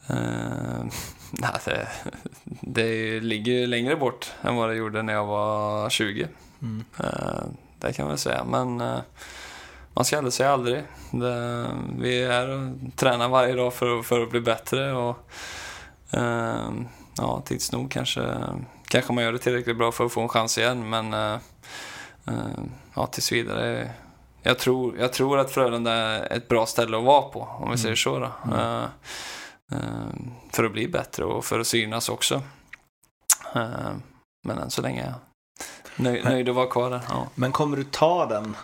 Eh, 0.09 0.85
nej, 1.31 1.59
det, 1.63 1.87
det 2.61 3.19
ligger 3.19 3.51
ju 3.51 3.67
längre 3.67 3.95
bort 3.95 4.31
än 4.41 4.55
vad 4.55 4.69
det 4.69 4.75
gjorde 4.75 5.01
när 5.01 5.13
jag 5.13 5.25
var 5.25 5.89
20. 5.89 6.27
Mm. 6.61 6.83
Eh, 6.99 7.43
det 7.79 7.93
kan 7.93 8.05
man 8.05 8.11
väl 8.11 8.19
säga. 8.19 8.43
Men 8.43 8.81
eh, 8.81 8.99
man 9.97 10.05
ska 10.05 10.17
aldrig 10.17 10.33
säga 10.33 10.51
aldrig. 10.51 10.83
Det, 11.11 11.67
vi 11.99 12.23
är 12.23 12.49
och 12.49 12.69
tränar 12.95 13.29
varje 13.29 13.53
dag 13.55 13.73
för, 13.73 13.99
att- 13.99 14.05
för 14.05 14.21
att 14.23 14.29
bli 14.29 14.41
bättre. 14.41 14.93
Och, 14.93 15.17
eh, 16.11 16.69
ja, 17.17 17.41
tids 17.45 17.71
nog 17.71 17.91
kanske, 17.91 18.37
kanske 18.87 19.13
man 19.13 19.23
gör 19.23 19.31
det 19.31 19.37
tillräckligt 19.39 19.77
bra 19.77 19.91
för 19.91 20.05
att 20.05 20.11
få 20.11 20.21
en 20.21 20.29
chans 20.29 20.57
igen. 20.57 20.89
Men 20.89 21.13
eh, 21.13 21.33
eh, 22.27 22.33
ja, 22.95 23.07
tills 23.07 23.31
vidare. 23.31 23.91
Jag 24.41 24.59
tror, 24.59 24.97
jag 24.97 25.13
tror 25.13 25.39
att 25.39 25.51
Frölunda 25.51 25.91
är 25.93 26.33
ett 26.37 26.47
bra 26.47 26.65
ställe 26.65 26.97
att 26.97 27.03
vara 27.03 27.21
på, 27.21 27.41
om 27.59 27.71
vi 27.71 27.77
säger 27.77 27.95
så. 27.95 28.19
Då. 28.19 28.55
Eh, 28.55 28.83
eh, 29.71 29.79
för 30.53 30.63
att 30.63 30.71
bli 30.71 30.87
bättre 30.87 31.25
och 31.25 31.45
för 31.45 31.59
att 31.59 31.67
synas 31.67 32.09
också. 32.09 32.41
Eh, 33.55 33.91
men 34.47 34.57
än 34.57 34.69
så 34.69 34.81
länge 34.81 35.01
är 35.01 35.05
jag 35.07 35.15
nöjd, 35.95 36.23
nöjd 36.25 36.49
att 36.49 36.55
vara 36.55 36.67
kvar 36.67 36.89
där. 36.89 37.01
Ja. 37.09 37.27
Men 37.35 37.51
kommer 37.51 37.77
du 37.77 37.83
ta 37.83 38.25
den? 38.25 38.55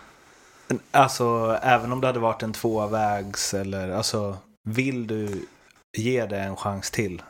Alltså 0.91 1.57
även 1.61 1.91
om 1.91 2.01
det 2.01 2.07
hade 2.07 2.19
varit 2.19 2.43
en 2.43 2.53
tvåvägs 2.53 3.53
eller 3.53 3.89
alltså 3.89 4.37
vill 4.69 5.07
du 5.07 5.45
ge 5.97 6.25
det 6.25 6.39
en 6.39 6.55
chans 6.55 6.91
till? 6.91 7.21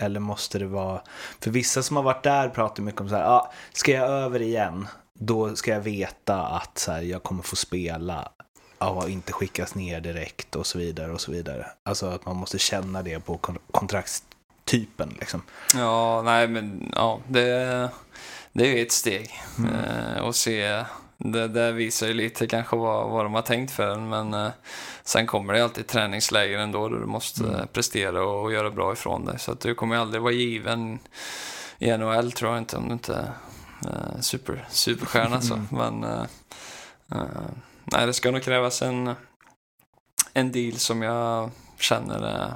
Eller 0.00 0.20
måste 0.20 0.58
det 0.58 0.66
vara... 0.66 1.02
För 1.40 1.50
vissa 1.50 1.82
som 1.82 1.96
har 1.96 2.02
varit 2.02 2.22
där 2.22 2.48
pratar 2.48 2.82
mycket 2.82 3.00
om 3.00 3.08
så 3.08 3.14
här, 3.14 3.24
ah, 3.24 3.52
ska 3.72 3.92
jag 3.92 4.08
över 4.08 4.42
igen, 4.42 4.88
då 5.18 5.56
ska 5.56 5.70
jag 5.70 5.80
veta 5.80 6.42
att 6.42 6.78
så 6.78 6.92
här, 6.92 7.02
jag 7.02 7.22
kommer 7.22 7.42
få 7.42 7.56
spela 7.56 8.28
och 8.78 9.10
inte 9.10 9.32
skickas 9.32 9.74
ner 9.74 10.00
direkt 10.00 10.56
och 10.56 10.66
så 10.66 10.78
vidare 10.78 11.12
och 11.12 11.20
så 11.20 11.32
vidare. 11.32 11.66
Alltså 11.84 12.06
att 12.06 12.26
man 12.26 12.36
måste 12.36 12.58
känna 12.58 13.02
det 13.02 13.20
på 13.20 13.36
kon- 13.36 13.58
kontraktstypen 13.70 15.16
liksom. 15.20 15.42
Ja, 15.74 16.22
nej 16.22 16.48
men 16.48 16.92
ja, 16.96 17.20
det, 17.28 17.88
det 18.52 18.78
är 18.78 18.82
ett 18.82 18.92
steg. 18.92 19.30
Eh, 19.58 20.22
och 20.22 20.36
se, 20.36 20.84
det, 21.18 21.48
det 21.48 21.72
visar 21.72 22.06
ju 22.06 22.14
lite 22.14 22.46
kanske 22.46 22.76
vad, 22.76 23.10
vad 23.10 23.24
de 23.24 23.34
har 23.34 23.42
tänkt 23.42 23.70
för 23.70 23.90
en. 23.90 24.08
Men 24.08 24.34
eh, 24.34 24.50
sen 25.02 25.26
kommer 25.26 25.52
det 25.52 25.64
alltid 25.64 25.86
träningsläger 25.86 26.58
ändå 26.58 26.88
där 26.88 26.96
du 26.96 27.06
måste 27.06 27.66
prestera 27.72 28.24
och, 28.24 28.42
och 28.42 28.52
göra 28.52 28.70
bra 28.70 28.92
ifrån 28.92 29.24
dig. 29.24 29.38
Så 29.38 29.52
att 29.52 29.60
du 29.60 29.74
kommer 29.74 29.96
aldrig 29.96 30.22
vara 30.22 30.32
given 30.32 30.98
i 31.78 31.96
NHL 31.96 32.32
tror 32.32 32.50
jag 32.50 32.58
inte 32.58 32.76
om 32.76 32.86
du 32.86 32.92
inte 32.92 33.14
är 33.14 33.32
eh, 33.90 34.20
super, 34.20 34.66
superstjärna. 34.70 35.40
Så. 35.40 35.60
Men 35.70 36.04
eh, 36.04 36.26
eh, 37.12 37.50
nej, 37.84 38.06
det 38.06 38.12
ska 38.12 38.30
nog 38.30 38.42
krävas 38.42 38.82
en, 38.82 39.14
en 40.32 40.52
deal 40.52 40.76
som 40.76 41.02
jag 41.02 41.50
känner 41.78 42.22
är, 42.22 42.54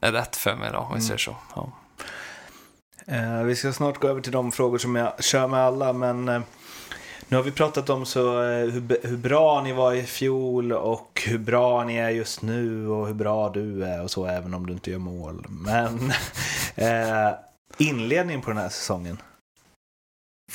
eh, 0.00 0.12
rätt 0.12 0.36
för 0.36 0.56
mig 0.56 0.70
då, 0.72 0.78
om 0.78 0.94
vi 0.94 1.00
säger 1.00 1.18
så. 1.18 1.36
Ja. 1.54 1.72
Eh, 3.06 3.42
vi 3.42 3.56
ska 3.56 3.72
snart 3.72 4.00
gå 4.00 4.08
över 4.08 4.20
till 4.20 4.32
de 4.32 4.52
frågor 4.52 4.78
som 4.78 4.96
jag 4.96 5.24
kör 5.24 5.48
med 5.48 5.60
alla, 5.60 5.92
men 5.92 6.44
nu 7.28 7.36
har 7.36 7.42
vi 7.44 7.50
pratat 7.50 7.90
om 7.90 8.06
så, 8.06 8.42
eh, 8.42 8.66
hur, 8.70 9.06
hur 9.08 9.16
bra 9.16 9.60
ni 9.62 9.72
var 9.72 9.92
i 9.92 10.02
fjol 10.02 10.72
och 10.72 11.22
hur 11.26 11.38
bra 11.38 11.84
ni 11.84 11.96
är 11.96 12.10
just 12.10 12.42
nu 12.42 12.88
och 12.88 13.06
hur 13.06 13.14
bra 13.14 13.48
du 13.48 13.84
är 13.84 14.02
och 14.02 14.10
så, 14.10 14.26
även 14.26 14.54
om 14.54 14.66
du 14.66 14.72
inte 14.72 14.90
gör 14.90 14.98
mål. 14.98 15.46
Men 15.48 16.12
eh, 16.74 17.34
inledningen 17.78 18.42
på 18.42 18.50
den 18.50 18.58
här 18.58 18.68
säsongen, 18.68 19.22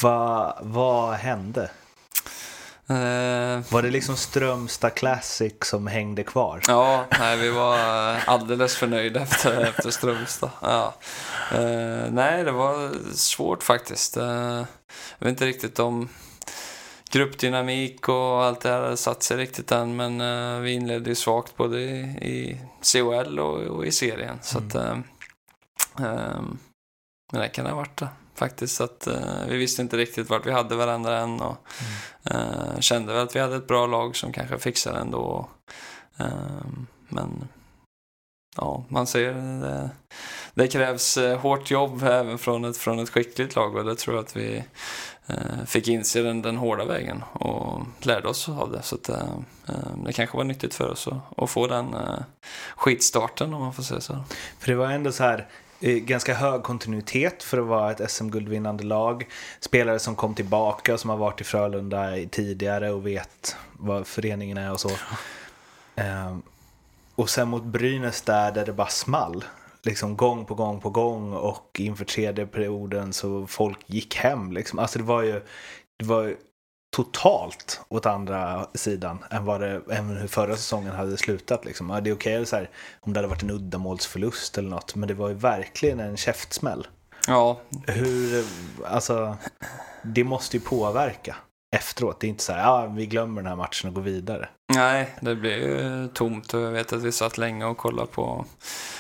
vad, 0.02 0.54
vad 0.62 1.14
hände? 1.14 1.70
Eh, 2.90 3.60
Var 3.72 3.82
det 3.82 3.90
liksom 3.90 4.16
Strömstad 4.16 4.96
Classic 4.96 5.54
som 5.62 5.88
hängde 5.88 6.24
kvar? 6.24 6.62
Ja, 6.68 7.06
nej, 7.20 7.38
vi 7.38 7.50
var 7.50 7.78
eh, 8.16 8.30
alldeles 8.30 8.76
för 8.76 8.88
nöjda 8.88 9.20
efter, 9.20 9.62
efter 9.62 9.90
Strömstad. 9.92 10.50
Ja. 10.62 10.94
Nej, 12.12 12.44
det 12.44 12.52
var 12.52 12.92
svårt 13.16 13.64
faktiskt. 13.64 14.16
Jag 14.16 14.66
vet 15.20 15.30
inte 15.30 15.46
riktigt 15.46 15.80
om 15.80 16.10
gruppdynamik 17.12 18.10
och 18.10 18.44
allt 18.44 18.62
det 18.62 18.70
här 18.70 18.82
hade 18.82 18.98
satt 18.98 19.24
sig 19.24 19.38
riktigt 19.38 19.72
än, 19.72 19.96
men 19.96 20.22
eh, 20.22 20.60
vi 20.60 20.72
inledde 20.72 21.10
ju 21.10 21.16
svagt 21.16 21.58
både 21.58 21.82
i, 21.82 22.00
i 22.22 22.62
COL 22.94 23.40
och, 23.40 23.58
och 23.58 23.86
i 23.86 23.92
serien. 23.92 24.38
Så 24.42 24.58
att, 24.58 24.76
eh, 24.76 24.98
eh, 26.00 26.42
men 27.32 27.42
det 27.42 27.50
kan 27.50 27.66
ha 27.66 27.76
varit 27.76 27.98
det 27.98 28.08
faktiskt. 28.36 28.76
Så 28.76 28.84
att, 28.84 29.08
eh, 29.08 29.46
vi 29.48 29.58
visste 29.58 29.82
inte 29.82 29.98
riktigt 29.98 30.30
vart 30.30 30.46
vi 30.46 30.52
hade 30.52 30.76
varandra 30.76 31.20
än 31.20 31.42
och 31.42 31.58
eh, 32.24 32.80
kände 32.80 33.14
väl 33.14 33.24
att 33.24 33.36
vi 33.36 33.40
hade 33.40 33.56
ett 33.56 33.68
bra 33.68 33.86
lag 33.88 34.16
som 34.16 34.34
kanske 34.34 34.60
fixade 34.60 35.00
ändå. 35.00 35.50
Ehm, 36.18 36.88
Men 37.10 37.48
ja, 38.56 38.86
man 38.88 39.08
ser 39.08 39.34
det, 39.34 39.90
det 40.54 40.68
krävs 40.68 41.18
eh, 41.18 41.40
hårt 41.40 41.72
jobb 41.72 42.04
även 42.04 42.38
från 42.38 42.66
ett, 42.66 42.78
från 42.78 43.00
ett 43.00 43.10
skickligt 43.10 43.56
lag 43.56 43.76
och 43.76 43.86
det 43.86 43.96
tror 43.96 44.16
jag 44.16 44.26
att 44.26 44.36
vi 44.36 44.64
fick 45.66 45.88
inse 45.88 46.22
den, 46.22 46.42
den 46.42 46.58
hårda 46.58 46.86
vägen 46.86 47.24
och 47.34 47.82
lärde 48.00 48.28
oss 48.28 48.50
av 48.50 48.72
det. 48.72 48.82
Så 48.82 48.96
att, 48.96 49.10
eh, 49.10 49.18
eh, 49.68 49.76
det 50.06 50.14
kanske 50.14 50.38
var 50.38 50.44
nyttigt 50.44 50.74
för 50.74 50.90
oss 50.90 51.08
att, 51.08 51.40
att 51.44 51.50
få 51.50 51.68
den 51.68 51.94
eh, 51.94 52.20
skitstarten 52.76 53.54
om 53.54 53.62
man 53.62 53.74
får 53.74 53.84
säga 53.84 54.02
så. 54.02 54.24
För 54.60 54.68
det 54.72 54.76
var 54.76 54.92
ändå 54.92 55.12
så 55.12 55.24
här 55.24 55.48
eh, 55.80 55.96
ganska 55.96 56.34
hög 56.34 56.64
kontinuitet 56.64 57.44
för 57.44 57.58
att 57.58 57.68
vara 57.68 57.92
ett 57.92 58.12
SM-guldvinnande 58.12 58.84
lag. 58.84 59.28
Spelare 59.60 60.00
som 60.00 60.16
kom 60.16 60.36
tillbaka 60.36 60.98
som 60.98 61.10
har 61.10 61.18
varit 61.18 61.42
i 61.42 61.44
Frölunda 61.44 62.16
tidigare 62.32 62.92
och 62.92 63.08
vet 63.08 63.56
vad 63.74 64.08
föreningen 64.08 64.58
är 64.58 64.72
och 64.72 64.80
så. 64.80 64.92
Och 67.16 67.30
sen 67.30 67.48
mot 67.48 67.64
Brynäs 67.64 68.22
där, 68.22 68.52
där 68.52 68.66
det 68.66 68.74
bara 68.74 68.88
small. 68.88 69.44
Liksom 69.84 70.18
gång 70.18 70.46
på 70.46 70.56
gång 70.56 70.80
på 70.80 70.90
gång 70.90 71.34
och 71.34 71.80
inför 71.80 72.06
tredje 72.06 72.46
perioden 72.46 73.14
så 73.14 73.48
folk 73.48 73.80
gick 73.86 74.16
hem. 74.16 74.52
Liksom. 74.52 74.80
Alltså 74.80 75.00
det 75.00 75.06
var 75.06 75.24
ju 75.24 75.42
det 76.00 76.06
var 76.06 76.24
ju 76.24 76.38
totalt 76.96 77.82
åt 77.90 78.06
andra 78.06 78.68
sidan 78.74 79.24
än, 79.32 79.46
vad 79.46 79.62
det, 79.62 79.82
än 79.92 80.10
hur 80.18 80.28
förra 80.28 80.56
säsongen 80.56 80.96
hade 80.96 81.18
slutat. 81.18 81.66
Liksom. 81.66 81.90
Ja, 81.90 82.02
det 82.02 82.10
är 82.10 82.16
okej 82.16 82.46
så 82.46 82.56
här, 82.56 82.70
om 83.00 83.14
det 83.14 83.18
hade 83.18 83.28
varit 83.28 83.44
en 83.44 83.52
uddamålsförlust 83.52 84.58
eller 84.58 84.70
något, 84.70 84.96
men 84.96 85.08
det 85.08 85.14
var 85.14 85.30
ju 85.30 85.36
verkligen 85.36 86.00
en 86.00 86.18
käftsmäll. 86.18 86.88
Ja, 87.28 87.62
Hur, 87.88 88.46
alltså, 88.86 89.38
det 90.04 90.24
måste 90.24 90.58
ju 90.58 90.64
påverka 90.64 91.36
efteråt. 91.72 92.20
Det 92.20 92.28
är 92.28 92.30
inte 92.30 92.44
så 92.44 92.54
här, 92.54 92.60
ja, 92.60 92.88
vi 92.88 93.06
glömmer 93.06 93.42
den 93.42 93.50
här 93.50 93.56
matchen 93.56 93.90
och 93.90 93.96
går 93.96 94.02
vidare. 94.02 94.50
Nej, 94.74 95.16
det 95.22 95.36
blev 95.36 95.60
ju 95.60 96.08
tomt 96.08 96.54
och 96.54 96.62
jag 96.62 96.72
vet 96.72 96.94
att 96.94 97.02
vi 97.02 97.12
satt 97.12 97.38
länge 97.38 97.66
och 97.66 97.78
kollade 97.78 98.08
på 98.08 98.46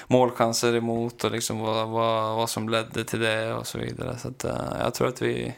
målchanser 0.08 0.76
emot 0.76 1.24
och 1.24 1.32
liksom 1.32 1.60
vad, 1.60 1.90
vad, 1.90 2.36
vad 2.36 2.50
som 2.50 2.70
ledde 2.70 3.04
till 3.04 3.20
det 3.20 3.54
och 3.54 3.68
så 3.68 3.78
vidare. 3.78 4.18
Så 4.18 4.28
att, 4.28 4.44
eh, 4.44 4.78
jag 4.80 4.94
tror 4.94 5.08
att 5.08 5.22
vi 5.22 5.54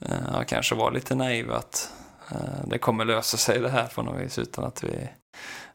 eh, 0.00 0.42
kanske 0.46 0.74
var 0.74 0.90
lite 0.90 1.14
naiva 1.14 1.56
att 1.56 1.90
eh, 2.30 2.66
det 2.66 2.78
kommer 2.78 3.04
lösa 3.04 3.36
sig 3.36 3.60
det 3.60 3.70
här 3.70 3.86
på 3.86 4.02
något 4.02 4.20
vis 4.20 4.38
utan 4.38 4.64
att 4.64 4.84
vi 4.84 5.08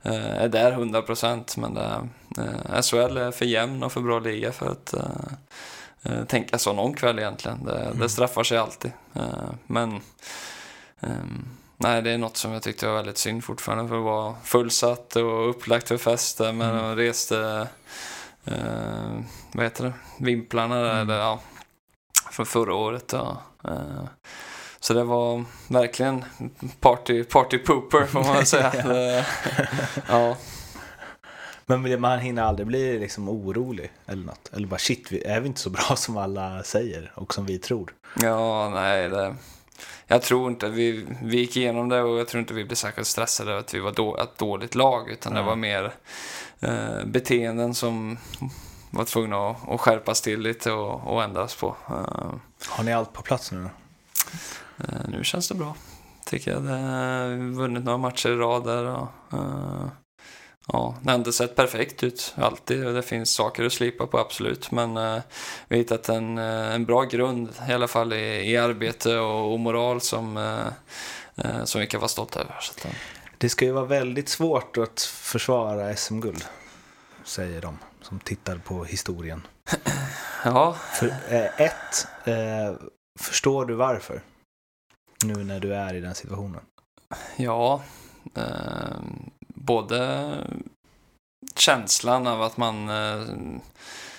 är 0.03 0.47
där 0.47 0.71
100 0.71 1.01
procent. 1.01 1.57
Men 1.57 1.73
det, 1.73 2.10
SHL 2.81 3.17
är 3.17 3.31
för 3.31 3.45
jämn 3.45 3.84
och 3.84 3.91
för 3.91 4.01
bra 4.01 4.19
liga 4.19 4.51
för 4.51 4.71
att 4.71 4.93
tänka 6.27 6.57
så 6.57 6.73
någon 6.73 6.93
kväll 6.93 7.19
egentligen. 7.19 7.65
Det, 7.65 7.91
det 7.99 8.10
straffar 8.10 8.43
sig 8.43 8.57
alltid. 8.57 8.91
Men 9.67 10.01
ehm, 11.01 11.45
Nej, 11.77 12.01
det 12.01 12.11
är 12.11 12.17
något 12.17 12.37
som 12.37 12.51
jag 12.51 12.63
tyckte 12.63 12.87
var 12.87 12.93
väldigt 12.95 13.17
synd 13.17 13.43
fortfarande 13.43 13.87
för 13.89 13.97
att 13.97 14.03
vara 14.03 14.35
fullsatt 14.43 15.15
och 15.15 15.49
upplagt 15.49 15.87
för 15.87 15.97
fester 15.97 16.53
men 16.53 16.75
de 16.75 16.95
reste, 16.95 17.67
eh, 18.45 19.19
vad 19.51 19.63
heter 19.65 19.83
det, 19.83 19.93
vimplarna 20.25 20.75
där, 20.75 21.01
eller, 21.01 21.17
ja, 21.19 21.39
från 22.31 22.45
förra 22.45 22.73
året. 22.75 23.13
Ja. 23.13 23.41
Eh, 23.63 24.03
så 24.79 24.93
det 24.93 25.03
var 25.03 25.43
verkligen 25.67 26.25
party, 26.79 27.23
party 27.23 27.57
pooper 27.57 28.05
får 28.05 28.23
man 28.23 28.33
väl 28.33 28.45
säga. 28.45 28.71
Ja. 28.83 28.87
Det- 28.93 29.25
ja. 30.07 30.35
Men 31.65 32.01
man 32.01 32.19
hinner 32.19 32.43
aldrig 32.43 32.67
bli 32.67 32.99
liksom 32.99 33.29
orolig 33.29 33.91
eller 34.05 34.25
något. 34.25 34.49
Eller 34.53 34.67
bara 34.67 34.77
shit, 34.79 35.11
är 35.11 35.39
vi 35.39 35.47
inte 35.47 35.59
så 35.61 35.69
bra 35.69 35.95
som 35.95 36.17
alla 36.17 36.63
säger 36.63 37.11
och 37.15 37.33
som 37.33 37.45
vi 37.45 37.57
tror? 37.59 37.93
Ja, 38.21 38.69
nej, 38.69 39.09
det... 39.09 39.35
Jag 40.12 40.21
tror 40.21 40.52
inte, 40.52 40.69
vi, 40.69 41.06
vi 41.24 41.38
gick 41.38 41.58
igenom 41.58 41.89
det 41.89 42.02
och 42.02 42.19
jag 42.19 42.28
tror 42.28 42.39
inte 42.41 42.54
vi 42.54 42.65
blev 42.65 42.76
särskilt 42.76 43.08
stressade 43.08 43.52
över 43.52 43.60
att 43.60 43.74
vi 43.74 43.80
var 43.80 43.91
då, 43.91 44.17
ett 44.17 44.38
dåligt 44.38 44.76
lag. 44.76 45.10
Utan 45.10 45.34
det 45.34 45.39
Ja. 45.39 45.45
var 45.45 45.56
mer 45.56 45.93
eh, 46.60 47.06
beteenden 47.06 47.74
som 47.76 48.17
var 48.89 49.04
tvungna 49.06 49.50
att, 49.50 49.69
att 49.69 49.80
skärpas 49.82 50.21
till 50.21 50.39
lite 50.41 50.71
och, 50.71 51.13
och 51.13 51.24
ändras 51.24 51.56
på. 51.56 51.76
Eh, 51.89 52.34
Har 52.69 52.84
ni 52.84 52.93
allt 52.93 53.13
på 53.13 53.21
plats 53.21 53.52
nu 53.52 53.69
eh, 54.78 54.86
nu 55.08 55.24
känns 55.24 55.47
det 55.50 55.56
bra. 55.56 55.76
Tycker 56.26 56.52
jag. 56.52 56.63
Det, 56.63 56.69
vi 56.69 57.43
har 57.43 57.54
vunnit 57.54 57.84
några 57.84 57.97
matcher 57.97 58.30
i 58.30 58.36
rad 58.36 58.63
där. 58.63 58.86
Och, 58.86 59.08
eh, 59.34 59.86
ja, 60.67 60.95
det 61.02 61.10
har 61.12 61.17
inte 61.17 61.34
sett 61.34 61.56
perfekt 61.56 62.04
ut 62.04 62.34
alltid. 62.38 62.88
och 62.88 62.93
Det 62.93 63.02
finns 63.02 63.34
saker 63.34 63.65
att 63.65 63.74
slipa 63.74 64.08
på 64.08 64.19
absolut. 64.19 64.71
Men 64.71 64.97
eh, 64.97 65.21
vi 65.67 65.76
har 65.76 65.78
hittat 65.78 66.10
en, 66.10 66.38
eh, 66.38 66.74
en 66.74 66.86
bra 66.86 67.04
grund 67.04 67.50
i 67.69 67.74
alla 67.74 67.88
fall 67.88 68.13
i, 68.13 68.52
i 68.52 68.58
arbete 68.58 69.17
och, 69.17 69.54
och 69.54 69.60
moral 69.60 70.02
som, 70.02 70.38
eh, 70.38 70.67
eh, 71.36 71.63
som 71.63 71.82
vi 71.82 71.88
kan 71.88 72.00
vara 72.00 72.10
stolta 72.10 72.39
över. 72.39 72.56
Så 72.62 72.88
eh, 72.88 72.93
Det 73.38 73.50
ska 73.50 73.65
ju 73.65 73.71
vara 73.71 73.86
väldigt 73.86 74.30
svårt 74.30 74.78
att 74.78 75.02
försvara 75.02 75.95
SM-guld, 75.95 76.45
säger 77.24 77.62
de 77.62 77.78
som 78.02 78.19
tittar 78.19 78.58
på 78.58 78.84
historien. 78.84 79.47
ja, 80.43 80.74
För, 80.74 81.08
eh, 81.08 81.62
ett, 81.62 82.07
förstår 83.20 83.66
du 83.66 83.74
varför? 83.74 84.22
Nu 85.24 85.43
när 85.43 85.59
du 85.59 85.76
är 85.76 85.93
i 85.93 85.99
den 85.99 86.16
situationen. 86.16 86.62
Ja, 87.36 87.82
eh, 88.36 88.43
både 89.66 90.30
känslan 91.55 92.28
av 92.28 92.41
att 92.41 92.57
man 92.57 92.89
eh, 92.89 93.22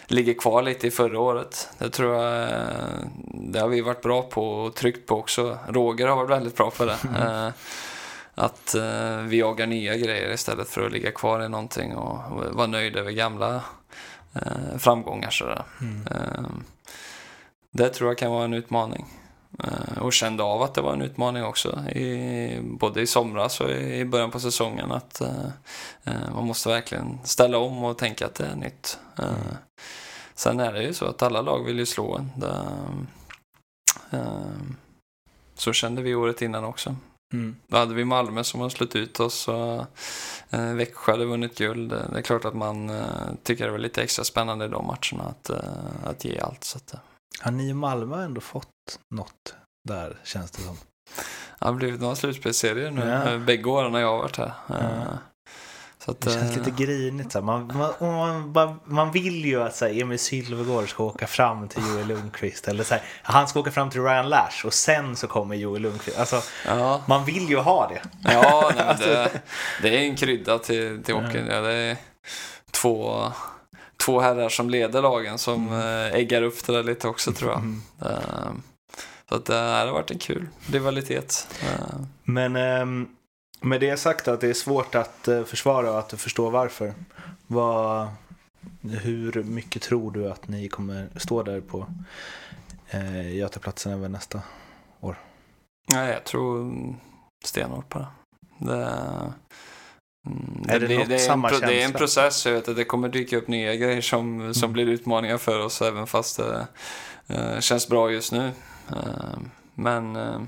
ligger 0.06 0.34
kvar 0.34 0.62
lite 0.62 0.86
i 0.86 0.90
förra 0.90 1.20
året. 1.20 1.68
Det 1.78 1.90
tror 1.90 2.14
jag, 2.14 2.42
eh, 2.42 3.06
det 3.34 3.60
har 3.60 3.68
vi 3.68 3.80
varit 3.80 4.02
bra 4.02 4.22
på 4.22 4.52
och 4.52 4.74
tryckt 4.74 5.06
på 5.06 5.18
också. 5.18 5.58
Roger 5.68 6.08
har 6.08 6.16
varit 6.16 6.30
väldigt 6.30 6.56
bra 6.56 6.70
på 6.70 6.84
det. 6.84 6.98
Eh, 7.18 7.48
att 8.34 8.74
eh, 8.74 9.16
vi 9.16 9.38
jagar 9.38 9.66
nya 9.66 9.96
grejer 9.96 10.32
istället 10.32 10.68
för 10.68 10.86
att 10.86 10.92
ligga 10.92 11.10
kvar 11.10 11.42
i 11.42 11.48
någonting 11.48 11.96
och, 11.96 12.32
och 12.32 12.54
vara 12.54 12.66
nöjd 12.66 12.96
över 12.96 13.10
gamla 13.10 13.62
eh, 14.34 14.78
framgångar. 14.78 15.30
Sådär. 15.30 15.64
Eh, 16.10 16.42
det 17.70 17.88
tror 17.88 18.10
jag 18.10 18.18
kan 18.18 18.30
vara 18.30 18.44
en 18.44 18.54
utmaning. 18.54 19.06
Eh, 19.58 19.98
och 20.02 20.12
kände 20.12 20.42
av 20.42 20.62
att 20.62 20.74
det 20.74 20.80
var 20.80 20.92
en 20.92 21.02
utmaning 21.02 21.44
också. 21.44 21.84
I, 21.88 22.60
både 22.62 23.00
i 23.00 23.06
somras 23.06 23.60
och 23.60 23.70
i 23.70 24.04
början 24.04 24.30
på 24.30 24.40
säsongen. 24.40 24.92
Att 24.92 25.20
eh, 25.20 25.46
eh, 26.04 26.34
man 26.34 26.46
måste 26.46 26.68
verkligen 26.68 27.18
ställa 27.24 27.58
om 27.58 27.84
och 27.84 27.98
tänka 27.98 28.26
att 28.26 28.34
det 28.34 28.46
är 28.46 28.56
nytt. 28.56 28.98
Eh, 29.18 29.56
Sen 30.34 30.60
är 30.60 30.72
det 30.72 30.82
ju 30.82 30.94
så 30.94 31.04
att 31.06 31.22
alla 31.22 31.42
lag 31.42 31.64
vill 31.64 31.78
ju 31.78 31.86
slå 31.86 32.18
en. 32.18 32.30
Så 35.54 35.72
kände 35.72 36.02
vi 36.02 36.14
året 36.14 36.42
innan 36.42 36.64
också. 36.64 36.96
Mm. 37.32 37.56
Då 37.66 37.76
hade 37.76 37.94
vi 37.94 38.04
Malmö 38.04 38.44
som 38.44 38.60
har 38.60 38.68
slut 38.68 38.96
ut 38.96 39.20
oss 39.20 39.48
och 39.48 39.86
eh, 40.50 40.74
Växjö 40.74 41.12
hade 41.12 41.24
vunnit 41.24 41.58
guld. 41.58 41.90
Det 41.90 42.08
det 42.12 42.18
är 42.18 42.22
klart 42.22 42.44
att 42.44 42.54
man 42.54 42.90
eh, 42.90 43.04
tycker 43.42 43.64
det 43.64 43.70
var 43.70 43.78
lite 43.78 44.02
extra 44.02 44.24
spännande 44.24 44.64
i 44.64 44.68
de 44.68 44.86
matcherna 44.86 45.30
att, 45.30 45.50
eh, 45.50 46.08
att 46.10 46.24
ge 46.24 46.38
allt. 46.38 46.64
Så 46.64 46.78
att, 46.78 46.94
eh, 46.94 47.00
Har 47.40 47.52
ni 47.52 47.68
i 47.68 47.74
Malmö 47.74 48.24
ändå 48.24 48.40
fått 48.40 48.68
något 49.14 49.54
där, 49.88 50.16
känns 50.24 50.50
det 50.50 50.62
som? 50.62 50.76
det 51.58 51.66
har 51.66 51.72
blivit 51.72 52.00
några 52.00 52.14
slutspelsserier 52.14 52.90
nu, 52.90 53.00
Ja. 53.08 53.30
eh, 53.32 53.38
bägge 53.38 53.70
åren 53.70 53.92
när 53.92 54.00
jag 54.00 54.08
har 54.08 54.18
varit 54.18 54.36
här. 54.36 54.52
Eh, 54.68 54.76
Ja. 55.08 55.18
Så 56.04 56.10
att, 56.10 56.20
Det 56.20 56.30
känns 56.30 56.56
eh, 56.56 56.58
lite 56.58 56.84
grinigt. 56.84 57.32
Så 57.32 57.38
här. 57.38 57.44
Man, 57.46 57.72
man, 58.00 58.52
man, 58.52 58.80
man, 58.84 59.12
vill 59.12 59.44
ju 59.44 59.62
att 59.62 59.76
så 59.76 59.84
här, 59.86 60.00
Emil 60.00 60.18
Sylvegård 60.18 60.90
ska 60.90 61.04
åka 61.04 61.26
fram 61.26 61.68
till 61.68 61.82
Joel 61.88 62.06
Lundqvist. 62.06 62.68
Eller 62.68 62.84
så 62.84 62.94
här, 62.94 63.02
han 63.22 63.48
ska 63.48 63.60
åka 63.60 63.70
fram 63.70 63.90
till 63.90 64.02
Ryan 64.02 64.28
Lash 64.28 64.66
och 64.66 64.74
sen 64.74 65.16
så 65.16 65.26
kommer 65.26 65.54
Joel 65.56 65.82
Lundqvist. 65.82 66.18
Alltså, 66.18 66.42
ja, 66.66 67.02
man 67.06 67.24
vill 67.24 67.48
ju 67.48 67.56
ha 67.58 67.88
det. 67.88 68.02
ja 68.32 68.72
nej, 68.76 68.96
det, 68.98 69.30
det 69.82 69.88
är 69.88 70.02
en 70.08 70.16
krydda 70.16 70.58
till, 70.58 71.02
till 71.02 71.14
hockeyn. 71.14 71.46
Ja, 71.46 71.60
det 71.60 71.72
är 71.72 71.96
två, 72.70 73.32
två 74.04 74.20
herrar 74.20 74.48
som 74.48 74.70
leder 74.70 75.02
lagen 75.02 75.38
som 75.38 75.72
eh, 75.72 76.14
äggar 76.14 76.42
upp 76.42 76.66
det 76.66 76.72
där 76.72 76.82
lite 76.82 77.08
också 77.08 77.32
tror 77.32 77.50
jag. 77.50 77.58
Mm. 77.60 77.82
Eh, 78.04 78.52
Så 79.32 79.36
att 79.36 79.44
det 79.44 79.54
här 79.54 79.86
har 79.86 79.92
varit 79.92 80.10
en 80.10 80.18
kul 80.18 80.48
rivalitet. 80.66 81.48
Eh, 81.62 82.00
Men 82.24 82.56
ehm, 82.56 83.08
med 83.60 83.80
det 83.80 83.96
sagt 83.96 84.28
att 84.28 84.40
det 84.40 84.48
är 84.48 84.54
svårt 84.54 84.94
att 84.94 85.28
eh, 85.28 85.44
försvara 85.44 85.90
och 85.90 85.98
att 85.98 86.20
förstå 86.20 86.50
varför. 86.50 86.94
Vad, 87.46 88.08
hur 88.82 89.42
mycket 89.42 89.82
tror 89.82 90.10
du 90.10 90.30
att 90.30 90.48
ni 90.48 90.68
kommer 90.68 91.08
stå 91.16 91.42
där 91.42 91.60
på 91.60 91.86
eh, 92.90 93.36
Götaplatsen 93.36 93.92
även 93.92 94.12
nästa? 94.12 94.42
Nej, 95.88 96.12
jag 96.12 96.24
tror 96.24 96.74
stenhårt 97.44 97.88
på 97.88 97.98
det. 97.98 98.06
det 98.58 98.88
Mm, 100.26 100.64
Är 100.68 100.80
det 100.80 100.98
något 100.98 101.08
det, 101.08 101.26
är 101.26 101.32
en, 101.32 101.60
det 101.60 101.82
är 101.82 101.84
en 101.84 101.92
process, 101.92 102.46
jag 102.46 102.52
vet 102.52 102.68
att 102.68 102.76
det 102.76 102.84
kommer 102.84 103.08
dyka 103.08 103.36
upp 103.36 103.48
nya 103.48 103.74
grejer 103.74 104.00
som, 104.00 104.54
som 104.54 104.64
Mm. 104.64 104.72
blir 104.72 104.86
utmaningar 104.86 105.38
för 105.38 105.58
oss 105.58 105.82
även 105.82 106.06
fast 106.06 106.36
det 106.36 106.66
eh, 107.26 107.60
känns 107.60 107.88
bra 107.88 108.10
just 108.10 108.32
nu. 108.32 108.50
Eh, 108.90 109.38
men 109.74 110.16
eh, 110.16 110.40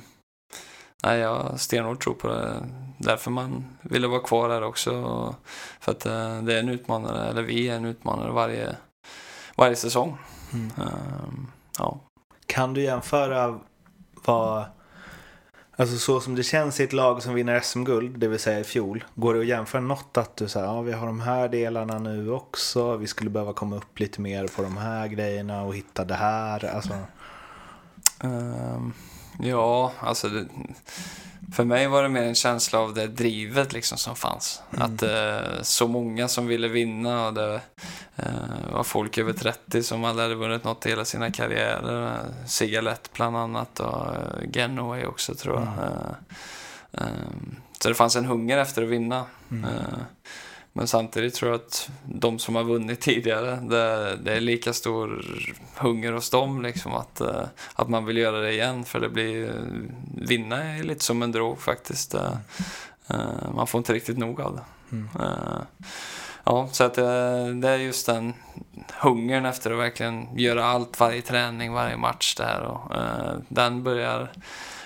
nej, 1.04 1.18
jag 1.18 1.60
stenhårt 1.60 2.04
tror 2.04 2.14
på 2.14 2.28
det. 2.28 2.54
Därför 2.98 3.30
man 3.30 3.64
ville 3.82 4.08
vara 4.08 4.20
kvar 4.20 4.50
här 4.50 4.62
också. 4.62 5.34
För 5.80 5.92
att 5.92 6.06
eh, 6.06 6.42
det 6.42 6.54
är 6.54 6.60
en 6.60 6.68
utmanare, 6.68 7.28
eller 7.28 7.42
vi 7.42 7.68
är 7.68 7.76
en 7.76 7.84
utmanare 7.84 8.32
varje, 8.32 8.76
varje 9.56 9.76
säsong. 9.76 10.18
Mm. 10.52 10.70
Ja. 11.78 12.00
Kan 12.46 12.74
du 12.74 12.82
jämföra 12.82 13.60
vad, 14.24 14.64
alltså 15.76 15.96
så 15.96 16.20
som 16.20 16.34
det 16.34 16.42
känns 16.42 16.80
i 16.80 16.84
ett 16.84 16.92
lag 16.92 17.22
som 17.22 17.34
vinner 17.34 17.60
SM-guld, 17.60 18.18
det 18.18 18.28
vill 18.28 18.38
säga 18.38 18.60
i 18.60 18.64
fjol. 18.64 19.04
Går 19.14 19.34
det 19.34 19.40
att 19.40 19.46
jämföra 19.46 19.80
något 19.80 20.16
att 20.16 20.36
du 20.36 20.48
säger, 20.48 20.66
ja 20.66 20.80
vi 20.80 20.92
har 20.92 21.06
de 21.06 21.20
här 21.20 21.48
delarna 21.48 21.98
nu 21.98 22.30
också, 22.30 22.96
vi 22.96 23.06
skulle 23.06 23.30
behöva 23.30 23.52
komma 23.52 23.76
upp 23.76 24.00
lite 24.00 24.20
mer 24.20 24.46
på 24.46 24.62
de 24.62 24.76
här 24.76 25.08
grejerna 25.08 25.62
och 25.62 25.76
hitta 25.76 26.04
det 26.04 26.14
här. 26.14 26.64
Alltså, 26.64 26.94
Ehm, 28.20 28.92
ja, 29.38 29.92
alltså 30.00 30.28
det, 30.28 30.46
för 31.54 31.64
mig 31.64 31.86
var 31.86 32.02
det 32.02 32.08
mer 32.08 32.22
en 32.22 32.34
känsla 32.34 32.78
av 32.78 32.94
det 32.94 33.06
drivet 33.06 33.72
liksom 33.72 33.98
som 33.98 34.16
fanns. 34.16 34.62
Att 34.70 35.02
eh, 35.02 35.62
så 35.62 35.88
många 35.88 36.28
som 36.28 36.46
ville 36.46 36.68
vinna 36.68 37.26
och 37.26 37.34
det 37.34 37.60
eh, 38.16 38.72
var 38.72 38.84
folk 38.84 39.18
över 39.18 39.32
30 39.32 39.82
som 39.82 40.04
aldrig 40.04 40.24
hade 40.24 40.34
vunnit 40.34 40.64
något 40.64 40.86
i 40.86 40.88
hela 40.88 41.04
sina 41.04 41.30
karriärer. 41.30 42.18
Sigalett 42.46 43.10
bland 43.12 43.36
annat 43.36 43.80
och 43.80 44.06
uh, 44.06 44.50
Genoway 44.52 45.04
också 45.04 45.34
tror 45.34 45.54
jag. 45.54 45.62
Eh, 45.62 47.06
ehm, 47.06 47.56
så 47.80 47.88
det 47.88 47.94
fanns 47.94 48.16
en 48.16 48.24
hunger 48.24 48.58
efter 48.58 48.82
att 48.82 48.88
vinna. 48.88 49.24
Mm. 49.50 49.70
Eh, 50.74 50.78
men 50.78 50.86
samtidigt 50.86 51.34
tror 51.34 51.50
jag 51.50 51.60
att 51.60 51.90
de 52.04 52.38
som 52.38 52.54
har 52.54 52.64
vunnit 52.64 53.00
tidigare, 53.00 53.56
det, 53.56 54.16
det 54.16 54.32
är 54.32 54.40
lika 54.40 54.72
stor 54.72 55.24
hunger 55.76 56.12
hos 56.12 56.30
dem 56.30 56.62
liksom 56.62 56.94
att, 56.94 57.20
eh, 57.20 57.44
att 57.74 57.88
man 57.88 58.04
vill 58.04 58.16
göra 58.16 58.40
det 58.40 58.52
igen. 58.52 58.84
För 58.84 59.00
det 59.00 59.08
blir, 59.08 59.52
vinna 60.14 60.64
är 60.64 60.82
lite 60.82 61.04
som 61.04 61.22
en 61.22 61.32
drog 61.32 61.60
faktiskt. 61.60 62.14
Eh, 62.14 62.32
eh, 63.08 63.52
man 63.54 63.66
får 63.66 63.78
inte 63.78 63.92
riktigt 63.92 64.18
nog 64.18 64.40
av 64.40 64.56
det. 64.56 64.96
Mm. 64.96 65.08
Eh, 65.20 65.86
Ja, 66.46 66.68
så 66.72 66.84
att 66.84 66.94
det, 66.94 67.54
det 67.54 67.68
är 67.68 67.76
just 67.76 68.06
den 68.06 68.34
hungern 69.00 69.44
efter 69.44 69.70
att 69.70 69.78
verkligen 69.78 70.38
göra 70.38 70.64
allt 70.64 71.00
varje 71.00 71.22
träning, 71.22 71.72
varje 71.72 71.96
match 71.96 72.34
där. 72.34 72.60
Och, 72.60 72.96
eh, 72.96 73.36
den 73.48 73.82
börjar, 73.82 74.32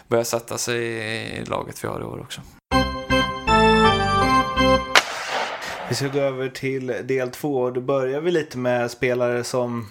börjar 0.09 0.24
sätta 0.24 0.59
sig 0.59 0.82
i 1.39 1.45
laget 1.45 1.84
vi 1.84 1.89
har 1.89 2.01
i 2.01 2.05
år 2.05 2.20
också. 2.20 2.41
Vi 5.89 5.95
ska 5.95 6.09
gå 6.09 6.18
över 6.18 6.49
till 6.49 6.86
del 6.86 7.30
två 7.30 7.61
och 7.61 7.72
då 7.72 7.80
börjar 7.80 8.20
vi 8.20 8.30
lite 8.30 8.59
med 8.59 8.91
spelare 8.91 9.45
som 9.45 9.86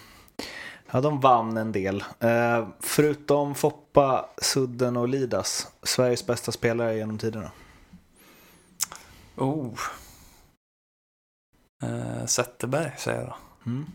Ja, 0.92 1.02
de 1.02 1.20
vann 1.20 1.58
en 1.58 1.72
del. 1.72 2.04
Eh, 2.20 2.68
förutom 2.80 3.56
Foppa, 3.56 4.30
Sudden 4.38 4.98
och 4.98 5.08
Lidas. 5.08 5.72
Sveriges 5.84 6.26
bästa 6.26 6.52
spelare 6.52 6.98
genom 6.98 7.18
tiderna. 7.18 7.52
Oh. 9.36 9.80
Eh, 11.84 12.26
Zetterberg 12.26 12.92
säger 12.98 13.20
jag 13.20 13.28
då. 13.28 13.36
Mm. 13.70 13.86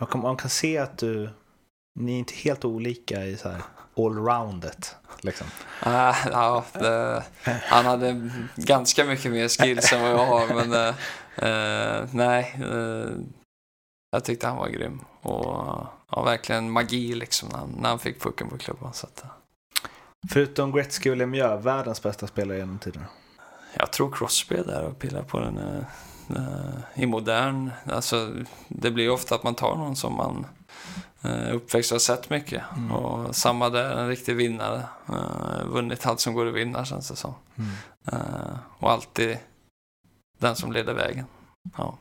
Man, 0.00 0.08
kan, 0.08 0.20
man 0.20 0.36
kan 0.36 0.50
se 0.50 0.78
att 0.78 0.98
du... 0.98 1.30
Ni 2.00 2.14
är 2.14 2.18
inte 2.18 2.34
helt 2.34 2.64
olika 2.64 3.24
i 3.24 3.36
så 3.36 3.48
här 3.48 3.62
allroundet. 3.96 4.96
Liksom. 5.20 5.46
Ah, 5.80 6.14
ja, 6.30 6.64
det, 6.72 7.24
han 7.44 7.84
hade 7.84 8.30
ganska 8.56 9.04
mycket 9.04 9.32
mer 9.32 9.48
skills 9.48 9.92
än 9.92 10.02
vad 10.02 10.10
jag 10.10 10.26
har, 10.26 10.46
men 10.54 10.94
eh, 11.36 12.08
nej. 12.12 12.56
Eh, 12.60 13.10
jag 14.10 14.24
tyckte 14.24 14.46
han 14.46 14.56
var 14.56 14.68
grym. 14.68 15.00
Och 15.22 15.86
ja, 16.10 16.22
verkligen 16.24 16.70
magi 16.70 17.14
liksom 17.14 17.48
när 17.48 17.58
han, 17.58 17.76
när 17.80 17.88
han 17.88 17.98
fick 17.98 18.20
pucken 18.20 18.48
på 18.48 18.58
klubban. 18.58 18.92
Så 18.92 19.06
att, 19.06 19.24
Förutom 20.32 20.72
Gretzky 20.72 21.10
och 21.10 21.16
Lemieux, 21.16 21.64
världens 21.64 22.02
bästa 22.02 22.26
spelare 22.26 22.58
genom 22.58 22.78
tiderna. 22.78 23.06
jag 23.74 23.92
tror 23.92 24.10
Crosby 24.10 24.54
är 24.54 24.64
där 24.64 24.84
och 24.84 24.98
pillar 24.98 25.22
på 25.22 25.40
den 25.40 25.84
i 26.94 27.06
modern. 27.06 27.70
Alltså, 27.86 28.32
det 28.68 28.90
blir 28.90 29.10
ofta 29.10 29.34
att 29.34 29.42
man 29.42 29.54
tar 29.54 29.76
någon 29.76 29.96
som 29.96 30.14
man 30.14 30.46
uppväxt 31.52 31.92
och 31.92 31.94
har 31.94 32.00
sett 32.00 32.30
mycket. 32.30 32.62
Mm. 32.76 32.92
Och 32.92 33.36
samma 33.36 33.70
där, 33.70 33.96
en 33.96 34.08
riktig 34.08 34.36
vinnare. 34.36 34.82
Eh, 35.08 35.66
vunnit 35.66 36.06
allt 36.06 36.20
som 36.20 36.34
går 36.34 36.46
att 36.46 36.54
vinna 36.54 36.84
känns 36.84 37.08
det 37.08 37.16
som. 37.16 37.34
Mm. 37.56 37.70
Eh, 38.12 38.56
och 38.78 38.90
alltid 38.90 39.38
den 40.38 40.56
som 40.56 40.72
leder 40.72 40.94
vägen. 40.94 41.24
Ja. 41.76 41.98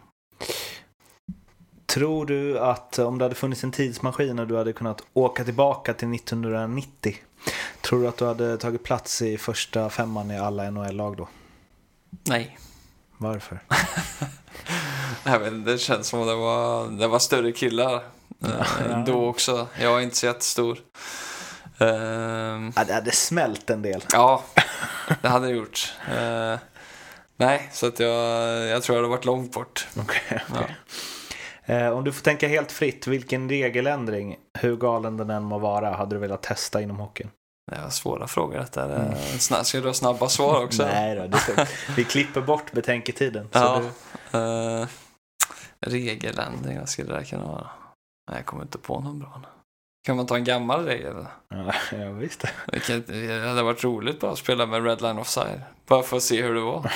Tror 1.86 2.26
du 2.26 2.60
att 2.60 3.00
om 3.00 3.18
det 3.18 3.26
hade 3.26 3.36
funnits 3.36 3.64
en 3.64 3.72
tidsmaskin 3.72 4.40
och 4.40 4.48
du 4.48 4.58
hade 4.58 4.74
kunnat 4.74 5.02
åka 5.14 5.44
tillbaka 5.44 5.94
till 5.94 6.16
1990. 6.16 7.16
Tror 7.82 8.02
du 8.02 8.08
att 8.08 8.18
du 8.18 8.26
hade 8.26 8.58
tagit 8.58 8.84
plats 8.84 9.22
i 9.22 9.38
första 9.38 9.90
femman 9.90 10.32
i 10.32 10.38
alla 10.38 10.72
NHL-lag 10.72 11.18
då? 11.18 11.28
Nej. 12.24 12.58
Varför? 13.18 13.60
Jag 15.24 15.40
vet, 15.40 15.66
det 15.66 15.78
känns 15.78 16.08
som 16.08 16.22
att 16.22 16.28
det 16.28 16.36
var, 16.36 16.88
det 16.88 17.08
var 17.08 17.20
större 17.20 17.52
killar 17.52 17.94
eh, 17.94 18.02
Ja. 18.42 19.04
då 19.06 19.28
också. 19.30 19.68
Jag 19.80 19.98
är 20.00 20.02
inte 20.02 20.16
så 20.16 20.26
jättestor. 20.26 20.78
Ehm, 21.80 22.74
Ja, 22.76 22.84
det 22.88 22.94
hade 22.94 23.12
smält 23.12 23.70
en 23.70 23.82
del. 23.82 24.04
ja, 24.14 24.44
det 25.22 25.28
hade 25.28 25.48
det 25.48 25.54
gjort. 25.54 25.94
Eh, 26.18 26.56
nej, 27.38 27.70
så 27.74 27.88
att 27.88 28.00
jag, 28.00 28.12
jag 28.68 28.84
tror 28.84 28.96
jag 28.98 29.04
hade 29.04 29.16
varit 29.16 29.26
långt 29.26 29.52
bort. 29.54 29.88
Okej, 30.00 30.22
Ja. 30.30 30.38
okej. 30.50 30.76
Eh, 31.66 31.88
om 31.90 32.04
du 32.04 32.12
får 32.12 32.22
tänka 32.24 32.48
helt 32.48 32.72
fritt, 32.72 33.08
vilken 33.08 33.50
regeländring, 33.50 34.36
hur 34.60 34.76
galen 34.78 35.18
den 35.18 35.30
än 35.30 35.44
må 35.44 35.60
vara, 35.60 35.92
hade 35.96 36.16
du 36.16 36.20
velat 36.20 36.44
testa 36.44 36.82
inom 36.82 36.98
hockeyn? 37.00 37.30
Det 37.72 37.82
var 37.82 37.90
svåra 37.90 38.28
frågor 38.28 38.58
detta. 38.58 38.86
Mm. 38.96 39.14
Snabba, 39.40 39.64
ska 39.64 39.80
du 39.80 39.88
ha 39.88 39.94
snabba 39.94 40.30
svar 40.30 40.64
också? 40.64 40.84
Nej 40.86 41.16
då, 41.16 41.28
det 41.28 41.68
vi 41.96 42.04
klipper 42.04 42.42
bort 42.42 42.72
betänketiden. 42.72 43.50
Så 43.54 43.60
Ja. 43.60 43.82
du, 44.32 44.38
Uh, 44.38 44.88
regeländring, 45.80 46.80
vad 46.80 46.90
skulle 46.90 47.08
det 47.14 47.18
där 47.18 47.24
kunna 47.26 47.46
vara? 47.46 47.68
Nej, 48.30 48.38
jag 48.38 48.46
kommer 48.46 48.64
inte 48.64 48.78
på 48.78 49.00
någon 49.00 49.20
bra. 49.20 49.42
Kan 50.04 50.16
man 50.16 50.26
ta 50.26 50.36
en 50.36 50.44
gammal 50.44 50.86
regel? 50.86 51.26
Ja, 51.50 51.74
ja 51.98 52.12
visst. 52.12 52.46
Det, 52.66 53.08
det 53.08 53.48
hade 53.48 53.64
varit 53.64 53.84
roligt 53.84 54.20
bara 54.20 54.32
att 54.32 54.38
spela 54.38 54.66
med 54.66 54.86
Red 54.86 55.02
Line 55.02 55.18
Offside. 55.18 55.62
Bara 55.88 56.04
för 56.04 56.18
att 56.18 56.24
se 56.24 56.42
hur 56.42 56.56
det 56.56 56.62
var. 56.62 56.92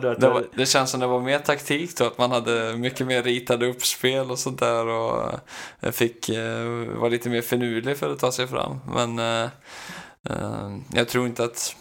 Det, 0.20 0.28
var, 0.28 0.46
det 0.56 0.66
känns 0.66 0.90
som 0.90 1.00
det 1.00 1.06
var 1.06 1.20
mer 1.20 1.38
taktik 1.38 1.96
då, 1.96 2.06
att 2.06 2.18
man 2.18 2.30
hade 2.30 2.76
mycket 2.76 3.06
mer 3.06 3.22
ritade 3.22 3.66
uppspel 3.66 4.30
och 4.30 4.38
sånt 4.38 4.60
där 4.60 4.86
och 4.86 5.32
eh, 5.80 5.90
fick 5.90 6.28
eh, 6.28 6.64
vara 6.96 7.08
lite 7.08 7.30
mer 7.30 7.42
finurlig 7.42 7.96
för 7.96 8.12
att 8.12 8.18
ta 8.18 8.32
sig 8.32 8.46
fram. 8.46 8.80
Men 8.86 9.18
eh, 9.18 9.50
eh, 10.30 10.76
jag 10.92 11.08
tror 11.08 11.26
inte 11.26 11.44
att 11.44 11.76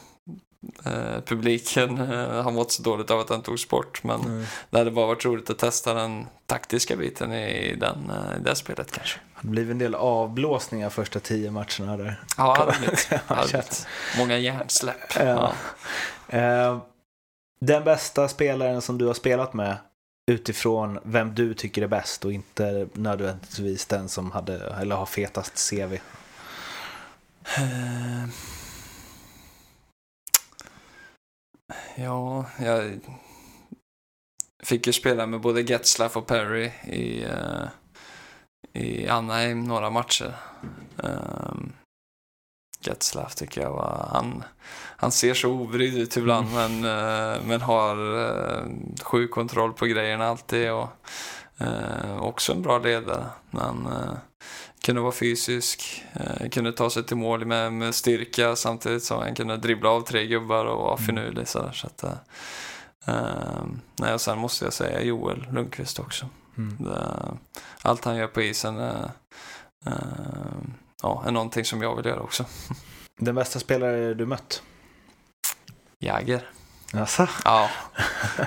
eh, 0.85 1.21
publiken 1.25 1.97
eh, 2.11 2.41
har 2.43 2.51
mått 2.51 2.71
så 2.71 2.83
dåligt 2.83 3.11
av 3.11 3.19
att 3.19 3.27
den 3.27 3.41
togs 3.41 3.69
bort. 3.69 4.03
Men 4.03 4.21
Mm. 4.21 4.45
det 4.69 4.77
hade 4.77 4.91
bara 4.91 5.07
varit 5.07 5.25
roligt 5.25 5.49
att 5.49 5.59
testa 5.59 5.93
den 5.93 6.27
taktiska 6.45 6.95
biten 6.95 7.33
i, 7.33 7.75
den, 7.75 8.09
eh, 8.09 8.37
i 8.37 8.43
det 8.43 8.55
spelet 8.55 8.91
kanske. 8.91 9.19
Det 9.41 9.47
blev 9.47 9.71
en 9.71 9.77
del 9.77 9.95
avblåsningar 9.95 10.89
första 10.89 11.19
tio 11.19 11.51
matcherna 11.51 11.97
där. 11.97 12.23
Ja, 12.37 12.73
det. 13.51 13.85
Många 14.17 14.37
hjärnsläpp. 14.37 15.15
Ja. 15.19 15.53
Ja. 16.29 16.87
Den 17.65 17.83
bästa 17.83 18.27
spelaren 18.27 18.81
som 18.81 18.97
du 18.97 19.05
har 19.05 19.13
spelat 19.13 19.53
med 19.53 19.77
utifrån 20.31 20.99
vem 21.03 21.35
du 21.35 21.53
tycker 21.53 21.81
är 21.81 21.87
bäst 21.87 22.25
och 22.25 22.33
inte 22.33 22.87
nödvändigtvis 22.93 23.85
den 23.85 24.09
som 24.09 24.31
hade, 24.31 24.73
eller 24.81 24.95
har 24.95 25.05
fetast 25.05 25.69
CV. 25.69 25.93
Eh, 27.57 28.27
Ja, 31.95 32.45
jag 32.59 32.99
fick 34.63 34.87
ju 34.87 34.93
spela 34.93 35.25
med 35.25 35.41
både 35.41 35.61
Getzlaff 35.61 36.17
och 36.17 36.27
Perry 36.27 36.71
i, 36.83 37.23
eh, 37.23 37.67
i 38.73 39.07
Anaheim 39.07 39.63
några 39.63 39.89
matcher. 39.89 40.35
Um, 40.97 41.73
Getzlaff 42.81 43.35
tycker 43.35 43.61
jag 43.61 43.71
var, 43.71 44.07
han, 44.11 44.43
han 44.97 45.11
ser 45.11 45.33
så 45.33 45.51
obrydd 45.51 45.97
ut 45.97 46.17
ibland 46.17 46.53
men, 46.53 46.83
eh, 46.83 47.41
men 47.45 47.61
har 47.61 47.97
uh, 47.97 48.63
sjuk 49.03 49.31
kontroll 49.31 49.73
på 49.73 49.85
grejerna 49.85 50.27
alltid 50.27 50.71
och 50.71 50.89
eh, 51.57 52.17
också 52.21 52.53
en 52.53 52.61
bra 52.61 52.79
ledare. 52.79 53.25
Men 53.49 53.87
kunde 54.83 55.01
vara 55.01 55.11
fysisk, 55.11 56.03
eh, 56.13 56.49
kunde 56.49 56.71
ta 56.71 56.89
sig 56.89 57.03
till 57.03 57.17
mål 57.17 57.45
med, 57.45 57.73
med 57.73 57.95
styrka 57.95 58.55
samtidigt 58.55 59.03
som 59.03 59.19
han 59.19 59.35
kunde 59.35 59.57
dribbla 59.57 59.89
av 59.89 60.01
tre 60.01 60.27
gubbar 60.27 60.65
och 60.65 60.83
vara 60.83 60.97
finurlig. 60.97 61.47
Så, 61.47 61.61
där, 61.61 61.71
så 61.71 61.87
att, 61.87 62.03
eh, 62.03 62.11
eh, 63.07 63.65
nej, 63.99 64.13
och 64.13 64.21
sen 64.21 64.37
måste 64.37 64.65
jag 64.65 64.73
säga 64.73 65.03
Joel 65.03 65.47
Lundqvist 65.51 65.99
också. 65.99 66.29
Mm. 66.57 66.77
Det, 66.79 67.37
allt 67.81 68.05
han 68.05 68.15
gör 68.15 68.27
på 68.27 68.41
isen 68.41 68.79
eh, 68.79 69.05
eh, 69.85 69.93
ja, 71.01 71.23
är 71.27 71.31
någonting 71.31 71.65
som 71.65 71.81
jag 71.81 71.95
vill 71.95 72.05
göra 72.05 72.19
också. 72.19 72.45
Den 73.17 73.35
bästa 73.35 73.59
spelare 73.59 74.13
du 74.13 74.25
mött? 74.25 74.63
Jagger. 75.99 76.49
Alltså, 76.93 77.27
Ja, 77.45 77.69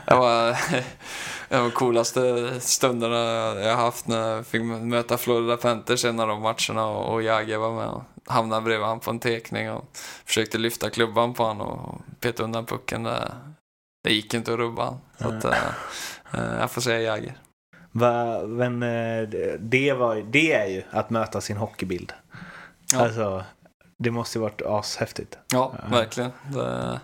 det 0.07 0.15
var 0.15 0.47
det 1.49 1.61
var 1.61 1.71
coolaste 1.71 2.51
stunderna 2.61 3.17
jag 3.61 3.77
haft 3.77 4.09
när 4.09 4.29
jag 4.29 4.47
fick 4.47 4.63
möta 4.63 5.19
Florida 5.19 5.57
Panthers 5.57 6.05
en 6.05 6.21
av 6.21 6.29
de 6.29 6.43
matcherna 6.43 6.87
och, 6.87 7.23
Jagger 7.23 7.59
var 7.59 7.73
med 7.73 7.87
och 7.87 8.03
hamnade 8.27 8.63
bredvid 8.63 8.87
han 8.87 9.01
på 9.01 9.11
en 9.11 9.19
tekning 9.19 9.71
och 9.71 9.85
försökte 10.25 10.59
lyfta 10.59 10.91
klubban 10.91 11.35
på 11.35 11.45
honom 11.45 11.69
och 11.69 12.01
peta 12.21 12.43
undan 12.43 12.67
pucken. 12.67 13.03
Det, 13.03 13.33
det 14.05 14.13
gick 14.13 14.35
inte 14.35 14.53
att 14.53 14.59
rubba 14.59 14.85
han. 14.85 15.01
Så 15.19 15.29
att, 15.29 15.45
eh, 15.45 16.61
jag 16.61 16.71
får 16.71 16.81
säga 16.81 17.01
Jagger. 17.01 17.39
men 18.47 18.83
eh, 18.83 19.29
det, 19.59 19.93
var, 19.93 20.17
det 20.17 20.53
är 20.53 20.67
ju 20.67 20.83
att 20.91 21.11
möta 21.11 21.41
sin 21.41 21.57
hockeybild. 21.57 22.13
Ja. 22.93 23.01
Alltså, 23.01 23.45
det 23.99 24.11
måste 24.11 24.39
ju 24.39 24.43
varit 24.43 24.63
ashäftigt. 24.63 25.39
Ja, 25.53 25.75
verkligen. 25.91 26.33
Det, 26.53 27.01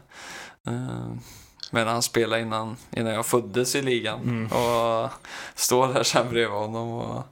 men 1.71 1.87
han 1.87 2.03
spelade 2.03 2.43
innan, 2.43 2.77
innan 2.97 3.13
jag 3.13 3.27
föddes 3.27 3.75
i 3.75 3.83
ligan. 3.83 4.23
Mm. 4.23 4.45
Och 4.45 5.11
står 5.55 5.95
där 5.95 6.03
sen 6.03 6.29
bredvid 6.29 6.59
honom. 6.59 6.89
Och, 6.93 7.27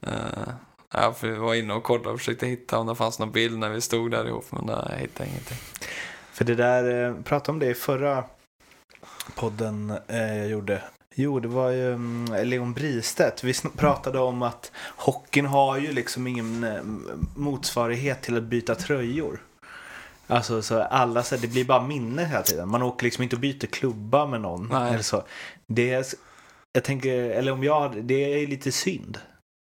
eh, 0.00 0.54
jag 0.92 1.38
var 1.38 1.54
inne 1.54 1.74
och 1.74 1.82
kollade 1.82 2.10
och 2.10 2.18
försökte 2.18 2.46
hitta 2.46 2.78
om 2.78 2.86
det 2.86 2.94
fanns 2.94 3.18
någon 3.18 3.32
bild 3.32 3.58
när 3.58 3.68
vi 3.68 3.80
stod 3.80 4.10
där 4.10 4.26
ihop. 4.26 4.46
Men 4.50 4.66
där, 4.66 4.88
jag 4.90 4.98
hittade 4.98 5.30
ingenting. 5.30 5.58
För 6.32 6.44
det 6.44 6.54
där, 6.54 7.08
eh, 7.08 7.14
pratade 7.22 7.52
om 7.52 7.58
det 7.58 7.66
i 7.66 7.74
förra 7.74 8.24
podden 9.34 9.90
eh, 10.08 10.36
jag 10.36 10.48
gjorde. 10.48 10.82
Jo, 11.14 11.40
det 11.40 11.48
var 11.48 11.70
ju 11.70 11.92
mm, 11.92 12.46
Leon 12.48 12.72
Bristedt. 12.72 13.44
Vi 13.44 13.54
pratade 13.76 14.18
om 14.18 14.42
att 14.42 14.72
hockeyn 14.96 15.46
har 15.46 15.78
ju 15.78 15.92
liksom 15.92 16.26
ingen 16.26 16.64
eh, 16.64 16.82
motsvarighet 17.36 18.22
till 18.22 18.36
att 18.36 18.42
byta 18.42 18.74
tröjor. 18.74 19.40
Alltså 20.32 20.62
så 20.62 20.82
alla, 20.82 21.22
så 21.22 21.34
här, 21.34 21.42
det 21.42 21.48
blir 21.48 21.64
bara 21.64 21.82
minne 21.82 22.24
hela 22.24 22.42
tiden. 22.42 22.68
Man 22.68 22.82
åker 22.82 23.04
liksom 23.04 23.22
inte 23.22 23.36
och 23.36 23.40
byter 23.40 23.66
klubba 23.66 24.26
med 24.26 24.40
någon. 24.40 24.68
Nej. 24.72 24.88
Eller 24.90 25.02
så. 25.02 25.24
Det 25.68 25.92
är, 25.92 26.04
jag 26.72 26.84
tänker, 26.84 27.14
eller 27.30 27.52
om 27.52 27.64
jag 27.64 28.04
det 28.04 28.14
är 28.42 28.46
lite 28.46 28.72
synd. 28.72 29.18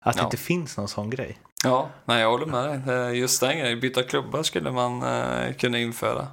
Att 0.05 0.15
det 0.15 0.19
Ja. 0.21 0.25
inte 0.25 0.37
finns 0.37 0.77
någon 0.77 0.87
sån 0.87 1.09
grej. 1.09 1.37
Ja, 1.63 1.89
nej, 2.05 2.21
jag 2.21 2.29
håller 2.31 2.45
med 2.45 2.69
dig. 2.69 2.79
Det- 2.85 3.11
Just 3.15 3.41
den 3.41 3.57
grejen, 3.59 3.79
byta 3.79 4.03
klubba 4.03 4.43
skulle 4.43 4.71
man 4.71 5.03
eh, 5.03 5.53
kunna 5.53 5.77
införa. 5.79 6.27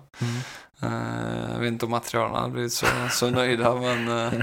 Eh, 0.83 1.51
jag 1.53 1.59
vet 1.59 1.69
inte 1.69 1.85
om 1.85 1.91
materialen 1.91 2.35
hade 2.35 2.53
blivit 2.53 2.73
så, 2.73 2.87
så 3.11 3.31
nöjda, 3.31 3.75
men 3.81 4.09
eh, 4.09 4.35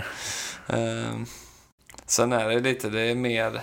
eh, 0.67 1.15
sen 2.05 2.34
är 2.34 2.49
det 2.49 2.59
lite, 2.59 2.89
det 2.89 3.01
är 3.01 3.15
mer 3.15 3.61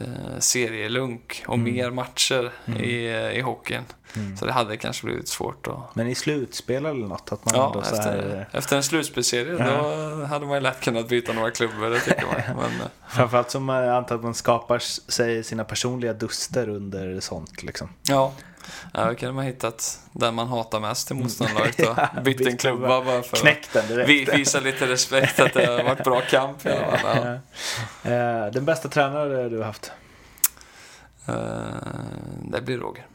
eh, 0.00 0.38
serielunk 0.38 1.44
och 1.46 1.54
Mm. 1.54 1.74
mer 1.74 1.90
matcher 1.90 2.52
Mm. 2.66 2.80
i, 2.80 2.94
i 3.36 3.40
hockeyn. 3.40 3.84
Mm. 4.16 4.36
Så 4.36 4.46
det 4.46 4.52
hade 4.52 4.76
kanske 4.76 5.06
blivit 5.06 5.28
svårt 5.28 5.66
att... 5.66 5.94
Men 5.96 6.08
i 6.08 6.14
slutspel 6.14 6.86
eller 6.86 7.06
något, 7.06 7.32
att 7.32 7.44
man 7.44 7.54
Ja, 7.54 7.80
efter, 7.82 7.96
här... 8.02 8.48
efter 8.52 8.76
en 8.76 8.82
slutspelserie 8.82 9.56
Ja. 9.58 10.16
då 10.18 10.24
hade 10.24 10.46
man 10.46 10.54
ju 10.54 10.60
lätt 10.60 10.80
kunnat 10.80 11.08
byta 11.08 11.32
några 11.32 11.50
klubbor, 11.50 11.90
det 11.90 12.00
tycker 12.00 12.26
man. 12.26 12.56
Men, 12.56 12.80
eh, 12.80 12.86
Framförallt 13.08 13.50
som 13.50 13.68
jag 13.68 13.88
antar 13.96 14.14
att 14.14 14.22
man 14.22 14.34
skapar 14.34 14.78
sig 15.10 15.44
sina 15.44 15.64
personliga 15.64 16.12
duster 16.12 16.68
under 16.68 17.20
sånt 17.20 17.62
liksom. 17.62 17.88
ja, 18.02 18.32
ja, 18.94 19.04
då 19.08 19.14
kunde 19.14 19.32
man 19.34 19.44
hittat 19.44 19.98
den 20.12 20.34
man 20.34 20.48
hatar 20.48 20.80
mest 20.80 21.10
i 21.10 21.14
motståndarlaget 21.14 21.80
och 21.88 21.98
Ja, 22.14 22.20
bytt 22.20 22.40
en 22.46 22.56
klubba. 22.56 22.88
bara 22.88 23.22
för 23.22 23.36
att 23.36 23.42
Knäck 23.42 23.68
den 23.72 23.86
direkt. 23.88 24.08
vi, 24.10 24.24
visa 24.24 24.60
lite 24.60 24.86
respekt 24.86 25.40
att 25.40 25.52
det 25.54 25.66
har 25.66 25.82
varit 25.84 26.04
bra 26.04 26.20
kamp 26.20 26.62
fall. 26.62 26.72
Ja. 28.02 28.10
Eh, 28.10 28.52
Den 28.52 28.64
bästa 28.64 28.88
tränare 28.88 29.48
du 29.48 29.58
har 29.58 29.64
haft? 29.64 29.92
Eh, 31.26 31.34
Det 32.42 32.60
blir 32.60 32.78
Roger. 32.78 33.06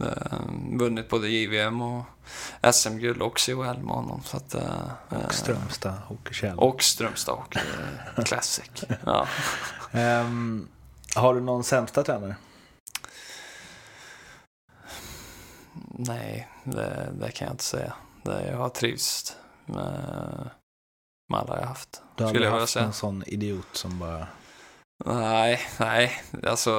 Eh, 0.00 0.40
Vunnit 0.72 1.08
både 1.08 1.28
JVM 1.28 1.82
och 1.82 2.04
SM-guld 2.74 3.22
och 3.22 3.38
CHL 3.38 3.78
med 3.78 3.94
honom. 3.94 4.22
Så 4.24 4.36
att, 4.36 4.54
eh, 4.54 4.92
Och 5.08 5.34
Strömstad 5.34 5.94
Hockeykäll. 6.06 6.58
Och 6.58 6.82
Strömstad 6.82 7.36
Hockey 7.36 7.58
eh, 8.16 8.24
Classic. 8.24 8.70
Ja. 9.04 9.26
Ehm, 9.92 10.68
har 11.14 11.34
du 11.34 11.40
någon 11.40 11.64
sämsta 11.64 12.02
tränare? 12.02 12.36
Nej, 15.94 16.48
det, 16.64 17.12
det 17.20 17.30
kan 17.30 17.46
jag 17.46 17.54
inte 17.54 17.64
säga. 17.64 17.92
Det, 18.22 18.46
jag 18.50 18.56
har 18.56 18.68
trivts 18.68 19.36
med, 19.66 20.50
med 21.28 21.40
alla 21.40 21.60
jag 21.60 21.66
haft. 21.66 22.02
Du 22.16 22.24
har 22.24 22.30
aldrig 22.30 22.50
haft 22.50 22.72
säga. 22.72 22.84
någon 22.84 22.92
sån 22.94 23.22
idiot 23.26 23.66
som 23.72 23.98
bara... 23.98 24.26
Nej, 25.04 25.60
nej. 25.80 26.22
Alltså 26.42 26.72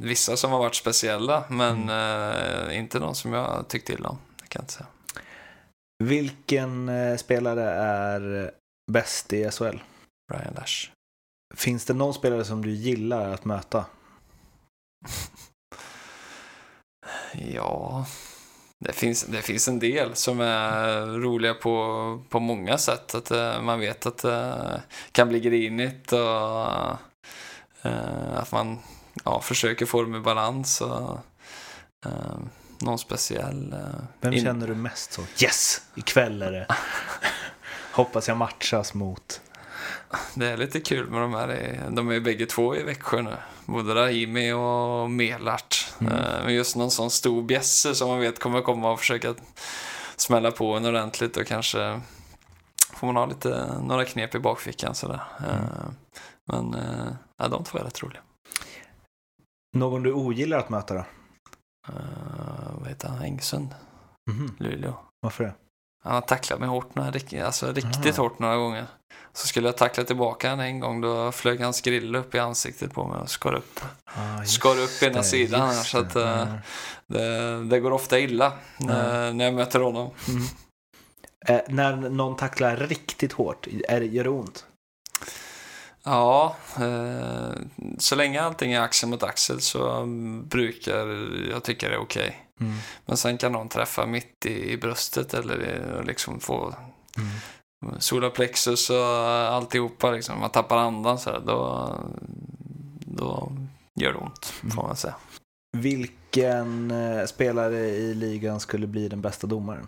vissa 0.00 0.36
som 0.36 0.50
har 0.50 0.58
varit 0.58 0.74
speciella, 0.74 1.44
men 1.48 1.88
eh, 1.88 2.78
inte 2.78 2.98
någon 2.98 3.14
som 3.14 3.32
jag 3.32 3.68
tyckt 3.68 3.90
illa 3.90 4.08
om. 4.08 4.18
Det 4.42 4.46
kan 4.48 4.60
jag 4.60 4.62
inte 4.62 4.72
säga. 4.72 4.86
Vilken 6.04 6.88
eh, 6.88 7.16
spelare 7.16 7.70
är 7.70 8.50
bäst 8.92 9.32
i 9.32 9.50
SHL? 9.50 9.78
Brian 10.32 10.54
Lash. 10.56 10.90
Finns 11.54 11.84
det 11.84 11.94
någon 11.94 12.14
spelare 12.14 12.44
som 12.44 12.62
du 12.62 12.70
gillar 12.70 13.30
att 13.30 13.44
möta? 13.44 13.84
Ja, 17.32 18.06
det 18.84 18.92
finns, 18.92 19.24
det 19.24 19.42
finns 19.42 19.68
en 19.68 19.78
del 19.78 20.14
som 20.14 20.40
är 20.40 21.06
roliga 21.06 21.54
på, 21.54 22.22
på 22.28 22.40
många 22.40 22.78
sätt. 22.78 23.14
Att 23.14 23.30
eh, 23.30 23.62
man 23.62 23.80
vet 23.80 24.06
att 24.06 24.18
det 24.18 24.82
kan 25.12 25.28
bli 25.28 25.40
grinigt 25.40 26.12
och 26.12 26.18
eh, 26.18 26.96
att 28.34 28.52
man 28.52 28.78
ja, 29.24 29.40
försöker 29.40 29.86
få 29.86 30.02
det 30.02 30.08
med 30.08 30.22
balans. 30.22 30.80
Och, 30.80 31.18
eh, 32.06 32.38
någon 32.78 32.98
speciell... 32.98 33.72
eh, 33.72 33.78
Vem 34.20 34.32
in- 34.32 34.44
känner 34.44 34.66
du 34.66 34.74
mest 34.74 35.12
så? 35.12 35.22
Yes! 35.42 35.80
Ikväll 35.94 36.42
är 36.42 36.52
det. 36.52 36.66
Hoppas 37.92 38.28
jag 38.28 38.36
matchas 38.36 38.94
mot. 38.94 39.40
Det 40.34 40.46
är 40.46 40.56
lite 40.56 40.80
kul 40.80 41.10
med 41.10 41.20
de 41.22 41.34
här. 41.34 41.52
i- 41.52 41.80
De 41.90 42.08
är 42.08 42.12
ju 42.12 42.20
bägge 42.20 42.46
två 42.46 42.76
i 42.76 42.82
Växjö 42.82 43.22
nu. 43.22 43.36
Både 43.66 43.94
Rahimi 43.94 44.52
och 44.52 45.10
Melart. 45.10 45.92
Mm. 46.00 46.12
Eh, 46.12 46.44
Men 46.44 46.54
just 46.54 46.76
någon 46.76 46.90
sån 46.90 47.10
stor 47.10 47.42
bjässe 47.42 47.94
som 47.94 48.08
man 48.08 48.20
vet 48.20 48.38
kommer 48.38 48.60
komma 48.62 48.90
och 48.90 48.98
försöka 48.98 49.34
smälla 50.16 50.50
på 50.50 50.72
en 50.76 50.84
ordentligt 50.84 51.36
och 51.36 51.46
kanske 51.46 52.00
får 52.94 53.06
man 53.06 53.16
ha 53.16 53.26
lite, 53.26 53.78
några 53.82 54.04
knep 54.04 54.34
i 54.34 54.38
bakfickan 54.38 54.94
sådär. 54.94 55.20
Mm. 55.38 55.50
Eh, 55.54 55.90
Men 56.44 56.74
eh, 56.74 57.12
ja, 57.40 57.48
de 57.48 57.64
två 57.64 57.78
är 57.78 57.82
rätt 57.84 58.02
roliga. 58.02 58.20
Någon 59.76 60.02
du 60.02 60.12
ogillar 60.12 60.58
att 60.58 60.70
möta 60.70 60.94
då? 60.94 61.04
Uh, 61.88 62.78
vad 62.80 62.88
heter 62.88 63.08
han? 63.08 63.22
Engsund? 63.22 63.74
Mhm. 64.30 64.56
Luleå. 64.58 64.94
Varför 65.22 65.44
det? 65.44 65.54
Han 66.04 66.14
har 66.14 66.20
tacklat 66.20 66.60
mig 66.60 66.68
hårt, 66.68 66.94
några, 66.94 67.46
alltså 67.46 67.72
riktigt 67.72 68.18
Aha. 68.18 68.28
hårt 68.28 68.38
några 68.38 68.56
gånger. 68.56 68.86
Så 69.32 69.46
skulle 69.46 69.68
jag 69.68 69.76
tackla 69.76 70.04
tillbaka 70.04 70.50
han 70.50 70.60
en 70.60 70.80
gång, 70.80 71.00
då 71.00 71.32
flög 71.32 71.60
hans 71.60 71.80
grill 71.80 72.16
upp 72.16 72.34
i 72.34 72.38
ansiktet 72.38 72.92
på 72.92 73.06
mig 73.06 73.18
och 73.18 73.30
skar 73.30 73.54
upp, 73.54 73.80
Ah, 74.04 74.44
skar 74.44 74.78
upp 74.78 75.02
ena 75.02 75.18
det, 75.18 75.24
sidan. 75.24 75.60
Här, 75.60 75.82
så 75.82 75.98
att, 75.98 76.14
det. 76.14 76.20
Ja. 76.20 76.46
det, 77.06 77.64
det 77.64 77.80
går 77.80 77.90
ofta 77.90 78.18
illa 78.18 78.52
när, 78.78 79.32
när 79.32 79.44
jag 79.44 79.54
möter 79.54 79.80
honom. 79.80 80.10
Mm. 80.28 80.42
Eh, 81.46 81.60
när 81.68 81.96
någon 81.96 82.36
tacklar 82.36 82.76
riktigt 82.76 83.32
hårt, 83.32 83.66
är 83.88 84.00
det, 84.00 84.06
gör 84.06 84.24
det 84.24 84.30
ont? 84.30 84.66
Ja, 86.04 86.56
eh, 86.76 87.52
så 87.98 88.16
länge 88.16 88.40
allting 88.42 88.72
är 88.72 88.80
axel 88.80 89.08
mot 89.08 89.22
axel 89.22 89.60
så 89.60 89.90
mm, 89.90 90.48
brukar 90.48 91.06
jag 91.50 91.62
tycka 91.62 91.88
det 91.88 91.94
är 91.94 92.00
okej. 92.00 92.46
Mm. 92.60 92.72
Men 93.06 93.16
sen 93.16 93.38
kan 93.38 93.52
någon 93.52 93.68
träffa 93.68 94.06
mitt 94.06 94.46
i, 94.46 94.70
i 94.72 94.76
bröstet 94.76 95.34
eller 95.34 96.02
liksom 96.06 96.40
få 96.40 96.74
Mm. 97.82 98.00
solarplexus 98.00 98.90
och 98.90 99.06
alltihopa. 99.54 100.10
Liksom. 100.10 100.40
Man 100.40 100.50
tappar 100.50 100.76
andan 100.76 101.18
så 101.18 101.30
här, 101.30 101.40
då, 101.40 101.94
då 103.00 103.52
gör 104.00 104.12
det 104.12 104.18
ont, 104.18 104.44
får 104.44 104.82
man 104.82 104.96
säga. 104.96 105.14
Vilken 105.76 106.90
eh, 106.90 107.24
spelare 107.26 107.78
i 107.78 108.14
ligan 108.14 108.60
skulle 108.60 108.86
bli 108.86 109.08
den 109.08 109.20
bästa 109.20 109.46
domaren? 109.46 109.86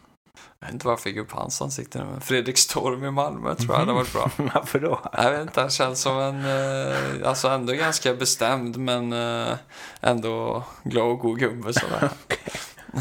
Jag 0.59 0.67
vet 0.67 0.75
inte 0.75 0.87
varför 0.87 1.11
jag 1.11 1.15
fick 1.15 1.23
upp 1.23 1.33
hans 1.33 1.63
ansikte 1.63 1.99
nu, 1.99 2.05
men 2.05 2.21
Fredrik 2.21 2.59
Storm 2.59 3.05
i 3.05 3.11
Malmö 3.11 3.55
tror 3.55 3.71
jag 3.73 3.79
hade 3.79 3.93
varit 3.93 4.13
bra. 4.13 4.31
Varför 4.55 4.79
då? 4.79 5.01
Jag 5.13 5.31
vet 5.31 5.41
inte, 5.41 5.61
han 5.61 5.71
känns 5.71 6.01
som 6.01 6.19
en, 6.19 6.45
eh, 6.45 7.29
alltså 7.29 7.49
ändå 7.49 7.73
ganska 7.73 8.15
bestämd 8.15 8.77
men 8.77 9.13
eh, 9.13 9.55
ändå 10.01 10.65
glad 10.83 11.07
och 11.07 11.19
god 11.19 11.39
gubbe 11.39 11.73
sådär. 11.73 12.11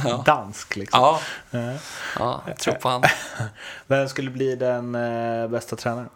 Ja. 0.05 0.23
Dansk 0.25 0.75
liksom. 0.75 0.99
Ja, 1.01 1.19
Ja. 1.51 1.73
ja, 2.19 2.41
jag 2.47 2.57
tror 2.57 2.73
på 2.73 2.89
han. 2.89 3.03
Vem 3.87 4.09
skulle 4.09 4.31
bli 4.31 4.55
den 4.55 4.95
eh, 4.95 5.47
bästa 5.47 5.75
tränaren? 5.75 6.09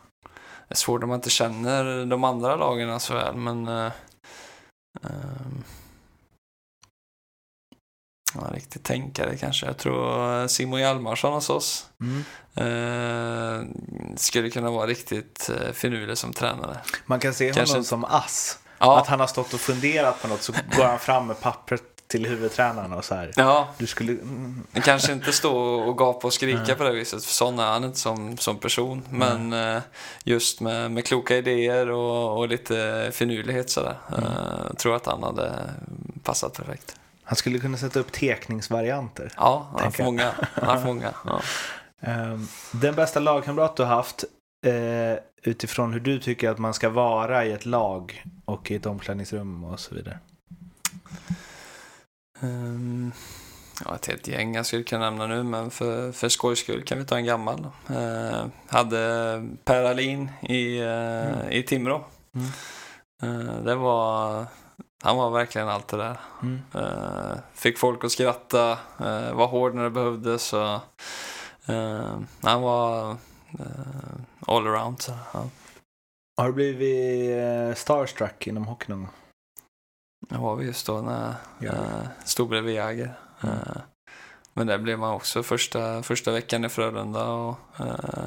Det 0.68 0.74
är 0.74 0.76
svårt 0.76 1.04
om 1.04 1.10
man 1.10 1.16
inte 1.16 1.30
känner 1.30 2.06
de 2.06 2.24
andra 2.24 2.56
lagen 2.56 3.00
så 3.00 3.14
väl, 3.14 3.36
men... 3.36 3.92
Ja, 8.36 8.56
riktigt 8.56 8.84
tänkare 8.84 9.38
kanske. 9.38 9.66
Jag 9.66 9.78
tror 9.78 10.42
eh, 10.42 10.48
Simon 10.48 10.80
Hjalmarsson 10.80 11.34
hos 11.34 11.50
oss 11.50 11.86
Mm. 12.02 12.24
eh, 12.56 13.68
skulle 14.18 14.50
kunna 14.50 14.72
vara 14.72 14.88
riktigt 14.88 15.50
uh, 15.50 15.72
finurlig 15.74 16.18
som 16.18 16.34
tränare. 16.34 16.78
Man 17.06 17.20
kan 17.20 17.34
se 17.34 17.54
Kanske 17.54 17.74
honom 17.74 17.86
som 17.86 18.06
ass. 18.06 18.60
Ja, 18.78 19.00
Att 19.00 19.08
han 19.08 19.20
har 19.20 19.28
stått 19.28 19.54
och 19.54 19.60
funderat 19.60 20.22
på 20.22 20.28
något 20.28 20.42
så 20.42 20.54
går 20.78 20.84
han 20.84 21.00
fram 21.00 21.28
med 21.28 21.42
pappret 21.42 21.84
till 22.08 22.26
huvudtränaren 22.26 22.94
och 22.94 23.06
så 23.06 23.16
här. 23.16 23.32
ja 23.36 23.68
Du 23.78 23.88
skulle... 23.88 24.12
Mm, 24.12 24.64
kanske 24.84 25.14
inte 25.14 25.32
stå 25.32 25.58
och 25.58 25.98
gapa 25.98 26.28
och 26.28 26.34
skrika 26.34 26.76
på 26.76 26.84
det 26.84 26.92
viset, 26.92 27.26
för 27.26 27.34
sån 27.34 27.60
är 27.60 27.66
han 27.66 27.84
inte 27.84 28.00
som, 28.00 28.38
som 28.38 28.58
person. 28.58 29.04
Men 29.10 29.54
eh, 29.54 29.82
just 30.24 30.62
med, 30.62 30.92
med 30.92 31.06
kloka 31.06 31.38
idéer 31.38 31.92
och, 31.92 32.38
och 32.38 32.48
lite 32.48 33.10
finurlighet 33.14 33.70
sådär. 33.70 33.98
Uh, 34.18 34.74
tror 34.78 34.96
att 34.96 35.06
han 35.06 35.24
hade 35.24 35.70
passat 36.24 36.54
perfekt. 36.54 36.96
Han 37.26 37.36
skulle 37.36 37.60
kunna 37.60 37.78
sätta 37.78 38.00
upp 38.00 38.12
tekningsvarianter. 38.12 39.32
Ja, 39.38 39.68
han 39.72 39.84
har 39.84 39.94
jag. 39.98 40.06
många. 40.06 40.32
Han 40.54 40.78
har 40.78 40.86
många. 40.86 41.14
Ja. 41.26 41.42
Ehm, 42.02 42.48
den 42.72 42.96
bästa 42.96 43.20
lagkamrat 43.20 43.76
du 43.76 43.84
har 43.84 43.96
haft 43.96 44.24
eh, 44.66 45.20
utifrån 45.44 45.94
hur 45.94 46.00
du 46.00 46.20
tycker 46.20 46.50
att 46.50 46.58
man 46.58 46.74
ska 46.74 46.90
vara 46.90 47.46
i 47.46 47.52
ett 47.52 47.66
lag 47.66 48.24
och 48.46 48.72
i 48.72 48.76
ett 48.76 48.86
omklädningsrum 48.86 49.64
och 49.64 49.80
så 49.80 49.96
vidare. 49.96 50.20
Um, 52.42 53.12
ja, 53.86 53.96
ett 53.96 54.06
helt 54.08 54.28
gäng 54.28 54.56
jag 54.56 54.66
skulle 54.66 54.84
kunna 54.84 55.10
nämna 55.10 55.28
nu, 55.28 55.44
men 55.44 55.72
för, 55.72 56.12
för 56.12 56.30
skojs 56.30 56.60
skull 56.60 56.84
kan 56.84 56.98
vi 56.98 57.06
ta 57.06 57.18
en 57.18 57.26
gammal. 57.26 57.68
Uh, 57.90 58.46
hade 58.68 59.48
Per 59.64 59.84
Alin 59.84 60.32
i, 60.42 60.82
uh, 60.82 61.52
i 61.52 61.64
Timrå. 61.64 62.06
Mm. 62.36 62.48
Eh, 63.24 63.64
det 63.64 63.76
var, 63.76 64.46
han 65.06 65.18
var 65.18 65.30
verkligen 65.30 65.70
allt 65.70 65.88
det 65.88 65.98
där. 65.98 66.18
Mm. 66.42 66.62
Eh, 66.74 67.38
fick 67.54 67.78
folk 67.78 68.04
att 68.04 68.12
skratta, 68.12 68.72
uh, 69.02 69.34
var 69.34 69.48
hård 69.48 69.76
när 69.76 69.84
det 69.84 69.90
behövdes. 69.90 70.54
Och, 70.54 70.80
eh, 71.74 72.20
han 72.42 72.62
var 72.62 73.12
uh, 73.60 74.16
all 74.48 74.68
around. 74.68 75.02
Så, 75.02 75.12
ja. 75.34 75.50
Har 76.38 76.48
du 76.48 76.54
blivit 76.54 77.30
eh, 77.38 77.76
starstruck 77.76 78.48
inom 78.48 78.66
hockey 78.66 78.92
någon 78.92 79.00
gång? 79.00 79.10
Det 80.30 80.38
var 80.38 80.56
vi 80.56 80.66
just 80.66 80.88
då 80.88 81.02
när 81.02 81.34
Ja. 81.60 81.72
uh, 81.72 82.08
stod 82.26 82.50
bredvid 82.50 82.76
Jäger. 82.76 83.14
Mm. 83.42 83.56
Eh, 83.56 83.82
men 84.54 84.68
det 84.68 84.78
blev 84.80 85.00
man 85.00 85.14
också 85.14 85.44
första, 85.44 86.04
första 86.04 86.32
veckan 86.32 86.66
i 86.66 86.70
Frölunda. 86.70 87.30
Och, 87.32 87.58
eh, 87.80 88.24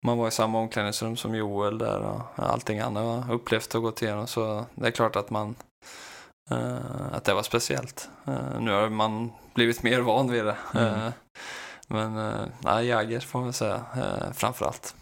man 0.00 0.18
var 0.18 0.28
i 0.28 0.30
samma 0.30 0.58
omklädningsrum 0.58 1.16
som 1.16 1.34
Joel 1.34 1.78
där 1.78 2.00
och 2.00 2.20
allting 2.36 2.80
han 2.80 2.96
har 2.96 3.32
upplevt 3.32 3.74
och 3.74 3.82
gått 3.82 4.02
igenom. 4.02 4.26
Så 4.26 4.64
det 4.74 4.86
är 4.86 4.90
klart 4.90 5.16
att 5.16 5.30
man 5.30 5.48
eh, 5.48 5.54
att 7.12 7.24
det 7.24 7.34
var 7.34 7.42
speciellt. 7.42 8.08
Eh, 8.26 8.60
nu 8.60 8.70
har 8.70 8.88
man 8.88 9.32
blivit 9.54 9.82
mer 9.82 10.00
van 10.00 10.30
vid 10.30 10.44
det. 10.44 10.56
Mm. 10.74 10.94
Eh, 10.94 11.12
men 11.88 12.14
nej, 12.60 12.86
Jäger 12.86 13.20
får 13.20 13.40
man 13.40 13.52
säga 13.52 13.74
uh, 13.96 14.32
framför 14.32 14.66
allt. 14.66 14.94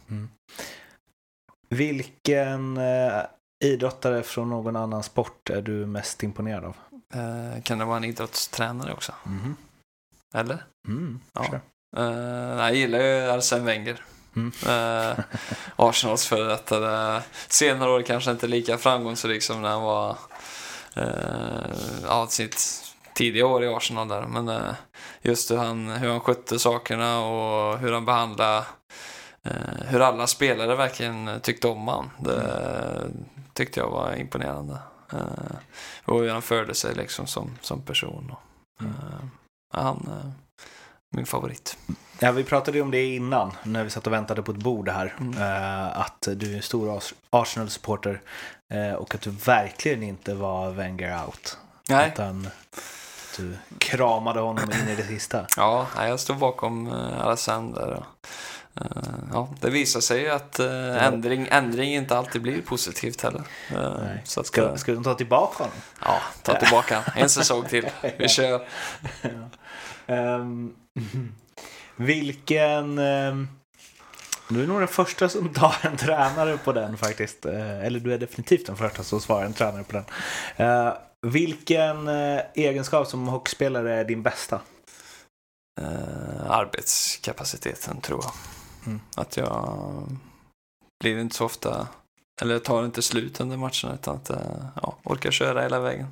Vilken 1.69 2.77
eh, 2.77 3.23
idrottare 3.65 4.23
från 4.23 4.51
någon 4.51 4.77
annan 4.77 5.03
sport 5.03 5.51
är 5.51 5.63
du 5.63 5.87
mest 5.87 6.23
imponerad 6.23 6.65
av? 6.65 6.77
Eh, 7.15 7.63
kan 7.63 7.79
det 7.79 7.85
vara 7.85 7.97
en 7.97 8.05
idrottstränare 8.05 8.93
också? 8.93 9.13
Mhm. 9.25 9.57
Eller? 10.35 10.65
Mm, 10.89 11.21
Ja. 11.33 11.45
sure. 11.45 11.61
Jag 12.59 12.75
gillar 12.75 12.99
ju 12.99 13.31
Arsene 13.31 13.65
Wenger. 13.65 14.03
Mm. 14.37 14.53
Eh, 14.67 15.19
Arsenals 15.77 16.27
före 16.27 16.45
detta. 16.49 16.81
Det- 16.81 17.23
Senare 17.49 17.91
år 17.91 18.03
kanske 18.03 18.31
inte 18.31 18.47
lika 18.47 18.79
framgångsrik 18.79 19.43
som 19.43 19.63
när 19.63 19.69
han 19.69 19.83
var 19.83 20.19
ja, 22.07 22.27
sitt 22.27 22.83
tidiga 23.15 23.47
år 23.47 23.65
i 23.65 23.69
Arsenal 23.75 24.09
där. 24.09 24.27
Men 24.27 24.49
eh, 24.49 24.75
just 25.23 25.51
hur 25.51 25.57
han, 25.57 25.89
hur 25.91 26.09
han 26.09 26.21
skötte 26.21 26.59
sakerna 26.59 27.21
och 27.21 27.79
hur 27.79 27.93
han 27.93 28.05
behandlade 28.05 28.65
eh, 29.43 29.87
hur 29.89 30.01
alla 30.01 30.27
spelare 30.27 30.77
verkligen 30.77 31.41
tyckte 31.43 31.69
om 31.69 31.89
han. 31.89 32.11
Det 32.19 33.11
tyckte 33.53 33.81
jag 33.81 33.91
var 33.91 34.17
imponerande. 34.17 34.79
Eh, 35.13 35.57
och 36.05 36.21
hur 36.21 36.31
han 36.31 36.43
förde 36.43 36.75
sig 36.75 36.95
liksom 36.95 37.27
som, 37.27 37.59
som 37.61 37.83
person. 37.83 38.35
Mm. 38.81 38.93
eh, 38.93 39.29
han 39.73 40.35
min 41.17 41.27
favorit. 41.27 41.79
Ja, 42.19 42.33
vi 42.33 42.45
pratade 42.45 42.79
ju 42.79 42.83
om 42.83 42.91
det 42.91 43.15
innan 43.15 43.53
när 43.63 43.85
vi 43.85 43.91
satt 43.91 44.07
och 44.07 44.13
väntade 44.13 44.43
på 44.43 44.53
ett 44.53 44.59
bord 44.59 44.89
här. 44.89 45.15
Mm. 45.21 45.39
eh, 45.39 45.99
att 45.99 46.29
du 46.37 46.53
är 46.53 46.57
en 46.57 46.63
stor 46.63 46.97
Ars- 46.97 47.15
Arsenal-supporter 47.31 48.11
eh, 48.13 48.19
och 48.99 49.15
att 49.15 49.21
du 49.21 49.31
verkligen 49.31 50.03
inte 50.03 50.35
var 50.35 50.71
Wenger 50.71 51.25
out. 51.27 51.59
Nej. 51.89 52.11
Utan 52.15 52.47
att 52.47 53.37
du 53.37 53.57
kramade 53.79 54.41
honom 54.41 54.71
in 54.73 54.89
i 54.89 54.97
det 54.97 55.03
sista. 55.07 55.47
Ja, 55.57 55.87
jag 55.99 56.21
står 56.21 56.35
bakom 56.35 56.87
uh, 56.87 57.21
Alexander. 57.27 58.03
Eh, 58.81 58.87
ja, 59.33 59.49
det 59.61 59.71
visar 59.71 60.01
sig 60.01 60.21
ju 60.21 60.31
att 60.31 60.59
eh, 60.59 61.05
ändring, 61.05 61.49
ändring 61.51 61.95
inte 61.95 62.19
alltid 62.19 62.43
blir 62.43 62.63
positivt 62.63 63.23
heller. 63.23 63.43
Eh, 63.71 64.01
Nej. 64.03 64.23
så 64.25 64.41
att, 64.41 64.47
Ska, 64.47 64.63
eh, 64.63 64.75
ska 64.75 64.93
de 64.93 65.05
ta 65.05 65.15
tillbaka 65.15 65.65
honom? 65.65 65.79
ja, 66.05 66.21
ta 66.43 66.55
tillbaka 66.61 67.03
en 67.17 67.29
säsong 67.29 67.65
till. 67.69 67.89
Vi 68.19 68.29
kör. 68.29 68.69
Ehm, 70.07 70.75
vilken... 71.97 72.99
Um, 72.99 73.49
du 74.49 74.63
är 74.63 74.67
nog 74.67 74.81
den 74.81 74.89
första 74.89 75.29
som 75.29 75.53
tar 75.53 75.77
en 75.83 75.97
tränare 75.97 76.59
på 76.59 76.73
den 76.73 76.97
faktiskt. 76.97 77.47
Eh, 77.47 77.85
eller 77.87 78.01
du 78.01 78.15
är 78.15 78.19
definitivt 78.19 78.67
den 78.67 78.77
första 78.77 79.03
som 79.03 79.21
svarar 79.21 79.47
en 79.47 79.53
tränare 79.53 79.85
på 79.85 79.93
den. 79.93 80.05
Eh, 80.57 80.95
vilken 81.27 82.09
eh, 82.09 82.41
egenskap 82.55 83.09
som 83.09 83.29
hockeyspelare 83.29 83.95
är 83.95 84.05
din 84.05 84.23
bästa? 84.23 84.61
Arbetskapaciteten 86.49 88.01
tror 88.01 88.25
jag. 88.25 88.33
Mm. 88.87 89.01
Att 89.17 89.37
jag 89.37 89.79
blir 91.01 91.19
inte 91.19 91.37
så 91.37 91.45
ofta, 91.45 91.89
eller 92.43 92.59
tar 92.59 92.85
inte 92.85 93.03
slut 93.03 93.41
under 93.41 93.57
matcherna 93.57 93.95
utan 93.95 94.17
att 94.17 94.31
ja, 94.83 94.97
orkar 95.05 95.31
köra 95.31 95.63
hela 95.63 95.81
vägen. 95.81 96.07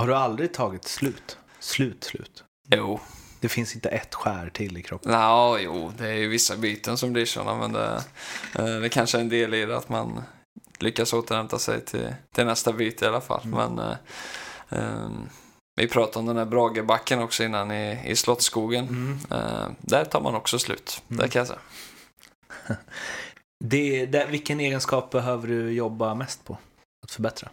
Har 0.00 0.06
du 0.06 0.14
aldrig 0.14 0.54
tagit 0.54 0.84
slut? 0.84 1.38
Slut, 1.60 2.04
slut. 2.04 2.44
Jo, 2.68 3.00
Det 3.44 3.48
finns 3.48 3.74
inte 3.74 3.88
ett 3.88 4.14
skär 4.14 4.50
till 4.50 4.76
i 4.78 4.82
kroppen. 4.82 5.12
Ja, 5.12 5.58
jo, 5.58 5.92
det 5.98 6.08
är 6.08 6.14
ju 6.14 6.28
vissa 6.28 6.56
byten 6.56 6.98
som 6.98 7.12
blir 7.12 7.24
sådana, 7.26 7.58
men 7.58 7.72
det, 7.72 8.04
eh, 8.54 8.80
det 8.80 8.88
kanske 8.88 9.18
är 9.18 9.20
en 9.20 9.28
del 9.28 9.54
i 9.54 9.66
det 9.66 9.76
att 9.76 9.88
man 9.88 10.22
lyckas 10.78 11.12
återhämta 11.12 11.58
sig 11.58 11.80
till, 11.84 12.14
till 12.34 12.46
nästa 12.46 12.72
byte 12.72 13.04
i 13.04 13.08
alla 13.08 13.20
fall. 13.20 13.40
Mm. 13.44 13.74
Men 13.74 13.96
ehm, 14.68 15.28
vi 15.76 15.88
pratade 15.88 16.18
om 16.18 16.26
den 16.26 16.36
här 16.36 16.44
Bragebacken 16.44 17.22
också 17.22 17.44
innan 17.44 17.70
i, 17.72 18.00
i 18.04 18.16
Slottsskogen. 18.16 18.88
Mm. 18.88 19.18
Eh, 19.30 19.68
där 19.80 20.04
tar 20.04 20.20
man 20.20 20.34
också 20.34 20.58
slut, 20.58 21.02
Mm. 21.10 21.22
det 21.22 21.28
kan 21.28 21.40
jag 21.40 21.46
säga. 21.48 21.60
Det, 23.64 24.06
det, 24.06 24.26
vilken 24.26 24.60
egenskap 24.60 25.10
behöver 25.10 25.48
du 25.48 25.70
jobba 25.72 26.14
mest 26.14 26.44
på? 26.44 26.58
Att 27.04 27.10
förbättra? 27.10 27.48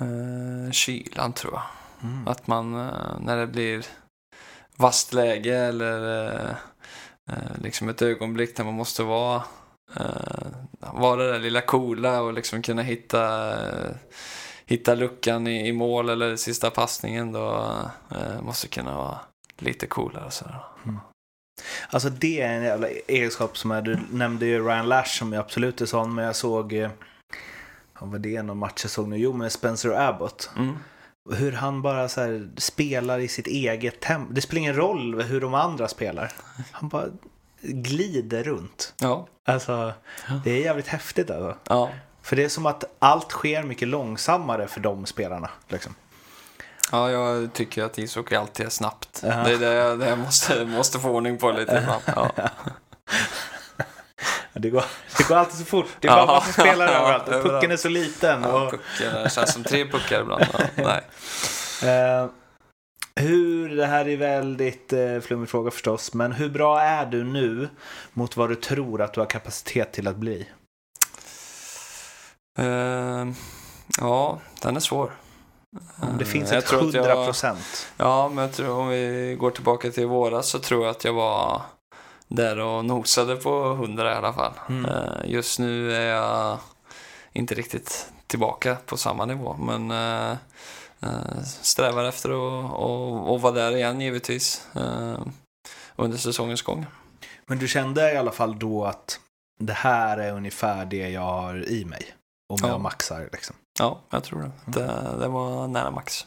Eh, 0.00 0.70
kylan 0.72 1.32
tror 1.32 1.52
jag. 1.52 1.62
Mm. 2.02 2.28
Att 2.28 2.46
man, 2.46 2.74
eh, 2.74 3.20
när 3.20 3.36
det 3.36 3.46
blir 3.46 3.86
vasst 4.76 5.12
läge 5.12 5.56
eller 5.56 6.26
eh, 6.26 6.50
eh, 7.30 7.62
liksom 7.62 7.88
ett 7.88 8.02
ögonblick 8.02 8.56
där 8.56 8.64
man 8.64 8.74
måste 8.74 9.02
vara, 9.02 9.42
eh, 9.96 10.46
vara 10.80 11.22
det 11.22 11.32
där 11.32 11.38
lilla 11.38 11.60
coola 11.60 12.22
och 12.22 12.32
liksom 12.32 12.62
kunna 12.62 12.82
hitta, 12.82 13.50
eh, 13.50 13.90
hitta 14.66 14.94
luckan 14.94 15.46
i, 15.46 15.68
i 15.68 15.72
mål 15.72 16.08
eller 16.08 16.36
sista 16.36 16.70
passningen 16.70 17.32
då 17.32 17.74
måste 18.42 18.68
kunna 18.68 18.96
vara 18.96 19.18
lite 19.58 19.86
coolare. 19.86 20.24
och 20.24 20.32
sådär. 20.32 20.60
Alltså 21.90 22.10
det 22.10 22.40
är 22.40 22.56
en 22.56 22.62
jävla 22.62 22.88
egenskap 22.88 23.58
som 23.58 23.70
är, 23.70 23.82
du 23.82 23.98
nämnde 24.10 24.46
ju 24.46 24.64
Ryan 24.64 24.88
Lash 24.88 25.18
som 25.18 25.32
är 25.32 25.38
absolut 25.38 25.80
är 25.80 25.86
sån, 25.86 26.14
men 26.14 26.24
jag 26.24 26.36
såg, 26.36 26.88
vad 27.98 28.10
var 28.10 28.18
det 28.18 28.42
någon 28.42 28.58
match 28.58 28.84
jag 28.84 28.90
såg 28.90 29.08
nu? 29.08 29.16
Jo, 29.16 29.32
med 29.32 29.52
Spencer 29.52 29.90
Abbott. 29.90 30.50
Mm. 30.56 30.76
Hur 31.30 31.52
han 31.52 31.82
bara 31.82 32.08
så 32.08 32.48
spelar 32.56 33.18
i 33.18 33.28
sitt 33.28 33.46
eget 33.46 34.00
tempo. 34.00 34.32
Det 34.32 34.40
spelar 34.40 34.58
ingen 34.58 34.76
roll 34.76 35.22
hur 35.22 35.40
de 35.40 35.54
andra 35.54 35.88
spelar. 35.88 36.32
Han 36.70 36.88
bara 36.88 37.04
glider 37.62 38.44
runt. 38.44 38.94
Ja, 39.00 39.26
Alltså, 39.44 39.92
det 40.44 40.50
är 40.50 40.60
jävligt 40.60 40.86
häftigt 40.86 41.30
alltså. 41.30 41.56
ja. 41.68 41.90
För 42.22 42.36
det 42.36 42.44
är 42.44 42.48
som 42.48 42.66
att 42.66 42.84
allt 42.98 43.30
sker 43.30 43.62
mycket 43.62 43.88
långsammare 43.88 44.68
för 44.68 44.80
de 44.80 45.06
spelarna. 45.06 45.50
Liksom. 45.68 45.94
Ja, 46.92 47.10
jag 47.10 47.52
tycker 47.52 47.84
att 47.84 47.98
ishockey 47.98 48.34
alltid 48.36 48.66
är 48.66 48.70
snabbt. 48.70 49.20
Ja. 49.22 49.28
Det 49.44 49.52
är 49.52 49.58
det 49.58 49.72
jag, 49.74 49.98
det 49.98 50.08
jag 50.08 50.18
måste, 50.18 50.64
måste 50.64 50.98
få 50.98 51.10
ordning 51.10 51.38
på 51.38 51.50
lite. 51.52 51.98
Ja. 52.06 52.30
Det 54.54 54.70
går, 54.70 54.84
det 55.18 55.28
går 55.28 55.36
alltid 55.36 55.58
så 55.58 55.64
fort. 55.64 55.86
Det 56.00 56.08
är 56.08 56.12
bara 56.12 56.20
Ja. 56.20 56.26
massa 56.26 56.52
spelare 56.52 56.90
Ja, 56.92 56.98
överallt. 56.98 57.28
Och 57.28 57.42
pucken 57.42 57.70
är 57.70 57.76
så 57.76 57.88
liten. 57.88 58.42
Ja, 58.42 58.62
Och, 58.64 58.70
pucken, 58.70 59.30
känns 59.30 59.52
som 59.52 59.64
tre 59.64 59.84
puckar 59.90 60.20
ibland. 60.20 60.44
Nej. 60.76 61.02
eh, 61.92 62.26
hur, 63.16 63.76
det 63.76 63.86
här 63.86 64.08
är 64.08 64.16
väldigt 64.16 64.92
eh, 64.92 65.20
flummig 65.20 65.48
fråga 65.48 65.70
förstås, 65.70 66.14
men 66.14 66.32
hur 66.32 66.48
bra 66.48 66.80
är 66.80 67.06
du 67.06 67.24
nu 67.24 67.68
mot 68.12 68.36
vad 68.36 68.48
du 68.48 68.54
tror 68.54 69.02
att 69.02 69.12
du 69.14 69.20
har 69.20 69.26
kapacitet 69.26 69.92
till 69.92 70.08
att 70.08 70.16
bli? 70.16 70.48
Eh, 72.58 73.26
ja, 74.00 74.38
den 74.62 74.76
är 74.76 74.80
svår. 74.80 75.12
Det 76.18 76.24
Eh, 76.24 76.28
finns 76.30 76.52
ett 76.52 76.66
tror 76.66 76.78
att 76.88 76.94
100 76.94 77.08
jag- 77.14 77.26
procent. 77.26 77.86
Ja, 77.96 78.28
men 78.28 78.44
jag 78.44 78.52
tror 78.52 78.70
om 78.80 78.88
vi 78.88 79.36
går 79.40 79.50
tillbaka 79.50 79.90
till 79.90 80.06
våras 80.06 80.48
så 80.48 80.58
tror 80.58 80.84
jag 80.84 80.90
att 80.90 81.04
jag 81.04 81.12
var 81.12 81.62
där 82.34 82.58
och 82.58 82.84
nosade 82.84 83.36
på 83.36 83.72
100 83.72 84.12
i 84.12 84.16
alla 84.16 84.32
fall. 84.32 84.52
Mm. 84.68 84.84
Eh, 84.84 85.12
Just 85.24 85.58
nu 85.58 85.92
är 85.94 86.14
jag 86.16 86.58
inte 87.32 87.54
riktigt 87.54 88.12
tillbaka 88.26 88.76
på 88.86 88.96
samma 88.96 89.24
nivå, 89.26 89.56
men 89.60 89.90
eh, 89.90 90.36
eh, 91.00 91.42
strävar 91.62 92.04
efter 92.04 92.28
att 92.30 93.40
vara 93.42 93.52
där 93.52 93.76
igen 93.76 94.00
givetvis 94.00 94.66
under 95.96 96.18
säsongens 96.18 96.62
gång. 96.62 96.86
Men 97.46 97.58
du 97.58 97.68
kände 97.68 98.12
i 98.12 98.16
alla 98.16 98.30
fall 98.32 98.58
då 98.58 98.84
att 98.84 99.20
det 99.60 99.72
här 99.72 100.18
är 100.18 100.32
ungefär 100.32 100.84
det 100.84 101.08
jag 101.10 101.20
har 101.20 101.68
i 101.68 101.84
mig. 101.84 102.14
Om 102.52 102.58
Ja. 102.62 102.68
jag 102.68 102.80
maxar 102.80 103.28
liksom. 103.32 103.56
Ja, 103.78 103.98
jag 104.10 104.24
tror 104.24 104.42
det. 104.42 104.50
Det, 104.80 105.16
det 105.20 105.28
var 105.28 105.68
nära 105.68 105.90
max. 105.90 106.26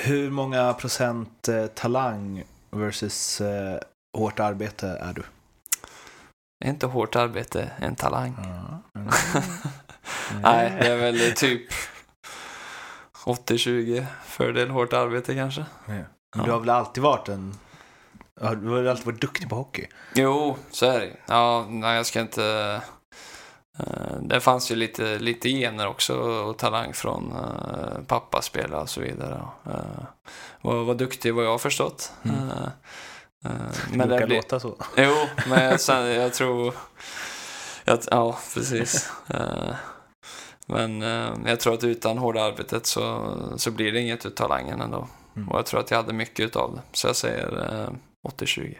Hur 0.00 0.30
många 0.30 0.72
procent 0.72 1.48
talang 1.74 2.44
versus 2.70 3.42
hårt 4.18 4.40
arbete 4.40 4.88
är 4.88 5.12
du? 5.12 5.22
Är 6.64 6.70
inte 6.70 6.86
hårt 6.86 7.16
arbete 7.16 7.70
en 7.78 7.96
talang? 7.96 8.34
Ja. 8.42 9.00
Nej, 10.42 10.76
det 10.80 10.86
är 10.86 10.96
väl 10.96 11.32
typ 11.32 11.70
80-20 13.24 14.06
fördel 14.24 14.70
hårt 14.70 14.92
arbete 14.92 15.34
kanske. 15.34 15.64
Men 15.86 16.44
du 16.44 16.50
har 16.50 16.60
väl 16.60 16.70
alltid 16.70 17.02
varit 17.02 17.28
en... 17.28 17.54
ja, 18.40 18.54
Du 18.54 18.68
har 18.68 18.84
alltid 18.84 19.06
varit 19.06 19.20
duktig 19.20 19.48
på 19.48 19.56
hockey? 19.56 19.86
Jo, 20.14 20.56
så 20.70 20.86
är 20.86 21.00
det 21.00 21.16
Ja, 21.26 21.66
nej, 21.68 21.96
jag 21.96 22.06
ska 22.06 22.20
inte... 22.20 22.80
eh, 23.78 24.16
det 24.20 24.40
fanns 24.40 24.70
ju 24.70 24.74
lite, 24.76 25.18
lite 25.18 25.48
gener 25.48 25.86
också 25.86 26.14
och 26.18 26.58
talang 26.58 26.92
från 26.94 27.32
uh, 27.32 28.02
pappa 28.06 28.42
spela 28.42 28.80
och 28.80 28.88
så 28.90 29.00
vidare. 29.00 29.40
Uh, 29.66 30.04
var, 30.60 30.84
var 30.84 30.94
duktig 30.94 31.34
vad 31.34 31.44
jag 31.44 31.50
har 31.50 31.58
förstått. 31.58 32.12
Mm. 32.22 32.48
Eh, 33.44 33.50
Det 33.90 33.96
men 33.96 34.08
brukar 34.08 34.20
det 34.20 34.26
blir, 34.26 34.36
låta 34.36 34.60
så. 34.60 34.76
Jo, 34.96 35.14
men 35.48 35.78
sen, 35.78 36.06
jag 36.06 36.34
tror... 36.34 36.74
Jag, 37.84 37.98
ja, 38.10 38.38
precis. 38.54 39.12
Eh, 39.28 39.74
men 40.66 41.02
eh, 41.02 41.32
jag 41.46 41.60
tror 41.60 41.74
att 41.74 41.84
utan 41.84 42.18
hårda 42.18 42.42
arbetet 42.42 42.86
så, 42.86 43.34
så 43.56 43.70
blir 43.70 43.92
det 43.92 44.00
inget 44.00 44.26
utav 44.26 44.48
talangen 44.48 44.80
ändå. 44.80 45.08
Mm. 45.36 45.48
Och 45.48 45.58
jag 45.58 45.66
tror 45.66 45.80
att 45.80 45.90
jag 45.90 45.98
hade 45.98 46.12
mycket 46.12 46.46
utav 46.46 46.74
det. 46.74 46.82
Så 46.92 47.06
jag 47.06 47.16
säger 47.16 47.74
eh, 47.84 47.90
80-20. 48.28 48.76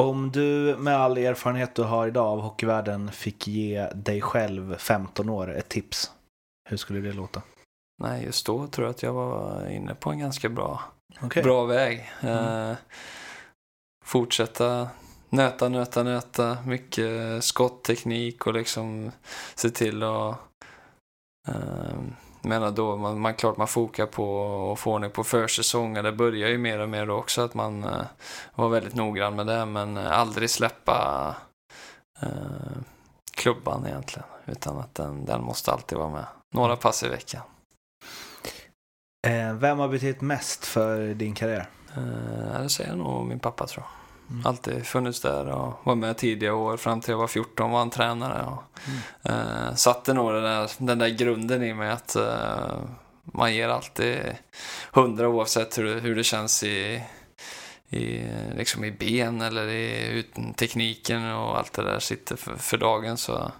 Om 0.00 0.30
du 0.32 0.76
med 0.78 0.96
all 0.96 1.18
erfarenhet 1.18 1.74
du 1.74 1.82
har 1.82 2.06
idag 2.06 2.26
av 2.26 2.40
hockeyvärlden 2.40 3.12
fick 3.12 3.46
ge 3.46 3.88
dig 3.94 4.20
själv 4.20 4.76
15 4.78 5.28
år 5.28 5.56
ett 5.56 5.68
tips. 5.68 6.10
Hur 6.68 6.76
skulle 6.76 7.00
det 7.00 7.12
låta? 7.12 7.42
Nej, 8.02 8.24
just 8.24 8.46
då 8.46 8.66
tror 8.66 8.86
jag 8.86 8.90
att 8.90 9.02
jag 9.02 9.12
var 9.12 9.68
inne 9.70 9.94
på 9.94 10.10
en 10.10 10.18
ganska 10.18 10.48
bra, 10.48 10.82
Okay. 11.22 11.42
bra 11.42 11.64
väg. 11.64 12.12
Mm. 12.20 12.70
Uh, 12.70 12.76
fortsätta 14.04 14.88
nöta, 15.28 15.68
nöta, 15.68 16.02
nöta. 16.02 16.58
Mycket 16.66 17.44
skottteknik 17.44 18.46
och 18.46 18.54
liksom 18.54 19.12
se 19.54 19.70
till 19.70 20.02
att... 20.02 20.36
Ehm, 21.48 21.54
uh, 21.54 22.12
menar 22.42 22.70
då, 22.70 22.96
man, 22.96 23.20
man 23.20 23.34
klart 23.34 23.56
man 23.56 23.68
fokar 23.68 24.06
på 24.06 24.72
att 24.72 24.78
få 24.78 24.92
ordning 24.92 25.10
på 25.10 25.24
försäsongen. 25.24 26.04
Det 26.04 26.12
börjar 26.12 26.48
ju 26.48 26.58
mer 26.58 26.78
och 26.78 26.88
mer 26.88 27.06
då 27.06 27.14
också 27.14 27.42
att 27.42 27.54
man 27.54 27.84
uh, 27.84 28.02
var 28.54 28.68
väldigt 28.68 28.94
noggrann 28.94 29.36
med 29.36 29.46
det. 29.46 29.66
Men 29.66 29.96
aldrig 29.96 30.50
släppa 30.50 31.36
eh, 32.22 32.78
klubban 33.32 33.86
egentligen. 33.86 34.28
Utan 34.46 34.78
att 34.78 34.94
den, 34.94 35.24
den 35.24 35.42
måste 35.42 35.72
alltid 35.72 35.98
vara 35.98 36.10
med. 36.10 36.26
Några 36.54 36.76
pass 36.76 37.02
i 37.02 37.08
veckan. 37.08 37.42
Eh, 39.28 39.52
vem 39.54 39.78
har 39.78 39.88
betytt 39.88 40.20
mest 40.20 40.64
för 40.64 41.14
din 41.14 41.34
karriär? 41.34 41.66
Eh, 41.96 42.62
det 42.62 42.68
säger 42.68 42.96
nog 42.96 43.26
min 43.26 43.38
pappa 43.38 43.66
tror 43.66 43.84
jag. 43.84 43.92
Mm. 44.34 44.46
Alltid 44.46 44.86
funnits 44.86 45.20
där 45.20 45.46
och 45.46 45.72
var 45.84 45.94
med 45.94 46.16
tidiga 46.16 46.54
år. 46.54 46.76
Fram 46.76 47.00
till 47.00 47.10
jag 47.10 47.18
var 47.18 47.26
14 47.26 47.70
var 47.70 47.78
han 47.78 47.90
tränare. 47.90 48.46
Och, 48.46 48.62
Mm. 49.24 49.38
eh, 49.68 49.74
satte 49.74 50.12
nog 50.14 50.32
den 50.32 50.42
där, 50.42 50.70
den 50.78 50.98
där 50.98 51.08
grunden 51.08 51.62
i 51.62 51.74
mig 51.74 51.90
att 51.90 52.16
eh, 52.16 52.78
man 53.22 53.54
ger 53.54 53.68
alltid 53.68 54.18
hundra 54.92 55.28
oavsett 55.28 55.78
hur, 55.78 55.84
det- 55.84 56.00
hur 56.00 56.16
det 56.16 56.24
känns 56.24 56.62
i, 56.64 57.02
i, 57.88 58.22
liksom 58.56 58.84
i 58.84 58.90
ben 58.92 59.40
eller 59.42 59.66
i 59.68 60.06
ut, 60.08 60.56
tekniken 60.56 61.32
och 61.32 61.58
allt 61.58 61.72
det 61.72 61.82
där 61.84 61.98
sitter 61.98 62.36
för, 62.36 62.56
för 62.56 62.76
dagen 62.78 63.16
så 63.16 63.50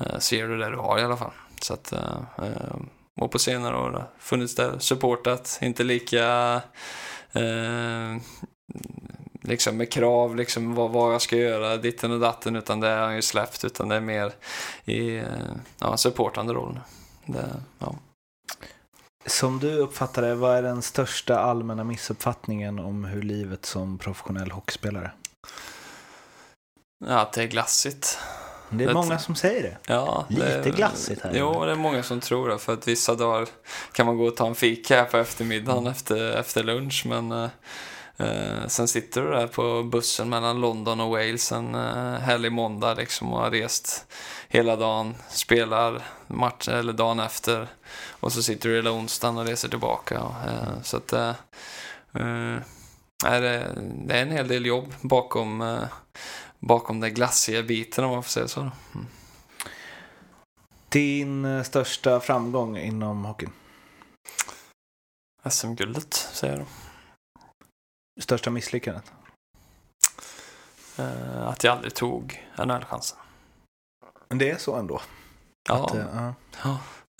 eh, 0.00 0.18
ser 0.18 0.48
du 0.48 0.58
det 0.58 0.70
du 0.70 0.76
har 0.76 0.98
i 0.98 1.02
alla 1.02 1.16
fall. 1.16 1.32
Så 1.60 1.74
att, 1.74 1.92
eh, 1.92 2.18
eh, 2.38 2.76
och 3.20 3.30
på 3.30 3.38
senare 3.38 3.76
år 3.76 4.04
funnits 4.18 4.54
där, 4.54 4.78
supportat, 4.78 5.58
inte 5.62 5.84
lika 5.84 6.54
eh, 7.32 8.16
liksom 9.42 9.76
med 9.76 9.92
krav, 9.92 10.36
liksom 10.36 10.74
vad, 10.74 10.90
vad 10.90 11.14
jag 11.14 11.22
ska 11.22 11.36
göra, 11.36 11.76
ditten 11.76 12.12
och 12.12 12.20
datten, 12.20 12.56
utan 12.56 12.80
det 12.80 12.88
har 12.88 12.98
han 12.98 13.16
ju 13.16 13.22
släppt, 13.22 13.64
utan 13.64 13.88
det 13.88 13.96
är 13.96 14.00
mer 14.00 14.32
i 14.84 15.16
eh, 15.16 15.24
ja, 15.78 15.96
supportande 15.96 16.52
roll. 16.54 16.80
Det, 17.26 17.48
ja. 17.78 17.94
Som 19.26 19.58
du 19.58 19.74
uppfattar 19.76 20.22
det, 20.22 20.34
vad 20.34 20.56
är 20.56 20.62
den 20.62 20.82
största 20.82 21.38
allmänna 21.38 21.84
missuppfattningen 21.84 22.78
om 22.78 23.04
hur 23.04 23.22
livet 23.22 23.66
som 23.66 23.98
professionell 23.98 24.50
hockeyspelare? 24.50 25.10
ja, 27.06 27.20
att 27.20 27.32
det 27.32 27.42
är 27.42 27.46
glassigt. 27.46 28.18
Det 28.70 28.84
är 28.84 28.88
Det- 28.88 28.94
många 28.94 29.18
som 29.18 29.34
säger 29.34 29.62
det. 29.62 29.76
Ja, 29.86 30.24
Lite 30.28 30.62
det, 30.62 30.70
glassigt 30.70 31.22
här. 31.22 31.30
Jo, 31.34 31.64
det 31.64 31.72
är 31.72 31.76
många 31.76 32.02
som 32.02 32.20
tror 32.20 32.48
det. 32.48 32.58
För 32.58 32.72
att 32.72 32.88
vissa 32.88 33.14
dagar 33.14 33.48
kan 33.92 34.06
man 34.06 34.16
gå 34.16 34.24
och 34.24 34.36
ta 34.36 34.46
en 34.46 34.54
fika 34.54 34.96
här 34.96 35.04
på 35.04 35.16
eftermiddagen 35.16 35.86
efter, 35.86 36.32
efter 36.36 36.62
lunch. 36.62 37.04
Men 37.06 37.32
eh, 37.32 37.48
eh, 38.16 38.66
sen 38.66 38.88
sitter 38.88 39.22
du 39.22 39.30
där 39.30 39.46
på 39.46 39.82
bussen 39.82 40.28
mellan 40.28 40.60
London 40.60 41.00
och 41.00 41.10
Wales 41.10 41.52
en 41.52 41.74
eh, 41.74 42.14
härlig 42.20 42.52
måndag 42.52 42.94
liksom 42.94 43.32
och 43.32 43.40
har 43.40 43.50
rest 43.50 44.06
hela 44.48 44.76
dagen, 44.76 45.14
spelar 45.28 46.02
match 46.26 46.68
eller 46.68 46.92
dagen 46.92 47.20
efter. 47.20 47.68
Och 48.10 48.32
så 48.32 48.42
sitter 48.42 48.68
du 48.68 48.76
hela 48.76 48.90
onsdagen 48.92 49.38
och 49.38 49.46
reser 49.46 49.68
tillbaka. 49.68 50.20
Och, 50.22 50.34
eh, 50.50 50.82
så 50.82 50.96
att 50.96 51.12
eh, 51.12 51.28
eh, 52.14 52.56
det 53.22 54.14
är 54.14 54.22
en 54.22 54.30
hel 54.30 54.48
del 54.48 54.66
jobb 54.66 54.94
bakom, 55.00 55.60
eh, 55.60 55.78
bakom 56.60 57.00
den 57.00 57.14
glassiga 57.14 57.62
biten 57.62 58.04
om 58.04 58.10
man 58.10 58.22
får 58.22 58.30
säga 58.30 58.48
så. 58.48 58.60
Mm. 58.60 59.06
Din 60.88 61.44
eh, 61.44 61.62
största 61.62 62.20
framgång 62.20 62.76
inom 62.78 63.24
hockeyn? 63.24 63.52
SM-guldet, 65.50 66.14
säger 66.14 66.56
de. 66.58 66.66
Största 68.20 68.50
misslyckandet? 68.50 69.12
Eh, 70.96 71.48
att 71.48 71.64
jag 71.64 71.76
aldrig 71.76 71.94
tog 71.94 72.48
NHL-chansen. 72.58 73.18
Men 74.28 74.38
det 74.38 74.50
är 74.50 74.56
så 74.56 74.76
ändå. 74.76 75.00
Ja, 75.68 75.86
Att, 75.86 75.94
eh, 75.94 76.32
ja. 76.64 76.78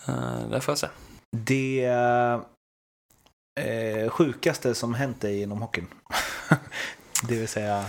Eh, 0.08 0.48
det 0.48 0.60
får 0.60 0.72
jag 0.72 0.78
säga. 0.78 0.92
det 1.36 1.84
eh, 3.60 4.10
sjukaste 4.10 4.74
som 4.74 4.94
hänt 4.94 5.20
dig 5.20 5.42
inom 5.42 5.62
hockeyn? 5.62 5.86
det 7.28 7.34
vill 7.38 7.48
säga 7.48 7.86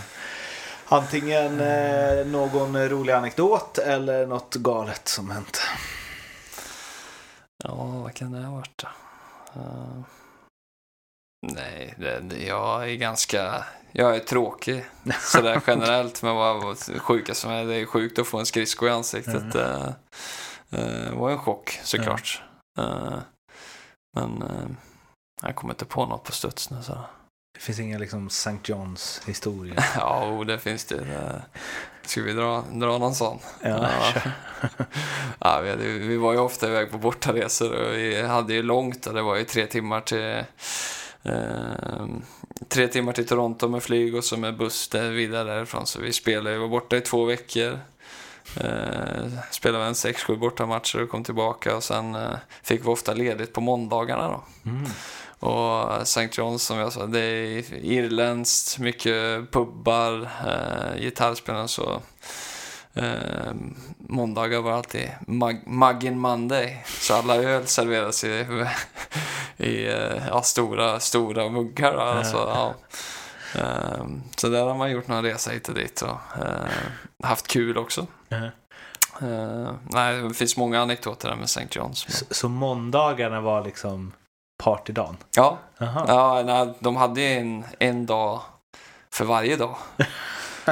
antingen 0.92 1.60
eh, 1.60 2.26
någon 2.26 2.88
rolig 2.88 3.12
anekdot 3.12 3.78
eller 3.78 4.26
något 4.26 4.54
galet 4.54 5.08
som 5.08 5.30
hänt. 5.30 5.60
Ja, 7.64 7.74
vad 7.74 8.14
kan 8.14 8.32
det 8.32 8.38
ha 8.38 8.54
varit? 8.54 8.84
Uh, 9.56 10.02
nej, 11.52 11.94
det, 11.98 12.20
det, 12.20 12.44
jag 12.44 12.90
är 12.90 12.94
ganska... 12.94 13.64
Jag 13.92 14.16
är 14.16 14.20
tråkig 14.20 14.84
sådär 15.20 15.62
generellt. 15.66 16.22
Men 16.22 16.36
vad 16.36 16.78
sjuka 16.78 17.34
som 17.34 17.50
är, 17.50 17.64
det 17.64 17.74
är 17.74 17.86
sjukt 17.86 18.18
att 18.18 18.26
få 18.26 18.38
en 18.38 18.46
skridsko 18.46 18.86
i 18.86 18.90
ansiktet. 18.90 19.54
Mm. 19.54 19.66
uh, 19.66 19.88
uh, 20.72 21.18
var 21.18 21.30
en 21.30 21.38
chock 21.38 21.80
såklart. 21.82 22.42
Mm. 22.78 23.20
men 24.16 24.44
jag 25.42 25.56
kommer 25.56 25.74
inte 25.74 25.84
på 25.84 26.06
något 26.06 26.24
på 26.24 26.32
studs 26.32 26.70
nu. 26.70 26.82
Så. 26.82 26.98
Det 27.62 27.66
finns 27.66 27.80
inga 27.80 27.98
liksom 27.98 28.26
St. 28.26 28.56
Johns 28.64 29.22
historia? 29.26 29.74
ja, 29.96 30.44
det 30.46 30.58
finns 30.58 30.84
det. 30.84 31.42
Ska 32.02 32.22
vi 32.22 32.32
dra, 32.32 32.64
dra 32.72 32.98
någon 32.98 33.14
sån? 33.14 33.38
Ja, 33.60 33.88
ja. 34.14 34.30
ja 35.38 35.60
vi, 35.60 35.70
hade, 35.70 35.84
vi, 35.84 36.16
var 36.16 36.32
ju 36.32 36.38
ofta 36.38 36.68
iväg 36.68 36.90
på 36.90 36.98
bortaresor 36.98 37.72
och 37.72 37.94
vi 37.94 38.22
hade 38.22 38.54
ju 38.54 38.62
långt 38.62 39.06
och 39.06 39.14
det 39.14 39.22
var 39.22 39.36
ju 39.36 39.44
tre 39.44 39.66
timmar 39.66 40.00
till 40.00 40.44
eh, 41.22 42.06
tre 42.68 42.88
timmar 42.88 43.12
till 43.12 43.26
Toronto 43.26 43.68
med 43.68 43.82
flyg 43.82 44.14
och 44.14 44.24
så 44.24 44.36
med 44.36 44.56
buss 44.56 44.88
där 44.88 45.10
vidare 45.10 45.54
därifrån. 45.54 45.86
Så 45.86 46.00
vi 46.00 46.12
spelade, 46.12 46.56
vi 46.56 46.60
var 46.60 46.68
borta 46.68 46.96
i 46.96 47.00
två 47.00 47.24
veckor. 47.24 47.78
Eh, 48.56 49.26
spelade 49.50 49.84
en 49.84 49.94
sex, 49.94 50.22
sju 50.22 50.36
bortamatcher 50.36 51.02
och 51.02 51.08
kom 51.08 51.24
tillbaka 51.24 51.76
och 51.76 51.84
sen 51.84 52.14
eh, 52.14 52.30
fick 52.62 52.84
vi 52.84 52.88
ofta 52.88 53.14
ledigt 53.14 53.52
på 53.52 53.60
måndagarna 53.60 54.28
då. 54.28 54.70
Mm. 54.70 54.90
Och 55.42 56.02
St. 56.02 56.26
John's 56.26 56.58
som 56.58 56.78
jag 56.78 56.92
sa, 56.92 57.06
det 57.06 57.20
är 57.20 57.74
irländskt, 57.74 58.78
mycket 58.78 59.50
pubbar, 59.50 60.30
eh, 60.46 61.00
gitarrspelare 61.00 61.68
så. 61.68 62.02
Eh, 62.94 63.52
måndagar 63.98 64.60
var 64.60 64.72
alltid 64.72 65.08
mug, 65.26 65.62
Muggin 65.66 66.18
Monday. 66.18 66.84
Så 66.86 67.14
alla 67.14 67.36
öl 67.36 67.66
serveras 67.66 68.24
i, 68.24 68.46
i 69.56 69.86
eh, 69.86 70.26
ja, 70.28 70.42
stora, 70.42 71.00
stora 71.00 71.48
muggar. 71.48 71.94
Alltså, 71.94 72.36
ja. 72.36 72.74
eh, 73.54 74.06
så 74.36 74.48
där 74.48 74.66
har 74.66 74.74
man 74.74 74.90
gjort 74.90 75.08
några 75.08 75.22
resa 75.22 75.50
hit 75.50 75.68
och 75.68 75.74
dit 75.74 76.02
och 76.02 76.44
eh, 76.44 76.66
haft 77.22 77.48
kul 77.48 77.78
också. 77.78 78.06
Mm. 78.30 78.50
Nej, 79.82 80.22
det 80.22 80.34
finns 80.34 80.56
många 80.56 80.80
anekdoter 80.80 81.28
där 81.28 81.36
med 81.36 81.44
St. 81.44 81.66
John's. 81.70 82.10
Så, 82.10 82.24
så 82.30 82.48
måndagarna 82.48 83.40
var 83.40 83.64
liksom 83.64 84.12
partydagen? 84.62 85.16
Ja, 85.36 85.58
ja 85.78 86.42
nej, 86.46 86.74
de 86.78 86.96
hade 86.96 87.20
ju 87.20 87.26
en, 87.26 87.64
en 87.78 88.06
dag 88.06 88.40
för 89.10 89.24
varje 89.24 89.56
dag. 89.56 89.76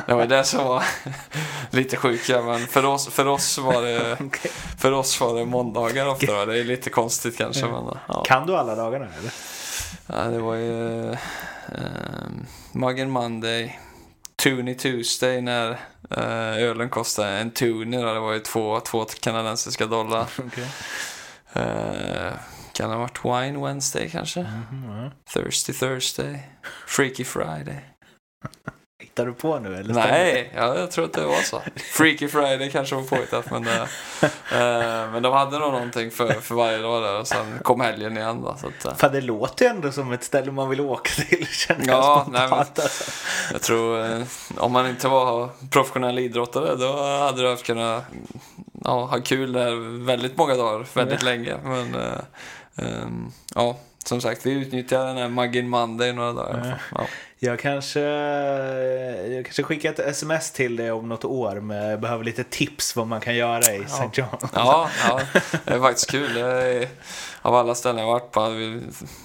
Det 0.07 0.15
var 0.15 0.27
det 0.27 0.45
som 0.45 0.65
var 0.65 0.85
lite 1.71 1.97
sjuka, 1.97 2.43
men 2.43 2.67
för 2.67 2.85
oss, 2.85 3.09
för 3.09 3.27
oss, 3.27 3.59
var, 3.59 3.83
det, 3.83 4.13
okay. 4.21 4.51
för 4.79 4.93
oss 4.93 5.21
var 5.21 5.39
det 5.39 5.45
måndagar 5.45 6.07
ofta. 6.07 6.47
Det 6.47 6.59
är 6.59 6.65
lite 6.65 6.91
konstigt 6.91 7.39
kanske. 7.39 7.67
Mm. 7.67 7.85
Men, 7.85 7.99
ja. 8.09 8.23
Kan 8.25 8.47
du 8.47 8.57
alla 8.57 8.75
dagarna 8.75 9.07
eller? 9.19 9.33
Ja, 10.07 10.31
det 10.31 10.39
var 10.39 10.55
ju 10.55 11.11
uh, 11.11 11.17
Muggen 12.73 13.11
Monday, 13.11 13.79
Toonie 14.37 14.75
Tuesday 14.75 15.41
när 15.41 15.71
uh, 15.71 16.59
ölen 16.59 16.89
kostade 16.91 17.29
en 17.29 17.51
toonie. 17.51 17.99
Det 17.99 18.21
var 18.21 18.33
ju 18.33 18.41
två, 18.41 18.81
två 18.81 19.05
kanadensiska 19.05 19.87
dollar. 19.87 20.27
Okay. 20.39 20.65
Uh, 21.57 22.33
kan 22.73 22.91
ha 22.91 22.99
varit 22.99 23.25
Wine 23.25 23.67
Wednesday 23.67 24.11
kanske? 24.11 24.41
Mm 24.41 24.63
-hmm. 24.71 25.11
Thirsty 25.33 25.73
Thursday. 25.73 26.43
Freaky 26.87 27.25
Friday. 27.25 27.81
Hittar 29.01 29.27
du 29.27 29.33
på 29.33 29.59
nu 29.59 29.77
eller? 29.77 29.95
Nej, 29.95 30.53
ja, 30.55 30.79
jag 30.79 30.91
tror 30.91 31.05
att 31.05 31.13
det 31.13 31.27
var 31.27 31.43
så. 31.43 31.63
Freaky 31.77 32.29
Friday 32.29 32.71
kanske 32.71 32.95
var 32.95 33.03
påhittat 33.03 33.51
men, 33.51 33.67
äh, 33.67 35.13
men 35.13 35.23
de 35.23 35.33
hade 35.33 35.59
nog 35.59 35.73
någonting 35.73 36.11
för, 36.11 36.33
för 36.33 36.55
varje 36.55 36.79
dag 36.79 37.03
där 37.03 37.21
och 37.21 37.27
sen 37.29 37.59
kom 37.63 37.81
helgen 37.81 38.17
igen 38.17 38.43
då. 38.43 38.57
Så 38.61 38.67
att, 38.67 38.85
äh. 38.85 38.95
Fan 38.97 39.13
det 39.13 39.21
låter 39.21 39.65
ju 39.65 39.71
ändå 39.71 39.93
som 39.93 40.13
ett 40.13 40.25
ställe 40.25 40.53
man 40.53 40.69
vill 40.69 40.81
åka 40.81 41.11
till 41.11 41.47
känner 41.51 41.89
ja, 41.89 42.25
jag 42.27 42.33
nej, 42.33 42.49
men, 42.49 42.59
alltså. 42.59 43.11
Jag 43.53 43.63
tror 43.63 44.05
äh, 44.05 44.23
om 44.57 44.73
man 44.73 44.89
inte 44.89 45.09
var 45.09 45.49
professionell 45.71 46.19
idrottare 46.19 46.77
då 46.77 47.03
hade 47.03 47.43
du 47.43 47.49
haft 47.49 47.67
kunnat 47.67 48.05
ja, 48.85 49.05
ha 49.05 49.21
kul 49.21 49.53
där 49.53 50.05
väldigt 50.07 50.37
många 50.37 50.55
dagar, 50.55 50.87
väldigt 50.95 51.23
mm. 51.23 51.35
länge. 51.35 51.57
Men 51.65 51.95
Um, 52.83 53.33
ja, 53.55 53.77
som 54.05 54.21
sagt, 54.21 54.47
vi 54.47 54.51
utnyttjar 54.53 55.07
den 55.07 55.17
här 55.17 55.29
Muggin 55.29 55.69
Monday 55.69 56.13
några 56.13 56.33
dagar. 56.33 56.83
Ja. 56.95 57.07
Jag 57.43 57.59
kanske, 57.59 58.01
jag 58.01 59.45
kanske 59.45 59.63
skickar 59.63 59.91
ett 59.91 59.99
sms 59.99 60.53
till 60.53 60.77
dig 60.77 60.93
om 60.93 61.09
något 61.09 61.25
år 61.25 61.61
med 61.61 61.93
jag 61.93 62.01
behöver 62.01 62.25
lite 62.25 62.45
tips 62.45 62.97
vad 62.97 63.07
man 63.07 63.21
kan 63.21 63.37
göra 63.37 63.75
i 63.75 63.83
St. 63.85 64.09
John. 64.13 64.49
Ja, 64.55 64.91
ja, 65.09 65.21
det 65.65 65.75
är 65.75 65.81
faktiskt 65.81 66.11
kul. 66.11 66.37
Är, 66.37 66.89
av 67.43 67.55
alla 67.55 67.75
ställen 67.75 68.01
jag 68.01 68.07
varit 68.07 68.31
på. 68.31 68.41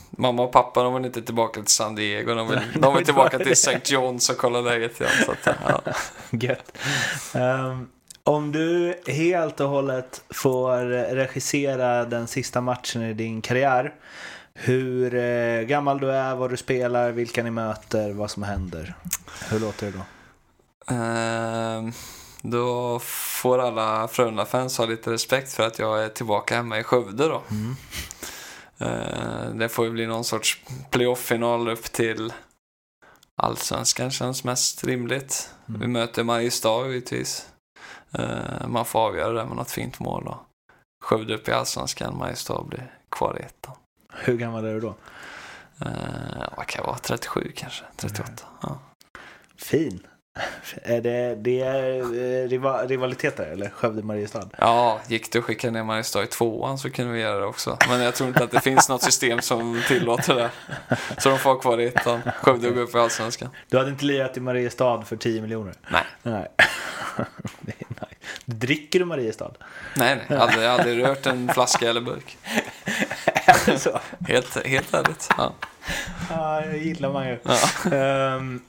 Mamma 0.09 0.43
och 0.43 0.51
pappa 0.51 0.83
de 0.83 0.93
vill 0.93 1.05
inte 1.05 1.21
tillbaka 1.21 1.61
till 1.61 1.71
San 1.71 1.95
Diego. 1.95 2.35
De 2.35 2.47
vill, 2.47 2.59
de 2.75 2.95
vill 2.95 3.05
tillbaka 3.05 3.37
till 3.37 3.51
St. 3.51 3.79
John's 3.95 4.31
och 4.31 4.37
kolla 4.37 4.61
läget 4.61 5.01
igen. 5.01 5.13
Så 5.25 5.31
att, 5.31 5.57
ja. 5.67 5.81
Gött. 6.29 6.77
Um, 7.33 7.89
om 8.25 8.51
du 8.51 8.95
helt 9.07 9.59
och 9.59 9.69
hållet 9.69 10.23
får 10.29 10.85
regissera 11.15 12.05
den 12.05 12.27
sista 12.27 12.61
matchen 12.61 13.01
i 13.01 13.13
din 13.13 13.41
karriär. 13.41 13.93
Hur 14.53 15.15
eh, 15.15 15.61
gammal 15.61 15.99
du 15.99 16.11
är, 16.11 16.35
vad 16.35 16.49
du 16.49 16.57
spelar, 16.57 17.11
vilka 17.11 17.43
ni 17.43 17.51
möter, 17.51 18.13
vad 18.13 18.31
som 18.31 18.43
händer. 18.43 18.95
Hur 19.49 19.59
låter 19.59 19.91
det 19.91 19.97
då? 19.97 20.05
Uh, 20.95 21.93
då 22.41 22.99
får 22.99 23.59
alla 23.59 24.07
Frölunda-fans 24.07 24.77
ha 24.77 24.85
lite 24.85 25.11
respekt 25.11 25.53
för 25.53 25.67
att 25.67 25.79
jag 25.79 26.03
är 26.03 26.09
tillbaka 26.09 26.55
hemma 26.55 26.79
i 26.79 26.83
Skövde 26.83 27.27
då. 27.27 27.41
Mm. 27.51 27.75
Uh, 28.81 29.55
det 29.55 29.69
får 29.69 29.85
ju 29.85 29.91
bli 29.91 30.07
någon 30.07 30.23
sorts 30.23 30.61
playoff-final 30.89 31.69
upp 31.69 31.83
till 31.83 32.33
Allsvenskan 33.37 34.11
känns 34.11 34.43
mest 34.43 34.83
rimligt. 34.83 35.49
Mm. 35.69 35.81
Vi 35.81 35.87
möter 35.87 36.23
Mariestad 36.23 36.87
givetvis. 36.87 37.47
Uh, 38.19 38.67
man 38.67 38.85
får 38.85 38.99
avgöra 38.99 39.33
det 39.33 39.45
med 39.45 39.55
något 39.55 39.71
fint 39.71 39.99
mål. 39.99 40.27
Och 40.27 40.37
Skövde 41.03 41.35
upp 41.35 41.47
i 41.47 41.51
Allsvenskan, 41.51 42.17
Mariestad 42.17 42.63
blir 42.63 42.91
kvar 43.11 43.37
i 43.39 43.43
ettan. 43.43 43.75
Hur 44.13 44.37
gammal 44.37 44.65
är 44.65 44.73
du 44.73 44.79
då? 44.79 44.95
Uh, 45.85 46.47
vad 46.57 46.67
kan 46.67 46.81
jag 46.81 46.87
vara? 46.87 46.97
37 46.97 47.51
kanske? 47.55 47.83
38. 47.97 48.23
Mm. 48.27 48.37
Ja. 48.61 48.79
Fin. 49.57 50.07
Är 50.83 51.01
det, 51.01 51.35
det 51.35 51.61
är 51.61 51.99
eh, 51.99 52.87
rivaliteter 52.87 53.45
eller? 53.45 53.69
Skövde-Mariestad? 53.69 54.49
Ja, 54.57 54.99
gick 55.07 55.31
det 55.31 55.39
att 55.39 55.45
skicka 55.45 55.71
ner 55.71 55.83
Mariestad 55.83 56.23
i 56.23 56.27
tvåan 56.27 56.77
så 56.77 56.89
kunde 56.89 57.13
vi 57.13 57.19
göra 57.19 57.39
det 57.39 57.45
också. 57.45 57.77
Men 57.89 58.01
jag 58.01 58.15
tror 58.15 58.27
inte 58.27 58.43
att 58.43 58.51
det 58.51 58.59
finns 58.59 58.89
något 58.89 59.03
system 59.03 59.41
som 59.41 59.81
tillåter 59.87 60.35
det. 60.35 60.51
Så 61.17 61.29
de 61.29 61.39
får 61.39 61.49
ha 61.49 61.59
kvar 61.59 61.77
i 61.77 61.87
ettan. 61.87 62.21
Skövde 62.41 62.67
och 62.67 62.75
gå 62.75 62.81
upp 62.81 62.95
i 62.95 62.97
Allsvenskan. 62.97 63.49
Du 63.69 63.77
hade 63.77 63.89
inte 63.89 64.05
lirat 64.05 64.37
i 64.37 64.39
Mariestad 64.39 65.01
för 65.01 65.15
10 65.15 65.41
miljoner? 65.41 65.73
Nej. 65.89 66.03
Nej. 66.23 66.47
Dricker 68.45 68.99
du 68.99 69.05
Mariestad? 69.05 69.53
Nej, 69.95 70.15
nej. 70.15 70.25
Jag 70.29 70.37
hade, 70.37 70.63
jag 70.63 70.77
hade 70.77 70.95
rört 70.95 71.25
en 71.25 71.53
flaska 71.53 71.89
eller 71.89 72.01
burk. 72.01 72.37
så? 73.77 73.99
Helt, 74.27 74.65
helt 74.65 74.93
ärligt. 74.93 75.29
Ja. 75.37 75.53
ja, 76.29 76.61
det 76.71 76.77
gillar 76.77 77.13
man 77.13 77.27
ju. 77.27 77.39
Ja. 77.43 78.35
Um, 78.35 78.61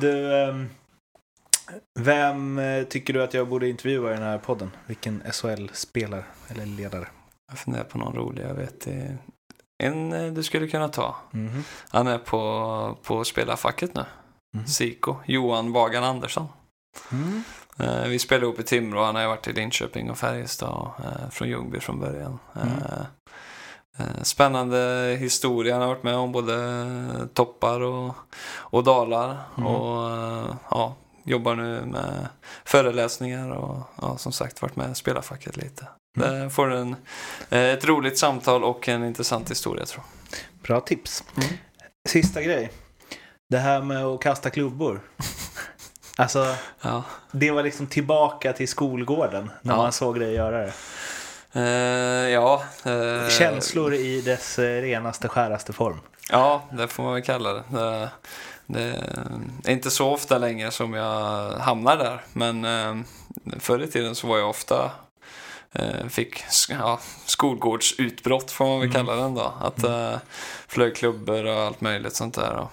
du, 0.00 0.32
um, 0.32 0.70
vem 2.00 2.58
eh, 2.58 2.84
tycker 2.84 3.12
du 3.12 3.22
att 3.22 3.34
jag 3.34 3.48
borde 3.48 3.68
intervjua 3.68 4.10
i 4.10 4.14
den 4.14 4.22
här 4.22 4.38
podden? 4.38 4.70
Vilken 4.86 5.22
SHL-spelare 5.32 6.24
eller 6.48 6.66
ledare? 6.66 7.06
Jag 7.50 7.58
funderar 7.58 7.84
på 7.84 7.98
någon 7.98 8.14
rolig. 8.14 8.44
Jag 8.44 8.54
vet 8.54 8.86
en 9.82 10.12
eh, 10.12 10.32
du 10.32 10.42
skulle 10.42 10.68
kunna 10.68 10.88
ta. 10.88 11.16
Mm 11.32 11.48
-hmm. 11.48 11.62
Han 11.88 12.06
är 12.06 12.18
på, 12.18 12.98
på 13.02 13.24
spelarfacket 13.24 13.94
nu. 13.94 14.04
Mm. 14.54 14.66
Siko. 14.66 15.16
Johan 15.26 15.72
Bagan 15.72 16.04
Andersson. 16.04 16.48
Mm. 17.12 17.42
Eh, 17.78 18.08
vi 18.08 18.18
spelade 18.18 18.46
ihop 18.46 18.60
i 18.60 18.62
Timrå, 18.62 19.04
han 19.04 19.14
har 19.14 19.22
ju 19.22 19.28
varit 19.28 19.48
i 19.48 19.52
Linköping 19.52 20.10
och 20.10 20.18
Färjestad, 20.18 20.90
eh, 20.98 21.30
från 21.30 21.48
Ljungby 21.48 21.80
från 21.80 22.00
början. 22.00 22.38
Mm. 22.56 22.68
Eh, 23.98 24.22
spännande 24.22 25.16
historia, 25.20 25.72
han 25.72 25.82
har 25.82 25.88
varit 25.88 26.02
med 26.02 26.16
om 26.16 26.32
både 26.32 27.28
toppar 27.34 27.80
och, 27.80 28.14
och 28.50 28.84
dalar. 28.84 29.36
Mm. 29.56 29.66
Och 29.66 30.10
ja, 30.70 30.94
jobbar 31.24 31.54
nu 31.54 31.84
med 31.84 32.28
föreläsningar 32.64 33.50
och 33.50 33.78
ja, 34.02 34.18
som 34.18 34.32
sagt 34.32 34.62
varit 34.62 34.76
med 34.76 34.90
i 34.90 34.94
spelarfacket 34.94 35.56
lite. 35.56 35.86
Mm. 36.18 36.30
Där 36.30 36.48
får 36.48 36.70
en, 36.70 36.96
ett 37.50 37.84
roligt 37.84 38.18
samtal 38.18 38.64
och 38.64 38.88
en 38.88 39.04
intressant 39.04 39.50
historia 39.50 39.86
tror 39.86 40.04
jag. 40.04 40.38
Bra 40.62 40.80
tips. 40.80 41.24
Mm. 41.36 41.48
Sista 42.08 42.42
grej. 42.42 42.72
Det 43.50 43.58
här 43.58 43.82
med 43.82 44.04
att 44.04 44.20
kasta 44.20 44.50
klubbor. 44.50 45.00
Alltså, 46.18 46.54
ja. 46.80 47.04
det 47.30 47.50
var 47.50 47.62
liksom 47.62 47.86
tillbaka 47.86 48.52
till 48.52 48.68
skolgården 48.68 49.50
när 49.62 49.74
ja. 49.74 49.76
man 49.76 49.92
såg 49.92 50.20
dig 50.20 50.34
göra 50.34 50.58
det. 50.58 50.72
Eh, 51.52 52.30
ja. 52.30 52.62
eh, 52.84 53.28
Känslor 53.28 53.94
i 53.94 54.20
dess 54.20 54.58
eh, 54.58 54.82
renaste, 54.82 55.28
skäraste 55.28 55.72
form. 55.72 56.00
Ja, 56.30 56.62
det 56.72 56.88
får 56.88 57.02
man 57.02 57.14
väl 57.14 57.22
kalla 57.22 57.52
det. 57.52 57.62
det. 57.70 58.10
Det 58.66 59.70
är 59.70 59.72
inte 59.72 59.90
så 59.90 60.10
ofta 60.10 60.38
längre 60.38 60.70
som 60.70 60.94
jag 60.94 61.50
hamnar 61.50 61.96
där. 61.96 62.20
Men 62.32 62.64
eh, 62.64 63.04
förr 63.58 63.82
i 63.82 63.86
tiden 63.86 64.14
så 64.14 64.26
var 64.26 64.38
jag 64.38 64.50
ofta 64.50 64.90
fick 66.08 66.44
ja, 66.68 67.00
skolgårdsutbrott 67.26 68.50
får 68.50 68.66
man 68.66 68.80
väl 68.80 68.92
kalla 68.92 69.16
den 69.16 69.34
då. 69.34 69.52
Att 69.60 69.84
eh, 69.84 70.16
flög 70.68 70.96
klubbor 70.96 71.44
och 71.44 71.62
allt 71.62 71.80
möjligt 71.80 72.16
sånt 72.16 72.34
där. 72.34 72.54
Och, 72.56 72.70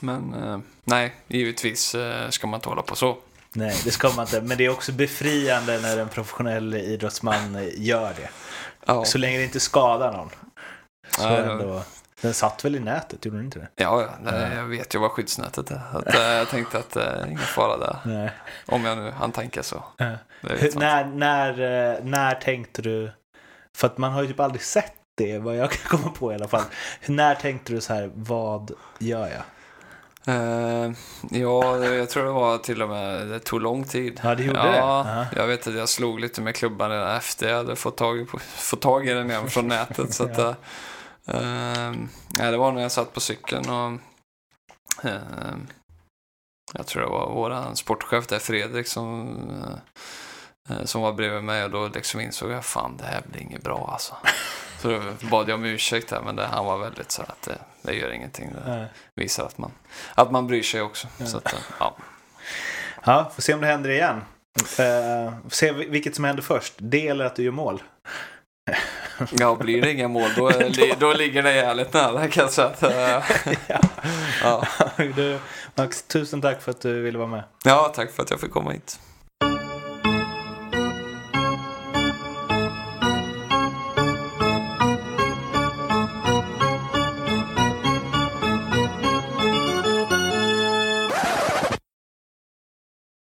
men 0.00 0.34
eh, 0.34 0.58
nej, 0.84 1.14
givetvis 1.28 1.94
eh, 1.94 2.28
ska 2.30 2.46
man 2.46 2.58
inte 2.58 2.68
hålla 2.68 2.82
på 2.82 2.96
så. 2.96 3.16
Nej, 3.52 3.80
det 3.84 3.90
ska 3.90 4.10
man 4.10 4.26
inte. 4.26 4.40
Men 4.40 4.58
det 4.58 4.64
är 4.64 4.70
också 4.70 4.92
befriande 4.92 5.80
när 5.80 5.98
en 5.98 6.08
professionell 6.08 6.74
idrottsman 6.74 7.54
eh, 7.56 7.68
gör 7.76 8.14
det. 8.16 8.28
Ja, 8.86 9.04
Så 9.04 9.18
länge 9.18 9.38
det 9.38 9.44
inte 9.44 9.60
skadar 9.60 10.12
någon. 10.12 10.30
Så 11.10 11.28
Nej, 11.28 11.38
ändå, 11.38 11.82
den 12.20 12.34
satt 12.34 12.64
väl 12.64 12.76
i 12.76 12.80
nätet, 12.80 13.24
gjorde 13.24 13.36
den 13.38 13.44
inte 13.44 13.58
det? 13.58 13.68
ja, 13.74 14.08
ja 14.24 14.48
jag 14.54 14.64
vet 14.64 14.94
ju 14.94 14.98
vad 14.98 15.10
skyddsnätet 15.10 15.70
är. 15.70 15.82
Att, 15.92 16.14
jag 16.14 16.48
tänkte 16.48 16.78
att 16.78 16.90
det 16.90 17.02
är 17.02 17.26
ingen 17.26 17.38
fara 17.38 17.76
där. 17.76 17.96
Nej. 18.04 18.30
Om 18.66 18.84
jag 18.84 18.98
nu 18.98 19.10
hann 19.10 19.32
tänka 19.32 19.62
så. 19.62 19.84
Ja. 19.96 20.12
När, 20.74 21.04
när, 21.04 22.00
när 22.02 22.34
tänkte 22.34 22.82
du, 22.82 23.12
för 23.76 23.86
att 23.86 23.98
man 23.98 24.12
har 24.12 24.22
ju 24.22 24.28
typ 24.28 24.40
aldrig 24.40 24.62
sett 24.62 24.94
det, 25.14 25.38
vad 25.38 25.56
jag 25.56 25.70
kan 25.70 25.98
komma 25.98 26.12
på 26.14 26.32
i 26.32 26.34
alla 26.34 26.48
fall. 26.48 26.62
När 27.06 27.34
tänkte 27.34 27.72
du 27.72 27.80
så 27.80 27.94
här, 27.94 28.10
vad 28.14 28.70
gör 28.98 29.26
jag? 29.28 29.42
Eh, 30.28 30.92
ja, 31.30 31.84
jag 31.84 32.10
tror 32.10 32.24
det 32.24 32.30
var 32.30 32.58
till 32.58 32.82
och 32.82 32.88
med, 32.88 33.28
det 33.28 33.38
tog 33.40 33.60
lång 33.60 33.84
tid. 33.84 34.20
Ja, 34.24 34.34
det 34.34 34.42
gjorde 34.42 34.58
ja, 34.58 34.64
det? 34.66 34.76
Ja. 34.76 35.26
Jag 35.36 35.46
vet 35.46 35.66
att 35.66 35.74
jag 35.74 35.88
slog 35.88 36.20
lite 36.20 36.40
med 36.40 36.54
klubban 36.54 36.90
redan 36.90 37.16
efter 37.16 37.48
jag 37.48 37.56
hade 37.56 37.76
fått 37.76 37.96
tag, 37.96 38.28
på, 38.28 38.38
fått 38.38 38.80
tag 38.80 39.08
i 39.08 39.12
den 39.12 39.30
igen 39.30 39.50
från 39.50 39.68
nätet. 39.68 40.14
Så 40.14 40.24
att, 40.30 40.38
Ja. 40.38 40.54
eh, 41.26 41.92
ja, 42.38 42.50
det 42.50 42.56
var 42.56 42.72
när 42.72 42.82
jag 42.82 42.92
satt 42.92 43.12
på 43.12 43.20
cykeln 43.20 43.70
och 43.70 43.92
eh, 45.04 45.56
jag 46.74 46.86
tror 46.86 47.02
det 47.02 47.08
var 47.08 47.30
vår 47.34 47.74
sportchef 47.74 48.26
där, 48.26 48.38
Fredrik, 48.38 48.86
som, 48.86 49.38
eh, 50.70 50.84
som 50.84 51.02
var 51.02 51.12
bredvid 51.12 51.44
mig 51.44 51.64
och 51.64 51.70
då 51.70 51.88
liksom 51.88 52.20
insåg 52.20 52.50
jag 52.50 52.64
fan 52.64 52.96
det 52.96 53.04
här 53.04 53.22
blir 53.26 53.42
inget 53.42 53.62
bra 53.62 53.88
alltså. 53.92 54.14
Så 54.78 54.88
då 54.88 55.00
bad 55.30 55.48
jag 55.48 55.54
om 55.54 55.64
ursäkt 55.64 56.08
där, 56.08 56.20
men 56.20 56.36
det, 56.36 56.46
han 56.46 56.64
var 56.64 56.78
väldigt 56.78 57.10
så 57.10 57.22
att 57.22 57.42
det, 57.42 57.58
det 57.82 57.94
gör 57.94 58.10
ingenting. 58.10 58.50
Det 58.54 58.70
Nej. 58.70 58.86
visar 59.14 59.46
att 59.46 59.58
man, 59.58 59.70
att 60.14 60.30
man 60.30 60.46
bryr 60.46 60.62
sig 60.62 60.80
också. 60.80 61.08
Så 61.24 61.36
att, 61.36 61.52
eh, 61.52 61.58
ja. 61.80 61.96
Ja, 63.04 63.32
får 63.34 63.42
se 63.42 63.54
om 63.54 63.60
det 63.60 63.66
händer 63.66 63.90
igen. 63.90 64.22
Uh, 64.80 65.34
se 65.48 65.72
vilket 65.72 66.14
som 66.14 66.24
händer 66.24 66.42
först, 66.42 66.74
det 66.78 67.08
eller 67.08 67.24
att 67.24 67.36
du 67.36 67.42
gör 67.42 67.52
mål. 67.52 67.82
ja, 69.38 69.54
blir 69.54 69.82
det 69.82 69.92
inga 69.92 70.08
mål 70.08 70.30
då, 70.36 70.50
då, 70.50 70.86
då 70.98 71.12
ligger 71.12 71.42
det 71.42 71.54
jävligt 71.54 71.92
nära 71.92 72.28
kan 72.28 72.42
jag 72.42 72.52
säga. 72.52 73.16
Eh, 73.16 73.56
ja. 73.66 73.80
ja. 74.42 74.64
du, 74.96 75.38
Max, 75.74 76.02
tusen 76.02 76.42
tack 76.42 76.62
för 76.62 76.70
att 76.70 76.80
du 76.80 77.02
ville 77.02 77.18
vara 77.18 77.28
med. 77.28 77.42
ja, 77.64 77.92
tack 77.94 78.12
för 78.12 78.22
att 78.22 78.30
jag 78.30 78.40
fick 78.40 78.52
komma 78.52 78.70
hit. 78.70 79.00